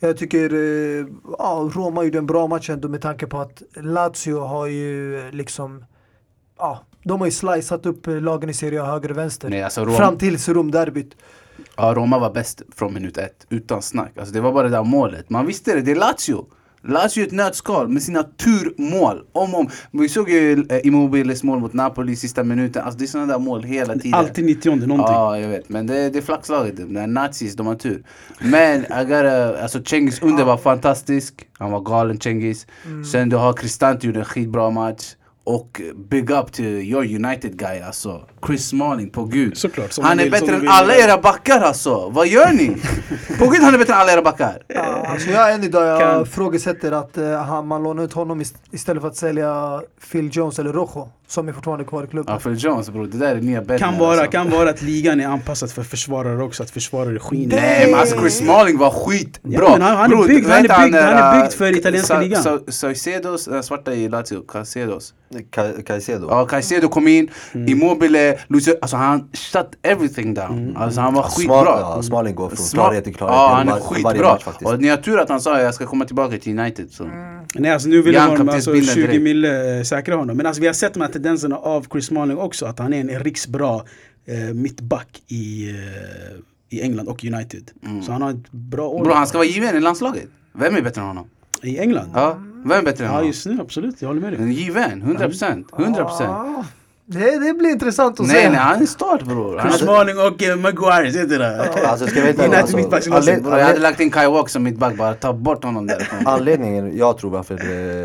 Jag 0.00 0.16
tycker 0.16 0.54
eh, 0.54 1.06
ja, 1.38 1.70
Roma 1.74 2.04
gjorde 2.04 2.18
en 2.18 2.26
bra 2.26 2.46
match 2.46 2.70
ändå 2.70 2.88
med 2.88 3.02
tanke 3.02 3.26
på 3.26 3.38
att 3.40 3.62
Lazio 3.76 4.40
har 4.40 4.66
ju 4.66 5.18
eh, 5.26 5.32
liksom 5.32 5.84
Ja, 6.58 6.84
de 7.04 7.20
har 7.20 7.26
ju 7.26 7.32
slicat 7.32 7.86
upp 7.86 8.06
eh, 8.06 8.20
lagen 8.20 8.50
i 8.50 8.54
Serie 8.54 8.82
A 8.82 8.86
höger 8.86 9.10
och 9.10 9.18
vänster. 9.18 9.48
Nej, 9.50 9.62
alltså 9.62 9.84
Rom- 9.84 9.96
Fram 9.96 10.18
tills 10.18 10.48
Rom-derbyt. 10.48 11.16
Ja, 11.76 11.94
Roma 11.96 12.18
var 12.18 12.30
bäst 12.32 12.62
från 12.76 12.94
minut 12.94 13.18
ett, 13.18 13.46
utan 13.48 13.82
snack. 13.82 14.18
Alltså, 14.18 14.34
det 14.34 14.40
var 14.40 14.52
bara 14.52 14.62
det 14.62 14.76
där 14.76 14.84
målet. 14.84 15.30
Man 15.30 15.46
visste 15.46 15.74
det, 15.74 15.80
det 15.80 15.90
är 15.90 15.96
Lazio. 15.96 16.46
Lazio 16.82 17.22
är 17.22 17.26
ett 17.26 17.32
nötskal 17.32 17.88
med 17.88 18.02
sina 18.02 18.22
turmål. 18.22 19.24
Om 19.32 19.54
och 19.54 19.60
om. 19.60 19.68
Vi 19.90 20.08
såg 20.08 20.30
ju 20.30 20.66
eh, 20.68 20.86
Immobiles 20.86 21.42
mål 21.42 21.60
mot 21.60 21.72
Napoli 21.72 22.12
i 22.12 22.16
sista 22.16 22.44
minuten. 22.44 22.82
Alltså 22.82 22.98
det 22.98 23.04
är 23.04 23.06
sådana 23.06 23.32
där 23.32 23.38
mål 23.38 23.62
hela 23.62 23.94
tiden. 23.94 24.14
Alltid 24.14 24.44
90 24.44 24.70
någonting. 24.70 24.96
Ja, 24.96 25.38
jag 25.38 25.48
vet. 25.48 25.68
Men 25.68 25.86
det, 25.86 26.10
det 26.10 26.18
är 26.18 26.22
flackslaget. 26.22 26.76
De 26.76 26.94
där 26.94 27.06
nazis, 27.06 27.56
de 27.56 27.66
har 27.66 27.74
tur. 27.74 28.04
Men 28.40 28.80
I 28.80 29.04
gotta, 29.04 29.62
alltså 29.62 29.82
Cengiz 29.84 30.22
under 30.22 30.44
var 30.44 30.56
fantastisk. 30.56 31.34
Han 31.58 31.70
var 31.70 31.80
galen 31.80 32.20
Cengiz. 32.20 32.66
Mm. 32.86 33.04
Sen 33.04 33.28
du 33.28 33.36
har 33.36 33.52
Cristante 33.52 34.06
gjorde 34.06 34.18
en 34.18 34.24
skitbra 34.24 34.70
match. 34.70 35.14
Och 35.44 35.80
big 36.08 36.30
up 36.30 36.52
to 36.52 36.62
your 36.62 37.04
United 37.04 37.56
guy 37.58 37.80
alltså. 37.80 38.22
Chris 38.46 38.68
Smalling, 38.68 39.10
på 39.10 39.24
gud. 39.24 39.56
Såklart, 39.56 39.98
han 40.02 40.18
är 40.18 40.22
vill, 40.22 40.32
bättre 40.32 40.54
än 40.56 40.68
alla 40.68 40.94
era 40.96 41.18
backar 41.18 41.60
alltså. 41.60 42.08
Vad 42.08 42.26
gör 42.28 42.52
ni? 42.52 42.68
på 43.38 43.46
gud 43.46 43.62
han 43.62 43.74
är 43.74 43.78
bättre 43.78 43.92
än 43.92 43.98
alla 44.00 44.12
era 44.12 44.22
backar. 44.22 44.62
Ja, 44.68 44.80
alltså 44.82 45.30
jag 45.30 45.54
än 45.54 45.64
idag 45.64 45.86
jag 45.86 46.00
Kan- 46.00 46.22
ifrågasätter 46.22 46.92
att 46.92 47.18
uh, 47.18 47.62
man 47.62 47.82
lånar 47.82 48.02
ut 48.04 48.12
honom 48.12 48.40
ist- 48.40 48.54
istället 48.70 49.00
för 49.00 49.08
att 49.08 49.16
sälja 49.16 49.82
Phil 50.12 50.30
Jones 50.32 50.58
eller 50.58 50.72
Rojo. 50.72 51.08
Som 51.30 51.48
är 51.48 51.52
fortfarande 51.52 51.84
kvar 51.84 52.04
i 52.04 52.06
klubben. 52.06 52.34
Ja, 52.34 52.40
Phil 52.40 52.64
Jones 52.64 52.90
bror, 52.90 53.06
det 53.06 53.18
där 53.18 53.36
är 53.36 53.40
nya 53.40 53.78
Kan 53.78 53.98
vara, 53.98 54.10
alltså. 54.10 54.30
kan 54.30 54.50
vara 54.50 54.70
att 54.70 54.82
ligan 54.82 55.20
är 55.20 55.26
anpassad 55.26 55.70
för 55.70 55.82
försvarare 55.82 56.42
också, 56.42 56.62
att 56.62 56.70
försvarare 56.70 57.18
skiner. 57.18 57.56
Nej 57.56 57.90
men 57.90 58.00
alltså 58.00 58.16
Chris 58.20 58.38
Smalling 58.38 58.78
var 58.78 58.90
skitbra! 58.90 59.52
Ja, 59.52 59.68
han- 59.70 59.82
han 59.96 60.12
är 60.12 60.16
byggd- 60.16 60.48
han 60.50 60.64
är 60.64 60.68
han 60.68 60.80
han 60.80 60.94
är 60.94 61.32
där, 61.32 61.40
byggd 61.42 61.52
för 61.52 61.76
italienska 61.78 62.14
Sa- 62.14 62.20
ligan. 62.20 62.42
Sa- 62.42 62.86
Caicedos, 62.86 63.44
den 63.44 63.62
svarta 63.62 63.94
i 63.94 64.08
Lazio, 64.08 64.40
Caicedos. 64.48 65.14
Ca- 65.54 65.82
Caicedo. 65.82 66.26
Ja, 66.30 66.46
Caicedo 66.46 66.88
kom 66.88 67.08
in, 67.08 67.28
Mm. 67.52 67.68
Immobile, 67.68 68.38
Lucio, 68.48 68.74
alltså 68.82 68.96
han 68.96 69.28
shut 69.32 69.66
everything 69.82 70.34
down. 70.34 70.76
Alltså 70.76 71.00
han 71.00 71.14
var 71.14 71.22
Smal, 71.22 71.30
skitbra. 71.64 71.78
ja, 71.80 72.02
Smalling 72.02 72.34
går 72.34 72.48
från 72.48 72.56
Sma- 72.58 72.74
klarhet 72.74 73.04
till 73.04 73.14
klarhet. 73.14 73.36
Ja, 73.36 73.54
han 73.54 73.68
är 73.68 73.80
skitbra. 73.80 74.38
Och 74.64 74.80
ni 74.80 74.88
har 74.88 74.96
tur 74.96 75.18
att 75.20 75.28
han 75.28 75.40
sa 75.40 75.60
jag 75.60 75.74
ska 75.74 75.86
komma 75.86 76.04
tillbaka 76.04 76.38
till 76.38 76.58
United. 76.58 76.86
Så. 76.90 77.04
Nej 77.54 77.70
alltså 77.70 77.88
nu 77.88 78.02
vill 78.02 78.14
de 78.14 78.48
alltså, 78.48 78.72
bilden 78.72 78.94
20 78.94 79.06
direkt. 79.06 79.22
mille 79.22 79.78
eh, 79.78 79.82
säkra 79.82 80.14
honom. 80.16 80.36
Men 80.36 80.46
alltså 80.46 80.60
vi 80.60 80.66
har 80.66 80.74
sett 80.74 80.94
de 80.94 81.00
här 81.00 81.08
tendenserna 81.22 81.56
av 81.56 81.86
Chris 81.92 82.06
Smalling 82.06 82.38
också, 82.38 82.66
att 82.66 82.78
han 82.78 82.92
är 82.92 83.00
en 83.00 83.08
riksbra 83.24 83.80
eh, 84.26 84.54
mittback 84.54 85.22
i, 85.28 85.70
eh, 85.70 86.76
i 86.78 86.82
England 86.82 87.08
och 87.08 87.24
United. 87.24 87.70
Så 88.06 88.12
han 88.12 88.22
har 88.22 88.30
ett 88.30 88.50
bra 88.52 88.86
år 88.88 88.94
Mm. 88.94 89.04
Bror 89.04 89.14
han 89.14 89.26
ska 89.26 89.38
vara 89.38 89.48
given 89.48 89.76
i 89.76 89.80
landslaget. 89.80 90.24
Vem 90.52 90.76
är 90.76 90.82
bättre 90.82 91.00
än 91.00 91.06
honom? 91.06 91.26
i 91.62 91.78
England. 91.78 92.10
Ja, 92.14 92.36
vem 92.64 92.78
är 92.78 92.82
bättre 92.82 93.04
än 93.04 93.10
Ja 93.10 93.14
honom? 93.16 93.26
just 93.26 93.46
nu, 93.46 93.58
absolut, 93.60 94.02
jag 94.02 94.08
håller 94.08 94.20
med 94.20 94.32
dig. 94.32 94.42
En 94.42 94.52
Given, 94.52 95.02
100%. 95.02 95.64
100%. 95.72 96.22
Ah, 96.28 96.64
det, 97.06 97.38
det 97.46 97.54
blir 97.54 97.70
intressant 97.70 98.20
att 98.20 98.26
Nej 98.26 98.42
se. 98.42 98.48
nej, 98.50 98.58
han 98.58 98.82
är 98.82 98.86
start 98.86 99.22
bror. 99.22 99.60
Chris 99.60 99.74
Smalling 99.74 100.18
och 100.18 100.42
eh, 100.42 100.56
Maguire. 100.56 101.86
Alltså 101.88 102.06
ska 102.06 102.18
jag 102.18 102.26
veta 102.26 102.42
United 102.44 102.60
alltså, 102.94 103.10
anled- 103.10 103.42
Bror, 103.42 103.58
jag 103.58 103.66
hade 103.66 103.78
lagt 103.78 104.00
in 104.00 104.10
Kai 104.10 104.26
Walk 104.28 104.48
som 104.48 104.62
mittback 104.62 104.96
bara, 104.96 105.14
ta 105.14 105.32
bort 105.32 105.64
honom 105.64 105.86
därifrån. 105.86 106.26
Anledningen 106.26 106.96
jag 106.96 107.18
tror 107.18 107.30
varför 107.30 107.54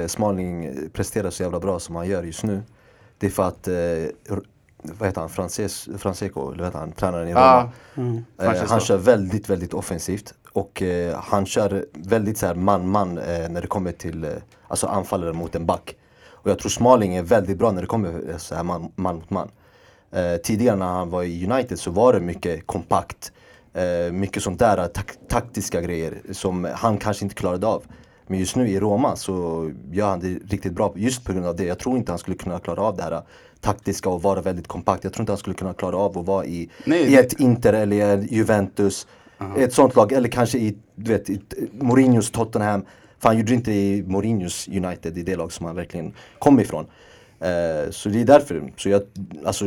eh, 0.02 0.08
Smalling 0.08 0.74
presterar 0.94 1.30
så 1.30 1.44
jävla 1.44 1.60
bra 1.60 1.80
som 1.80 1.96
han 1.96 2.08
gör 2.10 2.24
just 2.24 2.44
nu 2.44 2.62
Det 3.18 3.26
är 3.26 3.32
för 3.32 3.44
att, 3.48 3.68
eh, 3.68 4.36
vad 4.82 5.08
heter 5.08 5.22
han, 5.22 5.30
Frances, 5.30 5.90
Franseko, 5.98 6.48
eller 6.48 6.58
vad 6.58 6.68
heter 6.68 6.80
han, 6.80 6.92
tränaren 6.92 7.28
i 7.28 7.32
Roma 7.32 7.42
Ja, 7.42 7.72
Mm. 7.96 8.26
eh. 8.42 8.54
Han 8.68 8.80
kör 8.80 8.98
väldigt, 8.98 9.50
väldigt 9.50 9.74
offensivt 9.74 10.34
och 10.52 10.82
eh, 10.82 11.20
han 11.20 11.46
kör 11.46 11.86
väldigt 11.94 12.38
så 12.38 12.54
man-man 12.56 13.18
eh, 13.18 13.50
när 13.50 13.62
det 13.62 13.68
kommer 13.68 13.92
till 13.92 14.24
eh, 14.24 14.32
alltså 14.68 14.88
anfallare 14.88 15.34
mot 15.34 15.56
en 15.56 15.66
back 15.66 15.96
Och 16.46 16.50
jag 16.50 16.60
tror 16.60 16.70
Smalling 16.70 17.16
är 17.16 17.24
väldigt 17.24 17.58
bra 17.58 17.72
när 17.72 17.82
det 17.82 17.88
kommer 17.88 18.38
så 18.38 18.56
här 18.56 18.64
man, 18.64 18.92
man 18.96 19.16
mot 19.16 19.30
man. 19.30 19.50
Eh, 20.12 20.36
tidigare 20.36 20.76
när 20.76 20.86
han 20.86 21.10
var 21.10 21.24
i 21.24 21.52
United 21.52 21.80
så 21.80 21.92
var 21.92 22.14
det 22.14 22.20
mycket 22.20 22.68
kompakt. 22.68 23.32
Eh, 23.74 24.12
mycket 24.12 24.44
sånt 24.44 24.60
där 24.60 24.88
tak 24.88 25.12
taktiska 25.30 25.82
grejer 25.82 26.22
som 26.32 26.68
han 26.76 26.98
kanske 26.98 27.26
inte 27.26 27.36
klarade 27.36 27.68
av. 27.68 27.84
Men 28.28 28.40
just 28.40 28.56
nu 28.56 28.70
i 28.70 28.80
Roma 28.80 29.16
så 29.16 29.72
gör 29.92 30.08
han 30.10 30.20
det 30.20 30.28
riktigt 30.28 30.74
bra 30.74 30.94
just 30.96 31.24
på 31.24 31.34
grund 31.34 31.46
av 31.46 31.56
det. 31.56 31.64
Jag 31.66 31.80
tror 31.80 31.98
inte 31.98 32.12
han 32.12 32.20
skulle 32.20 32.38
kunna 32.38 32.60
klara 32.60 32.82
av 32.82 32.96
det 32.98 33.04
här 33.04 33.22
taktiska 33.62 34.10
och 34.10 34.22
vara 34.22 34.42
väldigt 34.42 34.68
kompakt. 34.68 35.04
Jag 35.04 35.14
tror 35.14 35.22
inte 35.22 35.32
han 35.32 35.38
skulle 35.38 35.56
kunna 35.56 35.74
klara 35.74 35.98
av 35.98 36.18
att 36.18 36.26
vara 36.26 36.46
i, 36.46 36.70
Nej, 36.86 37.02
i 37.04 37.16
ett 37.16 37.34
Inter 37.40 37.74
eller 37.74 38.18
Juventus. 38.18 39.08
Ett 39.58 39.74
sånt 39.74 39.96
lag, 39.96 40.12
eller 40.12 40.30
kanske 40.30 40.58
i, 40.58 40.78
du 40.96 41.12
vet, 41.12 41.30
i 41.30 41.42
Mourinhos 41.80 42.32
Tottenham. 42.32 42.86
För 43.20 43.30
han 43.30 43.38
gjorde 43.38 43.54
inte 43.54 43.72
i 43.72 44.04
Mourinhos 44.08 44.68
United, 44.68 45.18
i 45.18 45.24
det 45.24 45.36
lag 45.36 45.52
som 45.52 45.66
han 45.66 45.76
verkligen 45.76 46.14
kom 46.40 46.60
ifrån. 46.60 46.86
Eh, 47.40 47.92
så 47.92 48.10
det 48.10 48.22
är 48.22 48.26
därför. 48.26 48.72
Så 48.78 48.90
jag, 48.90 49.02
alltså, 49.46 49.66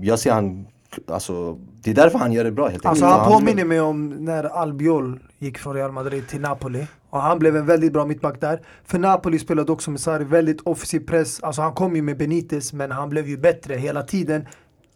jag 0.00 0.18
ser 0.18 0.32
han, 0.32 0.66
alltså, 1.06 1.58
det 1.82 1.90
är 1.90 1.94
därför 1.94 2.18
han 2.18 2.32
gör 2.32 2.44
det 2.44 2.50
bra 2.50 2.68
helt 2.68 2.86
Alltså 2.86 3.04
enkelt. 3.04 3.22
han 3.22 3.32
påminner 3.32 3.64
mig 3.64 3.80
om 3.80 4.08
när 4.08 4.44
Albiol 4.44 5.20
gick 5.38 5.58
från 5.58 5.74
Real 5.74 5.92
Madrid 5.92 6.28
till 6.28 6.40
Napoli. 6.40 6.86
Och 7.10 7.20
han 7.20 7.38
blev 7.38 7.56
en 7.56 7.66
väldigt 7.66 7.92
bra 7.92 8.06
mittback 8.06 8.40
där. 8.40 8.60
För 8.84 8.98
Napoli 8.98 9.38
spelade 9.38 9.72
också 9.72 9.90
med 9.90 10.00
Sarri 10.00 10.24
väldigt 10.24 10.60
offensiv 10.60 11.00
press. 11.00 11.42
Alltså 11.42 11.62
han 11.62 11.72
kom 11.72 11.96
ju 11.96 12.02
med 12.02 12.18
Benitez 12.18 12.72
men 12.72 12.90
han 12.90 13.08
blev 13.08 13.28
ju 13.28 13.36
bättre 13.36 13.74
hela 13.74 14.02
tiden. 14.02 14.46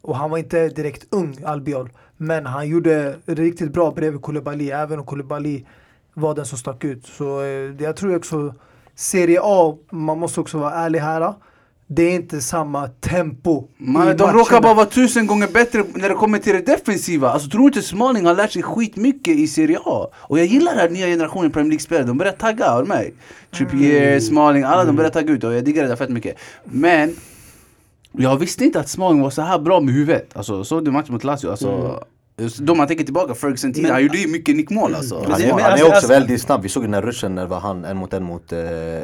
Och 0.03 0.17
han 0.17 0.31
var 0.31 0.39
inte 0.39 0.69
direkt 0.69 1.07
ung, 1.11 1.37
Albiol. 1.45 1.91
Men 2.17 2.47
han 2.47 2.69
gjorde 2.69 3.17
det 3.25 3.35
riktigt 3.35 3.73
bra 3.73 3.91
bredvid 3.91 4.23
Koulibaly. 4.23 4.71
Även 4.71 4.99
om 4.99 5.07
Koulibaly 5.07 5.65
var 6.15 6.35
den 6.35 6.47
som 6.47 6.59
stack 6.59 6.85
ut. 6.85 7.07
Så 7.07 7.41
eh, 7.41 7.75
jag 7.79 7.97
tror 7.97 8.17
också 8.17 8.55
Serie 8.95 9.41
A, 9.43 9.77
man 9.91 10.19
måste 10.19 10.41
också 10.41 10.59
vara 10.59 10.75
ärlig 10.75 10.99
här. 10.99 11.35
Det 11.95 12.03
är 12.03 12.14
inte 12.14 12.40
samma 12.40 12.88
tempo 12.88 13.64
Man, 13.78 14.09
i 14.09 14.14
de 14.14 14.22
matcherna. 14.22 14.38
råkar 14.38 14.61
bara 14.61 14.74
vara 14.74 14.86
tusen 14.86 15.26
gånger 15.26 15.49
bättre 15.49 15.84
när 15.95 16.09
det 16.09 16.14
kommer 16.14 16.38
till 16.38 16.53
det 16.53 16.61
defensiva. 16.61 17.30
Alltså 17.30 17.49
tror 17.49 17.64
inte 17.64 17.82
Smalling 17.82 18.26
har 18.26 18.34
lärt 18.34 18.53
sig 18.53 18.62
skitmycket 18.62 19.36
i 19.36 19.47
Serie 19.47 19.78
A? 19.84 20.07
Och 20.14 20.38
jag 20.38 20.47
gillar 20.47 20.72
den 20.72 20.80
här 20.80 20.90
nya 20.90 21.07
generationen 21.07 21.51
Premier 21.51 21.70
League-spelare, 21.70 22.07
de 22.07 22.18
börjar 22.18 22.32
tagga, 22.32 22.80
du 22.80 22.86
mig? 22.86 23.14
Trippier, 23.55 24.20
Smalling, 24.20 24.62
alla 24.62 24.84
de 24.84 24.97
börjar 24.97 25.11
tagga 25.11 25.32
ut 25.32 25.45
och 25.45 25.55
jag 25.55 25.64
diggar 25.64 25.82
det 25.82 25.88
där 25.88 25.97
fett 25.97 26.11
mycket. 26.11 26.36
Men 26.64 27.16
jag 28.12 28.36
visste 28.36 28.64
inte 28.64 28.80
att 28.80 28.88
Smalling 28.88 29.22
var 29.22 29.30
så 29.30 29.43
här 29.43 29.59
bra 29.59 29.80
med 29.80 29.95
huvudet. 29.95 30.36
Alltså 30.36 30.64
såg 30.64 30.84
du 30.84 30.90
matchen 30.90 31.12
mot 31.12 31.24
Lazio? 31.24 31.51
Alltså, 31.51 32.05
Då 32.59 32.74
man 32.74 32.87
tänker 32.87 33.05
tillbaka, 33.05 33.35
Ferguson-tiden, 33.35 33.83
Men- 33.83 33.93
han 33.93 34.03
gjorde 34.03 34.18
ju 34.18 34.28
mycket 34.28 34.57
nickmål 34.57 34.95
alltså. 34.95 35.14
Han 35.14 35.30
Men- 35.30 35.41
är, 35.41 35.47
men 35.47 35.51
han 35.53 35.61
är 35.61 35.66
alltså- 35.70 35.85
också 35.85 35.95
alltså- 35.97 36.09
väldigt 36.12 36.41
snabb. 36.41 36.62
Vi 36.62 36.68
såg 36.68 36.83
den 36.83 36.95
här 36.95 37.03
ruschen 37.03 37.35
när 37.35 37.43
det 37.43 37.49
var 37.49 37.61
han 37.61 37.85
en 37.85 37.97
mot 37.97 38.12
en 38.14 38.22
mot, 38.22 38.53
eh, 38.53 38.59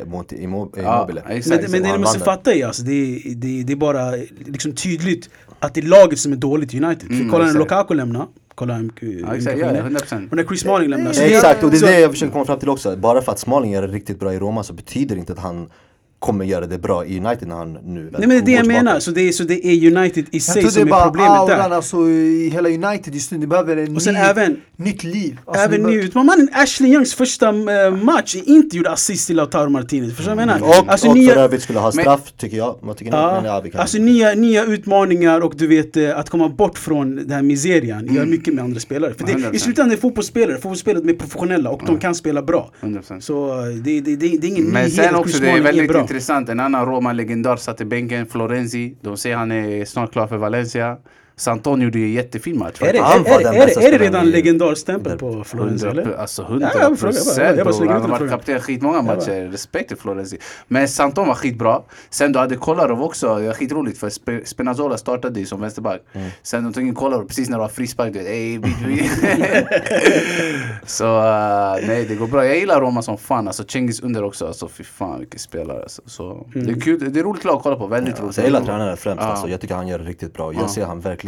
mot 0.07 0.33
Immo- 0.33 0.73
Ja, 0.83 0.97
Immobile. 0.97 1.23
exakt. 1.29 1.63
Men, 1.63 1.71
men 1.71 1.83
det 1.83 1.93
ni 1.93 1.99
måste 1.99 2.19
fatta 2.21 2.55
är 2.55 2.67
alltså, 2.67 2.83
det, 2.83 2.93
är- 2.93 3.35
det, 3.35 3.61
är- 3.61 3.65
det 3.65 3.73
är 3.73 3.77
bara 3.77 4.11
liksom 4.47 4.73
tydligt 4.73 5.31
att 5.59 5.75
det 5.75 5.81
är 5.81 5.85
laget 5.85 6.19
som 6.19 6.33
är 6.33 6.37
dåligt 6.37 6.75
i 6.75 6.85
United. 6.85 7.11
Mm, 7.11 7.23
För 7.25 7.31
kolla 7.31 7.45
när. 7.53 7.59
Lukaku 7.59 7.95
lämnar, 7.95 8.27
kolla 8.55 8.75
hur 8.75 9.21
ja, 9.21 9.35
100%. 9.83 10.31
Och 10.31 10.37
när 10.37 10.45
Chris 10.45 10.61
Smalling 10.61 10.91
lämnar. 10.91 11.11
Exakt, 11.11 11.65
och 11.65 11.71
det 11.71 11.77
är 11.77 11.81
det 11.87 12.01
jag 12.01 12.11
försöker 12.11 12.33
komma 12.33 12.45
fram 12.45 12.59
till 12.59 12.69
också. 12.69 12.97
Bara 12.97 13.23
för 13.23 13.33
att 13.33 13.39
Smalling 13.39 13.75
det 13.83 13.89
riktigt 13.89 14.21
bra 14.21 14.35
i 14.35 14.39
Roma 14.39 14.63
så 14.63 14.73
betyder 14.73 15.15
det 15.15 15.19
inte 15.19 15.33
att 15.33 15.39
han 15.39 15.71
kommer 16.19 16.45
göra 16.45 16.67
det 16.67 16.79
bra 16.79 17.05
i 17.07 17.19
United 17.21 17.49
när 17.49 17.55
han 17.57 17.73
nu 17.73 18.03
väl 18.03 18.13
Nej 18.19 18.21
men 18.21 18.29
det 18.29 18.35
är 18.37 18.43
det 18.43 18.53
jag 18.53 18.65
tillbaka. 18.65 18.83
menar, 18.85 19.01
så 19.01 19.11
det, 19.11 19.21
är, 19.29 19.33
så 19.33 19.45
det 19.45 19.67
är 19.67 19.97
United 19.97 20.25
i 20.25 20.29
Jag 20.31 20.43
sig 20.43 20.53
tror 20.55 20.63
det 20.63 20.69
är 20.69 20.71
som 20.71 20.83
är 20.83 20.91
bara 20.91 21.05
problemet 21.05 21.31
auran 21.31 21.71
där. 21.71 21.77
alltså, 21.77 21.97
i 22.09 22.51
hela 22.53 22.69
United 22.69 23.15
just 23.15 23.31
nu. 23.33 23.39
Det 23.39 23.47
behöver 23.47 23.77
en 23.77 23.97
Och 23.97 24.03
sen 24.03 24.15
ny, 24.15 24.21
även, 24.21 24.57
nytt 24.77 25.05
liv. 25.05 25.39
Alltså, 25.45 25.65
även 25.65 25.71
det 25.73 25.79
behöver- 25.85 26.03
ny 26.03 26.09
utmaningen, 26.09 26.49
Ashley 26.53 26.93
Youngs 26.93 27.15
första 27.15 27.49
eh, 27.49 27.91
match 28.03 28.35
är 28.37 28.49
inte 28.49 28.77
gjorde 28.77 28.91
assist 28.91 29.27
till 29.27 29.37
Lautaro 29.37 29.69
Martinez. 29.71 30.17
Förstår 30.17 30.31
du 30.33 30.37
vad 30.37 30.43
jag 30.43 30.47
menar? 30.47 30.57
Mm. 30.57 30.69
Och, 30.87 30.93
Alltså, 30.93 31.09
och 31.09 31.17
nya- 31.17 31.33
för 31.35 31.41
övrigt 31.41 31.63
skulle 31.63 31.79
ha 31.79 31.93
Men- 31.95 32.03
straff 32.05 32.33
tycker 32.37 32.57
jag. 32.57 32.79
Vad 32.81 32.97
tycker 32.97 33.13
ni? 33.13 33.17
Men, 33.17 33.45
ja, 33.45 33.61
vi 33.61 33.69
Ja, 33.69 33.73
kan. 33.73 33.81
alltså 33.81 33.99
nya, 33.99 34.35
nya 34.35 34.65
utmaningar 34.65 35.41
och 35.41 35.55
du 35.57 35.67
vet 35.67 35.97
eh, 35.97 36.19
att 36.19 36.31
komma 36.31 36.49
bort 36.49 36.79
från 36.79 37.17
den 37.17 37.31
här 37.31 37.43
miserian 37.43 38.07
gör 38.07 38.17
Mm. 38.17 38.31
mycket 38.31 38.55
med 38.55 38.65
andra 38.65 38.81
spelare. 38.81 39.15
För 39.15 39.27
det, 39.27 39.33
100%. 39.33 39.55
i 39.55 39.59
slutändan 39.59 39.91
är 39.91 39.95
det 39.97 40.01
fotbollsspelare, 40.03 40.55
fotbollsspelare 40.57 41.03
de 41.05 41.13
är 41.13 41.17
professionella 41.17 41.71
och 41.71 41.83
de 41.87 41.99
kan 41.99 42.15
spela 42.15 42.43
bra. 42.43 42.71
100%. 42.81 43.21
Så 43.21 43.59
eh, 43.61 43.65
det, 43.67 44.01
det, 44.01 44.17
det, 44.17 44.29
det 44.39 44.47
är 44.47 44.49
ingen 44.49 44.65
Men 44.65 44.73
nyhet 44.85 44.93
sen 44.95 45.15
att 45.15 45.23
Chris 45.23 45.39
det 45.41 45.47
är 45.47 45.49
Smalling 45.49 45.65
väldigt 45.65 45.89
bra 45.89 46.08
intressant. 46.09 46.49
En 46.49 46.61
annan 46.61 46.87
Roma-legendar 46.87 47.57
satt 47.57 47.81
i 47.81 47.85
bänken, 47.85 48.27
Florenzi. 48.27 48.97
De 49.01 49.17
säger 49.17 49.37
han 49.37 49.53
är 49.53 49.85
snart 49.85 50.13
klar 50.13 50.27
för 50.27 50.37
Valencia. 50.37 50.97
Santon 51.39 51.81
gjorde 51.81 51.99
ju 51.99 52.05
en 52.05 52.13
jättefin 52.13 52.59
match. 52.59 52.83
Är 52.83 52.93
det, 52.93 52.99
Han 53.01 53.27
är, 53.27 53.31
var 53.31 53.41
är, 53.41 53.45
den 53.45 53.55
är, 53.55 53.67
bästa 53.67 53.83
är 53.83 53.93
det 53.93 53.99
redan 53.99 54.31
legendarstämpel 54.31 55.19
på 55.19 55.45
Florens 55.45 55.85
100, 55.85 56.03
eller? 56.03 56.15
alltså 56.17 56.43
Ja, 56.43 56.49
100 56.49 56.71
jag 56.75 56.99
frågar 56.99 56.99
bara. 56.99 57.65
procent 57.65 57.91
Han 57.91 58.01
har 58.11 58.19
varit 58.19 58.31
kapten 58.31 58.61
skitmånga 58.61 59.03
matcher. 59.03 59.49
Respekt 59.53 59.89
till 59.89 59.97
Florenzi. 59.97 60.39
Men 60.69 60.89
Santon 60.89 61.29
var 61.29 61.35
skitbra. 61.35 61.81
Sen 62.11 62.33
du 62.33 62.39
hade 62.39 62.57
Kolarov 62.57 63.03
också. 63.03 63.39
Det 63.39 63.47
var 63.47 63.55
skitroligt 63.55 63.99
för 63.99 64.09
Spe- 64.09 64.45
Spinazzola 64.45 64.97
startade 64.97 65.41
ju 65.41 65.47
som 65.47 65.61
vänsterback. 65.61 66.01
Mm. 66.13 66.29
Sen 66.43 66.65
de 66.65 66.73
tog 66.73 66.83
in 66.89 66.95
Kolarov 66.95 67.27
precis 67.27 67.49
när 67.49 67.57
det 67.59 67.63
var 67.63 67.69
frispark. 67.69 68.13
Du 68.13 68.19
vet, 68.19 68.29
ey, 68.29 68.59
Så 70.87 71.05
uh, 71.19 71.87
nej, 71.87 72.05
det 72.09 72.15
går 72.15 72.27
bra. 72.27 72.47
Jag 72.47 72.57
gillar 72.59 72.81
Roma 72.81 73.03
som 73.03 73.19
fan. 73.19 73.47
Alltså 73.47 73.65
Cengiz 73.65 74.01
under 74.01 74.25
också. 74.25 74.47
Alltså 74.47 74.69
fy 74.69 74.85
fan 74.85 75.19
vilken 75.19 75.39
spelare. 75.41 75.83
Alltså. 75.83 76.03
Så, 76.07 76.47
Mm. 76.55 76.67
det 76.67 76.73
är 76.73 76.81
kul. 76.81 77.13
Det 77.13 77.21
är 77.21 77.25
roligt 77.25 77.45
lag 77.45 77.57
att 77.57 77.63
kolla 77.63 77.77
på. 77.77 77.87
Väldigt 77.87 78.15
roligt. 78.15 78.25
Alltså, 78.27 78.41
jag 78.41 78.47
gillar 78.49 78.61
tränaren 78.61 78.97
främst. 78.97 79.23
Ja. 79.23 79.29
Alltså, 79.29 79.49
jag 79.49 79.61
tycker 79.61 79.75
han 79.75 79.89
gör 79.89 79.99
det 79.99 80.05
riktigt 80.05 80.35
bra. 80.35 80.53
Jag 80.53 80.63
Ja. 80.63 80.69
ser 80.69 80.85
han 80.87 81.01
verkligen 81.01 81.28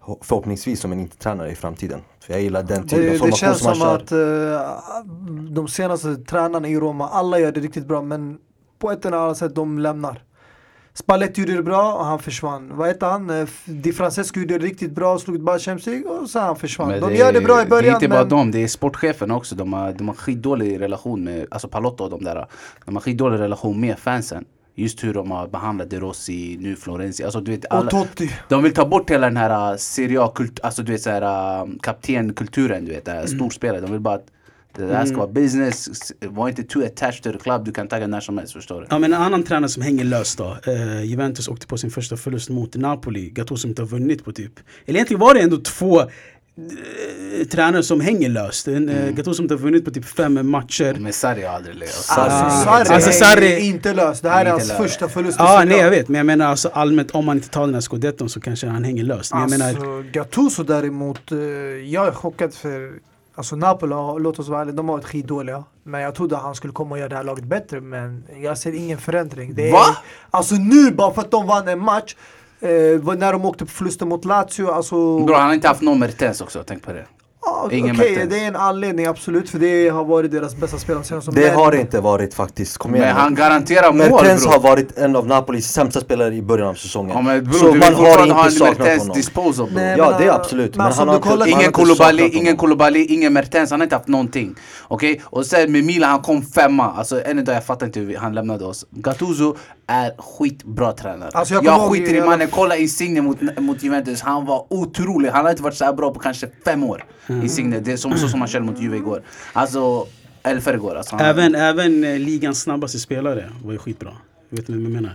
ho- 0.00 0.18
förhoppningsvis 0.22 0.80
som 0.80 0.92
en 0.92 1.00
intertränare 1.00 1.50
i 1.50 1.54
framtiden. 1.54 2.00
För 2.20 2.32
jag 2.32 2.42
gillar 2.42 2.62
den 2.62 2.82
typen 2.88 2.98
av 2.98 3.04
Det, 3.04 3.10
det 3.10 3.18
formation 3.18 3.38
känns 3.38 3.58
som 3.58 3.82
att 3.82 4.12
eh, 4.12 5.08
de 5.50 5.68
senaste 5.68 6.16
tränarna 6.16 6.68
i 6.68 6.76
Roma, 6.76 7.08
alla 7.08 7.38
gör 7.38 7.52
det 7.52 7.60
riktigt 7.60 7.86
bra 7.86 8.02
men 8.02 8.38
på 8.78 8.90
ett 8.90 9.04
eller 9.04 9.16
annat 9.16 9.36
sätt 9.38 9.54
de 9.54 9.78
lämnar. 9.78 10.22
Spalletti 10.96 11.40
gjorde 11.40 11.54
det 11.56 11.62
bra 11.62 11.94
och 11.94 12.04
han 12.04 12.18
försvann. 12.18 12.76
Vad 12.76 12.88
heter 12.88 13.06
han? 13.06 13.30
Eh, 13.30 13.48
Di 13.64 13.92
Francesco 13.92 14.40
gjorde 14.40 14.58
det 14.58 14.64
riktigt 14.66 14.92
bra 14.92 15.14
och 15.14 15.20
slog 15.20 15.40
bara 15.40 15.58
Champions 15.58 15.86
League 15.86 16.20
och 16.20 16.30
så 16.30 16.38
han 16.38 16.56
försvann. 16.56 16.88
Men 16.88 17.00
de 17.00 17.14
gör 17.14 17.32
det 17.32 17.40
bra 17.40 17.60
i 17.60 17.64
Det 17.64 17.70
början 17.70 17.90
är 17.90 17.94
inte 17.96 18.08
bara 18.08 18.20
men... 18.20 18.28
dem, 18.28 18.50
det 18.50 18.62
är 18.62 18.68
sportcheferna 18.68 19.36
också. 19.36 19.54
De 19.54 19.72
har, 19.72 19.92
de 19.92 20.08
har 20.08 20.14
skitdålig 20.14 20.80
relation 20.80 21.24
med, 21.24 21.46
alltså 21.50 21.68
Palotto 21.68 22.04
och 22.04 22.10
de 22.10 22.24
där. 22.24 22.46
De 22.84 22.96
har 22.96 23.02
skitdålig 23.02 23.38
relation 23.38 23.80
med 23.80 23.98
fansen. 23.98 24.44
Just 24.76 25.04
hur 25.04 25.14
de 25.14 25.30
har 25.30 25.48
behandlat 25.48 25.90
De 25.90 26.00
Rossi, 26.00 26.56
nu 26.60 26.76
Florenzi. 26.76 27.24
Alltså 27.24 27.40
du 27.40 27.50
vet, 27.50 27.64
Och 27.64 27.74
alla, 27.74 27.90
Totti. 27.90 28.30
de 28.48 28.62
vill 28.62 28.74
ta 28.74 28.86
bort 28.86 29.10
hela 29.10 29.26
den 29.26 29.36
här 29.36 29.72
uh, 29.72 29.76
Serie 29.76 30.20
A-kult, 30.20 30.60
alltså 30.62 30.82
du 30.82 30.92
vet 30.92 31.02
såhär 31.02 31.22
uh, 31.62 31.70
kaptenkulturen, 31.82 32.84
du 32.84 32.92
vet, 32.92 33.08
uh, 33.08 33.24
storspelare. 33.24 33.80
De 33.80 33.90
vill 33.90 34.00
bara 34.00 34.14
att 34.14 34.26
det 34.76 34.86
där 34.86 35.04
ska 35.06 35.16
vara 35.16 35.28
business, 35.28 36.12
var 36.20 36.48
inte 36.48 36.62
too 36.62 36.84
attached 36.86 37.22
to 37.22 37.32
the 37.32 37.38
club, 37.38 37.64
du 37.64 37.72
kan 37.72 37.88
tagga 37.88 38.06
när 38.06 38.20
som 38.20 38.38
helst, 38.38 38.52
förstår 38.52 38.80
du? 38.80 38.86
Ja 38.90 38.98
men 38.98 39.12
en 39.12 39.22
annan 39.22 39.42
tränare 39.42 39.68
som 39.68 39.82
hänger 39.82 40.04
löst 40.04 40.38
då. 40.38 40.56
Eh, 40.66 41.04
Juventus 41.04 41.48
åkte 41.48 41.66
på 41.66 41.78
sin 41.78 41.90
första 41.90 42.16
förlust 42.16 42.50
mot 42.50 42.76
Napoli. 42.76 43.30
Gattuso 43.30 43.56
som 43.56 43.70
inte 43.70 43.82
har 43.82 43.86
vunnit 43.86 44.24
på 44.24 44.32
typ. 44.32 44.52
Eller 44.86 44.96
egentligen 44.98 45.20
var 45.20 45.34
det 45.34 45.40
ändå 45.40 45.56
två 45.56 46.02
tränare 47.50 47.82
som 47.82 48.00
hänger 48.00 48.28
löst. 48.28 48.68
En, 48.68 48.88
eh, 48.88 49.10
Gattuso 49.10 49.34
som 49.34 49.44
inte 49.44 49.54
har 49.54 49.58
vunnit 49.60 49.84
på 49.84 49.90
typ 49.90 50.04
fem 50.04 50.50
matcher. 50.50 50.96
Men 51.00 51.12
Sarri 51.12 51.42
har 51.42 51.54
aldrig 51.54 51.76
legat. 51.76 51.94
Sarri. 51.94 52.30
Alltså, 52.30 52.68
Ah. 52.70 52.84
Sarri 52.84 52.94
Alltså, 52.94 53.10
är 53.10 53.36
Sarri- 53.36 53.58
inte 53.58 53.94
löst. 53.94 54.22
Det 54.22 54.28
här 54.30 54.36
är 54.36 54.40
Inte 54.40 54.50
hans 54.50 54.68
löst. 54.68 54.80
första 54.80 55.08
förlust 55.08 55.36
Ja 55.40 55.46
Serie 55.46 55.64
nej 55.68 55.78
jag 55.78 55.90
vet 55.90 56.08
men 56.08 56.16
jag 56.18 56.26
menar 56.26 56.46
alltså 56.46 56.68
allmänt 56.68 57.10
om 57.10 57.24
man 57.24 57.36
inte 57.36 57.48
tar 57.48 57.60
den 57.66 57.74
här 57.74 57.80
scudetton 57.80 58.28
så 58.28 58.40
kanske 58.40 58.66
han 58.66 58.84
hänger 58.84 59.04
löst. 59.04 59.32
Men 59.32 59.40
jag 59.40 59.50
menar, 59.50 59.68
Alltså, 59.68 60.02
Gattuso 60.12 60.62
däremot, 60.62 61.32
eh, 61.32 61.38
jag 61.38 62.06
är 62.06 62.12
chockad 62.12 62.54
för 62.54 62.92
Alltså 63.36 63.56
Napoli, 63.56 63.94
låt 64.22 64.38
oss 64.38 64.48
vara 64.48 64.60
ärliga, 64.60 64.74
de 64.74 64.88
har 64.88 64.96
varit 64.96 65.04
skitdåliga. 65.06 65.64
Men 65.82 66.00
jag 66.00 66.14
trodde 66.14 66.36
han 66.36 66.54
skulle 66.54 66.72
komma 66.72 66.90
och 66.92 66.98
göra 66.98 67.08
det 67.08 67.16
här 67.16 67.24
laget 67.24 67.44
bättre, 67.44 67.80
men 67.80 68.24
jag 68.42 68.58
ser 68.58 68.72
ingen 68.72 68.98
förändring. 68.98 69.54
Det 69.54 69.68
är, 69.68 69.72
Va? 69.72 69.96
Alltså 70.30 70.54
nu, 70.54 70.90
bara 70.90 71.14
för 71.14 71.22
att 71.22 71.30
de 71.30 71.46
vann 71.46 71.68
en 71.68 71.78
match, 71.78 72.16
eh, 72.64 73.14
när 73.16 73.32
de 73.32 73.44
åkte 73.44 73.64
på 73.64 73.70
förlusten 73.70 74.08
mot 74.08 74.24
Lazio, 74.24 74.70
alltså... 74.70 75.18
Bro, 75.18 75.34
han 75.34 75.46
har 75.46 75.54
inte 75.54 75.68
haft 75.68 75.82
någon 75.82 75.98
meritens 75.98 76.40
också, 76.40 76.64
tänk 76.66 76.82
på 76.82 76.92
det. 76.92 77.04
Ingen 77.70 77.96
Okej, 77.96 78.10
Mertens. 78.10 78.30
det 78.30 78.38
är 78.44 78.48
en 78.48 78.56
anledning 78.56 79.06
absolut, 79.06 79.50
för 79.50 79.58
det 79.58 79.88
har 79.88 80.04
varit 80.04 80.30
deras 80.30 80.56
bästa 80.56 80.78
spelare 80.78 81.04
senast. 81.04 81.28
Det 81.34 81.48
har 81.48 81.70
det 81.72 81.80
inte 81.80 82.00
varit 82.00 82.34
faktiskt. 82.34 82.78
Kom 82.78 82.94
igen 82.94 83.06
Men 83.08 83.16
han 83.16 83.34
garanterar 83.34 83.92
mål 83.92 84.10
Mertens 84.10 84.42
bro. 84.44 84.52
har 84.52 84.60
varit 84.60 84.98
en 84.98 85.16
av 85.16 85.26
Napolis 85.26 85.66
sämsta 85.68 86.00
spelare 86.00 86.34
i 86.34 86.42
början 86.42 86.68
av 86.68 86.74
säsongen. 86.74 87.10
Ja 87.16 87.20
men 87.22 87.52
så 87.52 87.60
bror, 87.60 87.72
du 87.72 87.78
man 87.78 87.94
har 87.94 88.04
ha 88.16 88.24
inte 88.26 88.40
en 88.44 88.50
saknat 88.50 88.78
Mertens 88.78 89.02
honom. 89.02 89.16
disposal 89.16 89.66
bro. 89.66 89.74
Nej, 89.74 89.94
Ja, 89.98 90.10
men, 90.10 90.20
det 90.20 90.26
är 90.26 90.32
absolut. 90.32 90.70
men 90.70 90.78
Men 90.78 90.86
alltså, 90.86 91.00
han 91.00 91.08
om 91.08 91.14
har 91.14 91.20
du 91.22 91.28
kollar- 91.30 91.46
inte- 91.46 91.60
Ingen 91.60 91.72
Koulibaly, 91.72 92.28
ingen. 92.28 92.56
Koulibaly, 92.56 93.04
ingen 93.04 93.32
Mertens, 93.32 93.70
han 93.70 93.80
har 93.80 93.84
inte 93.84 93.96
haft 93.96 94.08
någonting. 94.08 94.54
Okej? 94.88 95.20
Och 95.24 95.46
sen 95.46 95.72
med 95.72 95.84
Milan, 95.84 96.10
han 96.10 96.20
kom 96.22 96.42
femma. 96.42 96.92
Alltså 96.96 97.24
än 97.24 97.38
idag, 97.38 97.54
jag 97.56 97.64
fattar 97.64 97.86
inte 97.86 98.00
hur 98.00 98.16
han 98.16 98.34
lämnade 98.34 98.64
oss. 98.64 98.86
Gattuso 98.90 99.56
är 99.86 100.12
skitbra 100.18 100.92
tränare. 100.92 101.30
Alltså, 101.34 101.54
jag 101.54 101.64
jag 101.64 101.80
skiter 101.92 102.14
i 102.14 102.20
mannen, 102.20 102.48
kolla 102.50 102.76
Insigne 102.76 103.20
mot, 103.22 103.38
mot 103.58 103.82
Juventus. 103.82 104.20
Han 104.22 104.46
var 104.46 104.66
otrolig. 104.70 105.28
Han 105.30 105.44
har 105.44 105.50
inte 105.50 105.62
varit 105.62 105.76
så 105.76 105.84
här 105.84 105.92
bra 105.92 106.10
på 106.14 106.20
kanske 106.20 106.48
fem 106.64 106.84
år. 106.84 107.04
Insigne, 107.42 107.80
det 107.80 107.92
är 107.92 107.96
som, 107.96 108.18
så 108.18 108.28
som 108.28 108.40
han 108.40 108.48
körde 108.48 108.64
mot 108.64 108.80
Juve 108.80 108.96
igår. 108.96 109.22
Alltså, 109.52 110.06
eller 110.42 110.60
förrgår. 110.60 110.94
Alltså, 110.96 111.16
även, 111.16 111.54
även 111.54 112.04
eh, 112.04 112.18
ligans 112.18 112.60
snabbaste 112.60 112.98
spelare 112.98 113.50
var 113.64 113.72
ju 113.72 113.78
skitbra. 113.78 114.12
Vet 114.50 114.68
ni 114.68 114.76
vad 114.76 114.84
jag 114.84 114.92
menar? 114.92 115.14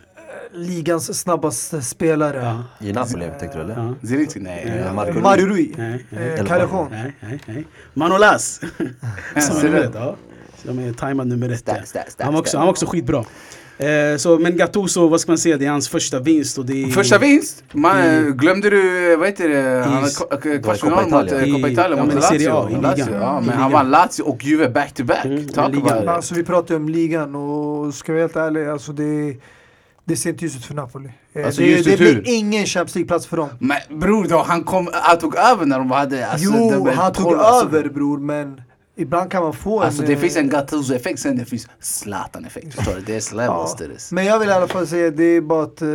Ligans 0.54 1.20
snabbaste 1.20 1.82
spelare. 1.82 2.38
Ja. 2.80 2.88
I 2.88 2.94
Napoli 2.94 3.32
tänkte 3.40 3.58
du 3.58 3.64
eller? 3.64 3.78
Ja. 4.02 4.08
Zirinski, 4.08 4.40
nej. 4.40 4.82
Ja, 4.86 4.94
Marco 4.94 5.20
Mario 5.20 5.46
Rui. 5.46 5.74
Nej, 5.78 6.06
nej. 6.10 6.34
Eh, 6.40 6.46
Callejon. 6.46 6.88
Nej, 6.92 7.16
nej, 7.20 7.40
nej. 7.46 7.68
Manolas! 7.94 8.62
Som 9.40 9.58
är 9.58 9.64
nummer 9.64 9.80
ett, 9.80 9.92
ja. 9.94 10.16
Som 10.66 10.80
är 10.80 10.94
tajmad 10.94 11.28
nummer 11.28 11.50
ett. 11.50 11.60
Stack, 11.60 11.88
stack, 11.88 12.10
stack, 12.10 12.26
Han 12.26 12.34
var 12.34 12.42
också, 12.42 12.58
han 12.58 12.66
var 12.66 12.72
också 12.72 12.86
skitbra. 12.86 13.26
Eh, 13.80 14.18
så, 14.18 14.40
men 14.40 14.58
Gattuso, 14.58 15.08
vad 15.08 15.22
ska 15.22 15.32
man 15.32 15.38
säga, 15.38 15.58
det 15.58 15.66
är 15.66 15.70
hans 15.70 15.90
första 15.90 16.20
vinst 16.20 16.58
och 16.58 16.66
det 16.66 16.84
är... 16.84 16.88
Första 16.88 17.18
vinst! 17.18 17.64
Man, 17.72 17.98
I- 18.00 18.32
glömde 18.36 18.70
du, 18.70 19.16
vad 19.16 19.28
heter 19.28 19.50
det, 19.50 19.84
han 19.86 20.02
var 20.02 20.62
kvartsfinal 20.64 21.10
mot 21.10 21.32
eh, 21.32 21.54
Coppa 21.54 21.70
Italia 21.70 22.04
mot 22.06 22.14
Lazio. 22.14 22.42
Ja, 23.12 23.42
men 23.46 23.58
han 23.58 23.72
vann 23.72 23.90
Lazio 23.90 24.24
och 24.24 24.44
Juve 24.46 24.70
back 24.70 24.94
to 24.94 25.04
back. 25.04 25.26
Mm, 25.26 25.48
Talk 25.48 25.76
about 25.76 26.04
it. 26.04 26.08
Alltså 26.08 26.36
vi 26.36 26.44
pratar 26.44 26.76
om 26.76 26.90
ligan 26.90 27.36
och 27.36 27.94
ska 27.94 28.12
vi 28.14 28.18
vara 28.18 28.24
helt 28.24 28.36
ärliga, 28.36 28.72
alltså 28.72 28.92
det, 28.92 29.36
det 30.06 30.16
ser 30.16 30.30
inte 30.30 30.46
ljust 30.46 30.58
ut 30.58 30.66
för 30.66 30.74
Napoli. 30.76 31.10
Eh, 31.34 31.46
Alltså, 31.46 31.62
det, 31.62 31.82
det 31.86 31.98
blir 31.98 32.22
ingen 32.26 32.66
Champions 32.66 32.96
League-plats 32.96 33.28
för 33.28 33.38
dem. 33.38 33.50
Men 33.60 34.00
bror 34.00 34.26
då, 34.30 34.44
han, 34.48 34.64
kom, 34.64 34.90
han 34.94 35.18
tog 35.18 35.36
över 35.36 35.66
när 35.66 35.78
de 35.78 35.92
hade... 35.92 36.28
Alltså, 36.28 36.48
jo, 36.54 36.90
han 36.96 37.14
tog 37.14 37.34
alltså. 37.34 37.66
över 37.78 37.90
bror, 37.90 38.18
men 38.20 38.62
ibland 39.00 39.32
kan 39.32 39.44
man 39.44 39.54
få 39.54 39.82
Alltså 39.82 40.02
en... 40.02 40.08
det 40.08 40.14
eh, 40.14 40.20
finns 40.20 40.38
en 40.38 40.50
Gattuso-effekt, 40.50 41.20
sen 41.20 41.38
det 41.38 41.46
finns 41.46 41.68
Zlatan-effekt. 41.80 42.76
Förstår 42.76 42.94
du? 42.96 43.02
Det 43.02 43.16
är 43.32 43.36
levels 43.36 43.76
this. 43.76 44.12
Men 44.12 44.26
jag 44.26 44.40
vill 44.40 44.50
i 44.50 44.52
alla 44.52 44.68
fall 44.68 44.88
säga, 44.88 45.12
det 45.12 45.24
är 45.24 45.42
bara 45.42 45.64
att 45.64 45.82
uh, 45.82 45.90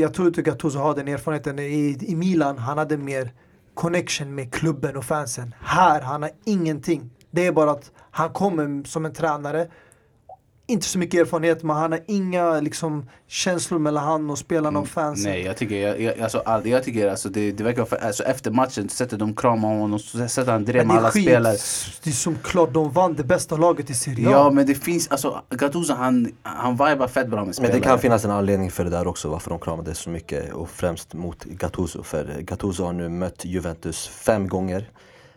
jag 0.00 0.14
tror 0.14 0.28
inte 0.28 0.42
Gattuso 0.42 0.78
har 0.78 0.94
den 0.94 1.08
erfarenheten. 1.08 1.58
I, 1.58 1.98
I 2.00 2.16
Milan, 2.16 2.58
han 2.58 2.78
hade 2.78 2.96
mer 2.96 3.32
connection 3.74 4.34
med 4.34 4.52
klubben 4.52 4.96
och 4.96 5.04
fansen. 5.04 5.54
Här, 5.60 6.00
han 6.00 6.22
har 6.22 6.30
ingenting. 6.44 7.10
Det 7.30 7.46
är 7.46 7.52
bara 7.52 7.70
att 7.70 7.90
han 8.10 8.30
kommer 8.30 8.88
som 8.88 9.04
en 9.04 9.12
tränare. 9.12 9.68
Inte 10.66 10.86
så 10.86 10.98
mycket 10.98 11.20
erfarenhet, 11.20 11.62
men 11.62 11.76
han 11.76 11.92
har 11.92 12.00
inga 12.06 12.60
liksom, 12.60 13.10
känslor 13.28 13.78
mellan 13.78 14.04
han 14.04 14.30
och 14.30 14.38
spelarna 14.38 14.78
och 14.78 14.88
fansen. 14.88 15.30
Nej, 15.32 15.42
jag 15.42 15.56
tycker, 15.56 15.76
jag, 15.76 16.00
jag, 16.00 16.20
alltså, 16.20 16.38
all, 16.38 16.66
jag 16.66 16.84
tycker 16.84 17.08
alltså, 17.10 17.28
det, 17.28 17.52
det 17.52 17.64
verkar 17.64 17.84
för, 17.84 17.96
alltså, 17.96 18.22
efter 18.22 18.50
matchen 18.50 18.88
sätter 18.88 19.16
de 19.16 19.34
kramar 19.36 19.68
honom, 19.78 19.98
så 19.98 20.28
sätter 20.28 20.52
han 20.52 20.64
drev 20.64 20.86
Men 20.86 20.86
med 20.86 20.96
det 20.96 20.98
är 20.98 21.00
alla 21.00 21.10
skit. 21.10 21.24
spelare. 21.24 21.56
Det 22.02 22.10
är 22.10 22.14
som 22.14 22.36
klart 22.42 22.72
de 22.74 22.90
vann 22.92 23.14
det 23.14 23.24
bästa 23.24 23.56
laget 23.56 23.90
i 23.90 23.94
Serie 23.94 24.28
A. 24.28 24.30
Ja 24.30 24.50
men 24.50 24.66
det 24.66 24.74
finns, 24.74 25.08
alltså 25.08 25.42
Gattuso 25.50 25.92
han, 25.92 26.32
han 26.42 26.72
vibar 26.72 27.08
fett 27.08 27.28
bra 27.28 27.36
med 27.38 27.46
Men 27.46 27.54
spelare. 27.54 27.72
det 27.72 27.80
kan 27.80 27.98
finnas 27.98 28.24
en 28.24 28.30
anledning 28.30 28.70
för 28.70 28.84
det 28.84 28.90
där 28.90 29.06
också, 29.06 29.28
varför 29.28 29.50
de 29.50 29.58
kramades 29.58 29.98
så 29.98 30.10
mycket 30.10 30.52
och 30.52 30.70
främst 30.70 31.14
mot 31.14 31.44
Gattuso. 31.44 32.02
För 32.02 32.36
Gattuso 32.40 32.84
har 32.84 32.92
nu 32.92 33.08
mött 33.08 33.44
Juventus 33.44 34.08
fem 34.08 34.48
gånger. 34.48 34.90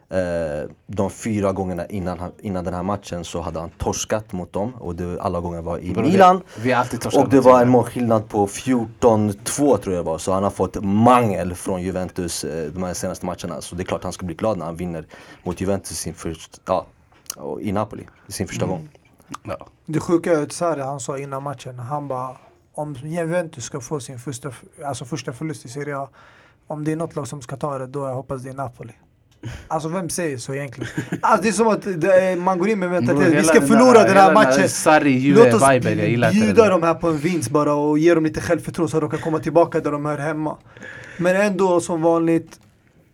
Eh, 0.10 0.70
de 0.88 1.10
fyra 1.10 1.52
gångerna 1.54 1.86
innan, 1.86 2.20
han- 2.20 2.32
innan 2.42 2.64
den 2.64 2.74
här 2.74 2.84
matchen 2.84 3.24
så 3.24 3.42
hade 3.42 3.60
han 3.60 3.70
torskat 3.70 4.32
mot 4.34 4.54
dem 4.54 4.74
och 4.80 4.96
det, 4.96 5.22
alla 5.22 5.40
gånger 5.40 5.62
var 5.62 5.80
i 5.80 5.94
Bror, 5.94 6.04
vi- 6.04 6.12
Milan. 6.12 6.42
Vi 6.64 6.74
torskat 6.98 7.24
Och 7.24 7.30
det 7.30 7.40
var 7.42 7.62
en 7.62 7.70
målskillnad 7.70 8.30
på 8.30 8.48
14-2 8.48 9.78
tror 9.78 9.96
jag 9.96 10.04
var. 10.04 10.18
Så 10.18 10.32
han 10.32 10.44
har 10.44 10.50
fått 10.50 10.84
mangel 10.84 11.56
från 11.56 11.82
Juventus 11.82 12.44
eh, 12.44 12.72
de 12.72 12.84
här 12.84 12.94
senaste 12.94 13.26
matcherna. 13.26 13.62
Så 13.62 13.76
det 13.76 13.84
är 13.84 13.86
klart 13.86 14.04
han 14.04 14.14
ska 14.14 14.26
bli 14.26 14.36
glad 14.36 14.58
när 14.58 14.66
han 14.66 14.76
vinner 14.76 15.06
mot 15.44 15.62
Juventus 15.62 15.98
sin 15.98 16.14
först, 16.14 16.62
ja, 16.66 16.86
och 17.36 17.62
i 17.62 17.72
Napoli 17.72 18.08
sin 18.28 18.48
första 18.48 18.66
gång. 18.66 18.90
Ja. 19.44 19.68
Det 19.86 20.00
sjuka 20.00 20.34
är 20.34 20.44
att 20.44 20.52
Sarri, 20.52 20.82
han 20.82 21.00
sa 21.00 21.18
innan 21.18 21.44
matchen, 21.44 21.80
han 21.80 22.08
bara 22.08 22.38
om 22.74 22.96
Juventus 23.04 23.64
ska 23.64 23.80
få 23.82 24.00
sin 24.00 24.20
första, 24.20 24.52
alltså 24.86 25.06
första 25.06 25.34
förlust 25.34 25.66
i 25.66 25.70
Serie 25.70 25.98
A, 25.98 26.10
om 26.68 26.84
det 26.84 26.92
är 26.92 26.96
något 26.96 27.16
lag 27.16 27.28
som 27.28 27.42
ska 27.42 27.56
ta 27.58 27.78
det, 27.78 27.88
då 27.88 28.00
jag 28.08 28.14
hoppas 28.16 28.42
det 28.44 28.50
är 28.50 28.54
Napoli. 28.54 28.94
Alltså 29.68 29.90
vem 29.90 30.10
säger 30.10 30.38
så 30.38 30.54
egentligen? 30.54 30.90
Alltså 31.22 31.44
det 31.44 31.50
är 31.50 31.54
som 31.54 31.68
att 31.68 32.02
det 32.02 32.14
är, 32.14 32.36
man 32.36 32.60
går 32.60 32.70
in 32.70 32.80
med 32.80 32.90
mentaliteten, 32.90 33.38
vi 33.38 33.44
ska 33.44 33.62
förlora 33.62 34.04
den 34.04 34.18
här 34.18 34.34
matchen. 34.34 34.70
Sarri 34.70 35.32
Låt 35.32 35.54
oss 35.54 35.64
bjuda 36.32 36.64
det. 36.64 36.70
dem 36.70 36.84
här 36.84 36.94
på 36.94 37.08
en 37.08 37.18
vinst 37.18 37.50
bara 37.50 37.74
och 37.74 38.00
ge 38.00 38.14
dem 38.14 38.24
lite 38.24 38.42
självförtroende 38.42 38.92
så 38.92 38.98
att 38.98 39.02
de 39.02 39.10
kan 39.10 39.20
komma 39.20 39.40
tillbaka 39.40 39.80
där 39.80 39.92
de 39.92 40.06
hör 40.06 40.18
hemma. 40.18 40.58
Men 41.18 41.36
ändå 41.36 41.82
som 41.82 42.02
vanligt, 42.02 42.60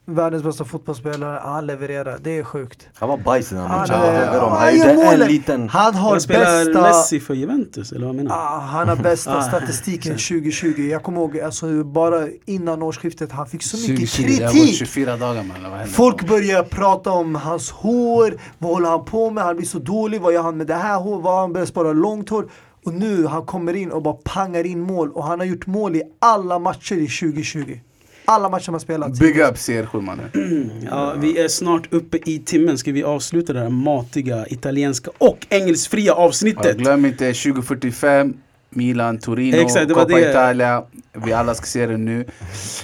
världens 0.06 0.44
bästa 0.44 0.66
fotbollsspelare, 0.66 1.40
han 1.44 1.66
levererar. 1.66 2.20
Det 2.22 2.38
är 2.38 2.44
sjukt. 2.44 2.88
Han 2.94 3.10
var 3.10 3.18
bajs 3.18 3.52
i 3.52 3.56
den 3.56 3.64
här 3.64 3.70
Han, 3.70 3.80
matchen. 3.80 3.96
han 4.40 4.52
Han 4.52 4.78
gjorde 4.78 5.14
en 5.14 5.20
liten... 5.20 5.70
Han 5.70 5.96
har 5.96 6.12
Han 6.12 6.22
spelar 6.22 6.66
bästa... 6.66 6.82
Messi 6.82 7.20
för 7.20 7.34
Juventus, 7.34 7.92
eller 7.92 8.06
vad 8.06 8.16
menar 8.16 8.30
du? 8.30 8.36
Ah, 8.36 8.60
han 8.60 8.90
har 8.90 8.96
bästa 8.96 9.38
Ah, 9.38 9.42
statistiken 9.42 10.12
2020. 10.12 10.82
Jag 10.92 11.04
kommer 11.04 11.20
ihåg 11.20 11.40
alltså, 11.40 11.84
bara 11.84 12.28
innan 12.46 12.84
årsskiftet, 12.84 13.32
han 13.32 13.48
fick 13.48 13.64
så 13.64 13.78
mycket 13.78 14.12
2020, 14.12 14.38
det 14.40 14.46
har 14.46 14.54
gått 14.54 14.62
kritik. 14.62 14.78
24 14.78 15.18
dagar 15.18 15.44
man? 15.44 15.88
Folk 15.88 16.28
börjar 16.28 16.64
prata 16.64 17.12
om 17.12 17.36
hans 17.36 17.72
hår, 17.72 18.34
vad 18.58 18.72
håller 18.72 18.90
han 18.90 19.06
på 19.06 19.30
med? 19.32 19.44
Han 19.44 19.56
blir 19.56 19.68
så 19.68 19.80
dålig, 19.80 20.22
vad 20.22 20.34
gör 20.34 20.42
han 20.42 20.58
med 20.58 20.68
det 20.68 20.76
här 20.76 21.00
håret? 21.00 21.24
Vad 21.24 21.40
han 21.40 21.54
börjar 21.54 21.66
spara 21.66 21.94
långt 21.94 22.30
hår? 22.30 22.50
Och 22.86 22.94
nu 22.94 23.26
han 23.26 23.46
kommer 23.46 23.74
in 23.74 23.92
och 23.92 24.02
bara 24.02 24.14
pangar 24.24 24.66
in 24.66 24.80
mål 24.80 25.12
och 25.12 25.24
han 25.24 25.40
har 25.40 25.46
gjort 25.46 25.68
mål 25.68 25.96
i 25.96 26.04
alla 26.20 26.60
matcher 26.60 26.96
i 26.96 27.08
2020. 27.08 27.78
Alla 28.26 28.50
matcher 28.50 28.72
har 28.72 28.80
spelat. 28.80 29.20
Big 29.20 29.40
up 29.40 29.56
CR7 29.56 30.02
mannen. 30.02 30.72
Ja, 30.92 31.14
vi 31.18 31.40
är 31.40 31.48
snart 31.48 31.94
uppe 31.94 32.18
i 32.26 32.40
timmen. 32.40 32.78
Ska 32.78 32.92
vi 32.92 33.04
avsluta 33.04 33.54
det 33.54 33.60
här 33.60 33.70
matiga 33.70 34.46
italienska 34.50 35.12
och 35.18 35.48
engelskfria 35.50 36.06
Ja, 36.06 36.14
avsnittet? 36.14 36.78
glöm 36.78 37.06
inte 37.06 37.34
2045 37.34 38.34
Milan, 38.70 39.20
Torino, 39.20 39.58
Exakt, 39.58 39.88
det 39.88 39.94
Coppa 39.94 40.08
det. 40.16 40.30
Italia. 40.30 40.84
Vi 41.26 41.34
alla 41.34 41.54
ska 41.56 41.66
se 41.66 41.86
det 41.86 41.98
nu. 41.98 42.26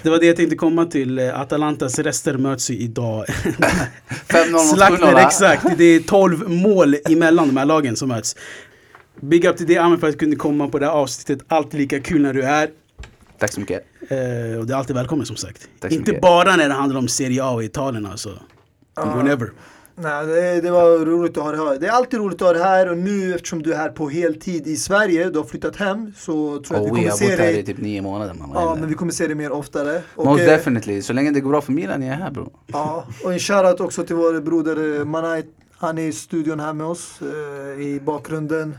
Det 0.04 0.10
var 0.10 0.18
det 0.20 0.26
jag 0.26 0.36
tänkte 0.36 0.56
komma 0.56 0.86
till. 0.86 1.20
Atalantas 1.20 2.00
rester 2.00 2.38
möts 2.38 2.70
ju 2.72 2.78
idag. 2.78 3.26
5-0 4.28 4.52
mot 4.52 4.68
Slakten, 4.68 5.08
7-0. 5.08 5.26
exakt. 5.28 5.66
Det 5.78 5.84
är 5.84 6.00
12 6.00 6.50
mål 6.50 6.96
emellan 7.10 7.48
de 7.48 7.58
här 7.58 7.66
lagen 7.66 7.96
som 7.96 8.10
möts. 8.10 8.36
Big 9.22 9.46
up 9.46 9.58
till 9.58 9.68
dig 9.68 9.78
Amin 9.78 10.00
för 10.00 10.08
att 10.08 10.14
du 10.14 10.20
kunde 10.20 10.36
komma 10.36 10.68
på 10.68 10.80
det 10.80 10.86
här 10.86 10.94
avsnittet. 10.94 11.46
Alltid 11.48 11.80
lika 11.80 12.00
kul 12.00 12.22
när 12.22 12.34
du 12.34 12.42
är. 12.44 12.70
Tack 13.40 13.54
så 13.54 13.60
mycket. 13.60 13.86
Eh, 14.02 14.60
och 14.60 14.66
det 14.68 14.74
är 14.74 14.78
alltid 14.78 14.96
välkommen 14.96 15.26
som 15.26 15.36
sagt. 15.36 15.70
Inte 15.84 15.98
mycket. 15.98 16.22
bara 16.22 16.56
när 16.56 16.68
det 16.70 16.74
handlar 16.74 17.00
om 17.00 17.08
Serie 17.08 17.44
A 17.44 17.50
och 17.52 17.64
Italien 17.64 18.06
alltså. 18.06 18.30
Whenever. 19.16 19.52
Nej, 19.96 20.26
det, 20.26 20.62
det 20.62 20.72
var 20.72 21.06
roligt 21.06 21.38
att 21.38 21.44
ha 21.44 21.52
det 21.52 21.58
här. 21.58 21.80
Det 21.80 21.88
är 21.88 21.92
alltid 21.92 22.20
roligt 22.20 22.42
att 22.42 22.48
ha 22.48 22.54
det 22.54 22.64
här 22.64 22.90
och 22.90 22.98
nu 22.98 23.36
eftersom 23.36 23.64
du 23.64 23.74
är 23.74 23.78
här 23.78 23.90
på 23.90 24.10
heltid 24.10 24.68
i 24.68 24.76
Sverige, 24.76 25.30
du 25.30 25.38
har 25.40 25.46
flyttat 25.46 25.76
hem, 25.76 26.14
så 26.18 26.60
tror 26.60 26.66
jag 26.70 26.76
att 26.78 26.86
vi 26.86 26.92
Och 26.92 26.98
vi 26.98 27.00
kommer 27.00 27.10
har 27.10 27.18
se 27.18 27.30
bott 27.30 27.40
här 27.40 27.50
i 27.50 27.54
dig. 27.54 27.66
typ 27.66 27.78
nio 27.78 28.02
månader 28.02 28.34
man. 28.34 28.50
Ja, 28.54 28.78
men 28.80 28.90
vi 28.90 28.96
kommer 28.96 29.12
se 29.12 29.28
det 29.28 29.36
mer 29.36 29.52
oftare. 29.52 30.02
Och, 30.16 30.26
Most 30.26 30.42
eh, 30.42 30.46
definitely. 30.48 31.02
Så 31.02 31.14
länge 31.14 31.32
det 31.32 31.40
går 31.40 31.50
bra 31.50 31.62
för 31.62 31.72
Milan, 31.72 32.02
jag 32.02 32.16
är 32.16 32.20
här 32.20 32.32
bro. 32.32 32.54
Ja, 32.68 33.06
och 33.24 33.34
en 33.34 33.40
shoutout 33.40 33.80
också 33.82 34.04
till 34.04 34.16
vår 34.16 34.42
broder 34.42 35.00
eh, 35.00 35.06
Manai. 35.06 35.44
Han 35.78 35.98
är 35.98 36.04
i 36.08 36.12
studion 36.14 36.60
här 36.60 36.74
med 36.74 36.88
oss 36.88 37.20
eh, 37.22 37.82
i 37.82 38.00
bakgrunden. 38.06 38.78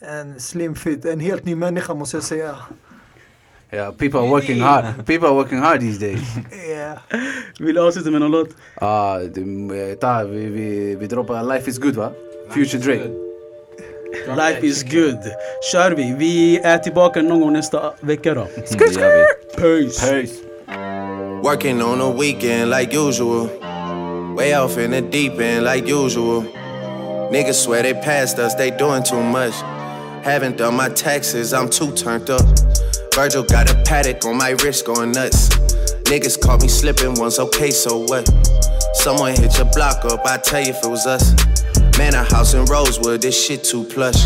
En 0.00 0.40
slim 0.40 0.74
fit, 0.74 1.04
en 1.04 1.20
helt 1.20 1.44
ny 1.44 1.54
människa 1.54 1.94
måste 1.94 2.16
jag 2.16 2.24
säga. 2.24 2.56
Yeah, 3.72 3.90
people 3.90 4.20
are 4.20 4.28
working 4.30 4.60
hard. 4.60 5.04
People 5.06 5.28
are 5.28 5.34
working 5.34 5.58
hard 5.58 5.80
these 5.80 5.98
days. 5.98 6.20
Yeah. 6.68 6.98
Vill 7.60 7.74
du 7.74 7.80
avsluta 7.80 8.10
med 8.10 8.20
någon 8.20 8.30
låt? 8.30 8.48
Ah, 8.74 9.18
det- 9.18 9.90
eh, 9.90 9.94
ta, 9.98 10.24
vi, 10.24 10.46
vi, 10.46 10.96
vi 10.96 11.06
droppar 11.06 11.42
Life 11.54 11.70
is 11.70 11.78
good 11.78 11.94
va? 11.94 12.10
Future 12.50 12.78
Drake. 12.82 13.10
Life 14.36 14.66
is 14.66 14.82
good. 14.82 15.18
Kör 15.72 15.90
vi. 15.90 16.14
Vi 16.18 16.58
är 16.58 16.78
tillbaka 16.78 17.22
någon 17.22 17.40
gång 17.40 17.52
nästa 17.52 17.92
vecka 18.00 18.34
då. 18.34 18.46
Det 18.78 18.92
gör 18.94 19.16
vi. 19.16 19.62
Peace. 19.62 20.10
Peace. 20.10 20.34
Working 21.42 21.82
on 21.82 22.00
a 22.00 22.12
weekend 22.20 22.70
like 22.70 22.96
usual. 22.96 23.48
Way 24.36 24.54
off 24.56 24.78
in 24.78 24.90
the 24.90 25.00
deep 25.00 25.40
end 25.40 25.64
like 25.64 25.92
usual. 25.92 26.42
Niggas 27.32 27.52
swear 27.64 27.82
they 27.82 27.94
passed 27.94 28.38
us, 28.38 28.54
they 28.54 28.70
doing 28.70 29.02
too 29.02 29.22
much. 29.22 29.54
Haven't 30.24 30.56
done 30.58 30.76
my 30.76 30.88
taxes, 30.94 31.52
I'm 31.52 31.68
too 31.68 31.90
turned 31.92 32.30
up. 32.30 32.40
Virgil 33.16 33.44
got 33.44 33.72
a 33.72 33.82
paddock 33.84 34.26
on 34.26 34.36
my 34.36 34.50
wrist 34.62 34.84
going 34.84 35.10
nuts. 35.10 35.48
Niggas 36.04 36.38
caught 36.38 36.60
me 36.60 36.68
slipping 36.68 37.14
once, 37.14 37.38
okay, 37.38 37.70
so 37.70 38.00
what? 38.00 38.28
Someone 38.92 39.34
hit 39.34 39.56
your 39.56 39.64
block 39.72 40.04
up, 40.04 40.20
I 40.26 40.36
tell 40.36 40.60
you 40.60 40.74
if 40.74 40.84
it 40.84 40.86
was 40.86 41.06
us. 41.06 41.32
Man, 41.96 42.12
a 42.12 42.24
house 42.24 42.52
in 42.52 42.66
Rosewood, 42.66 43.22
this 43.22 43.34
shit 43.34 43.64
too 43.64 43.84
plush. 43.84 44.20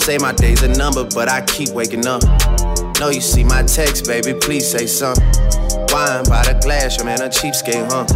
Say 0.00 0.16
my 0.16 0.32
day's 0.32 0.62
a 0.62 0.68
number, 0.68 1.04
but 1.12 1.28
I 1.28 1.40
keep 1.40 1.70
waking 1.70 2.06
up. 2.06 2.22
Know 3.00 3.10
you 3.10 3.20
see 3.20 3.42
my 3.42 3.64
text, 3.64 4.06
baby, 4.06 4.32
please 4.38 4.70
say 4.70 4.86
something. 4.86 5.26
Wine 5.90 6.22
by 6.30 6.46
the 6.46 6.56
glass, 6.62 6.98
your 6.98 7.06
man 7.06 7.20
a 7.22 7.28
cheapskate, 7.28 7.90
huh? 7.90 8.06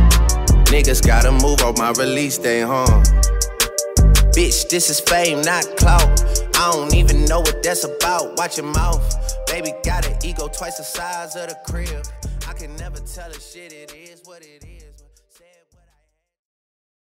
Niggas 0.71 1.05
gotta 1.05 1.33
move 1.33 1.61
on 1.63 1.75
my 1.77 1.91
release 2.01 2.39
day, 2.39 2.61
huh? 2.61 2.87
Bitch, 4.31 4.69
this 4.69 4.91
is 4.91 5.01
fame, 5.01 5.41
not 5.43 5.65
clout. 5.77 6.07
I 6.55 6.71
don't 6.71 6.95
even 6.95 7.25
know 7.25 7.41
what 7.41 7.65
that's 7.65 7.83
about. 7.83 8.39
Watch 8.39 8.59
your 8.59 8.67
mouth. 8.67 9.03
Baby 9.65 9.79
got 9.83 10.07
an 10.07 10.19
ego 10.23 10.47
twice 10.49 10.77
the 10.77 10.85
size 10.85 11.37
of 11.37 11.49
the 11.49 11.57
crib. 11.65 12.07
I 12.47 12.53
can 12.53 12.77
never 12.77 12.99
tell 12.99 13.31
a 13.31 13.41
shit, 13.41 13.73
it 13.73 13.95
is 13.95 14.21
what 14.25 14.43
it 14.43 14.63
is. 14.63 14.74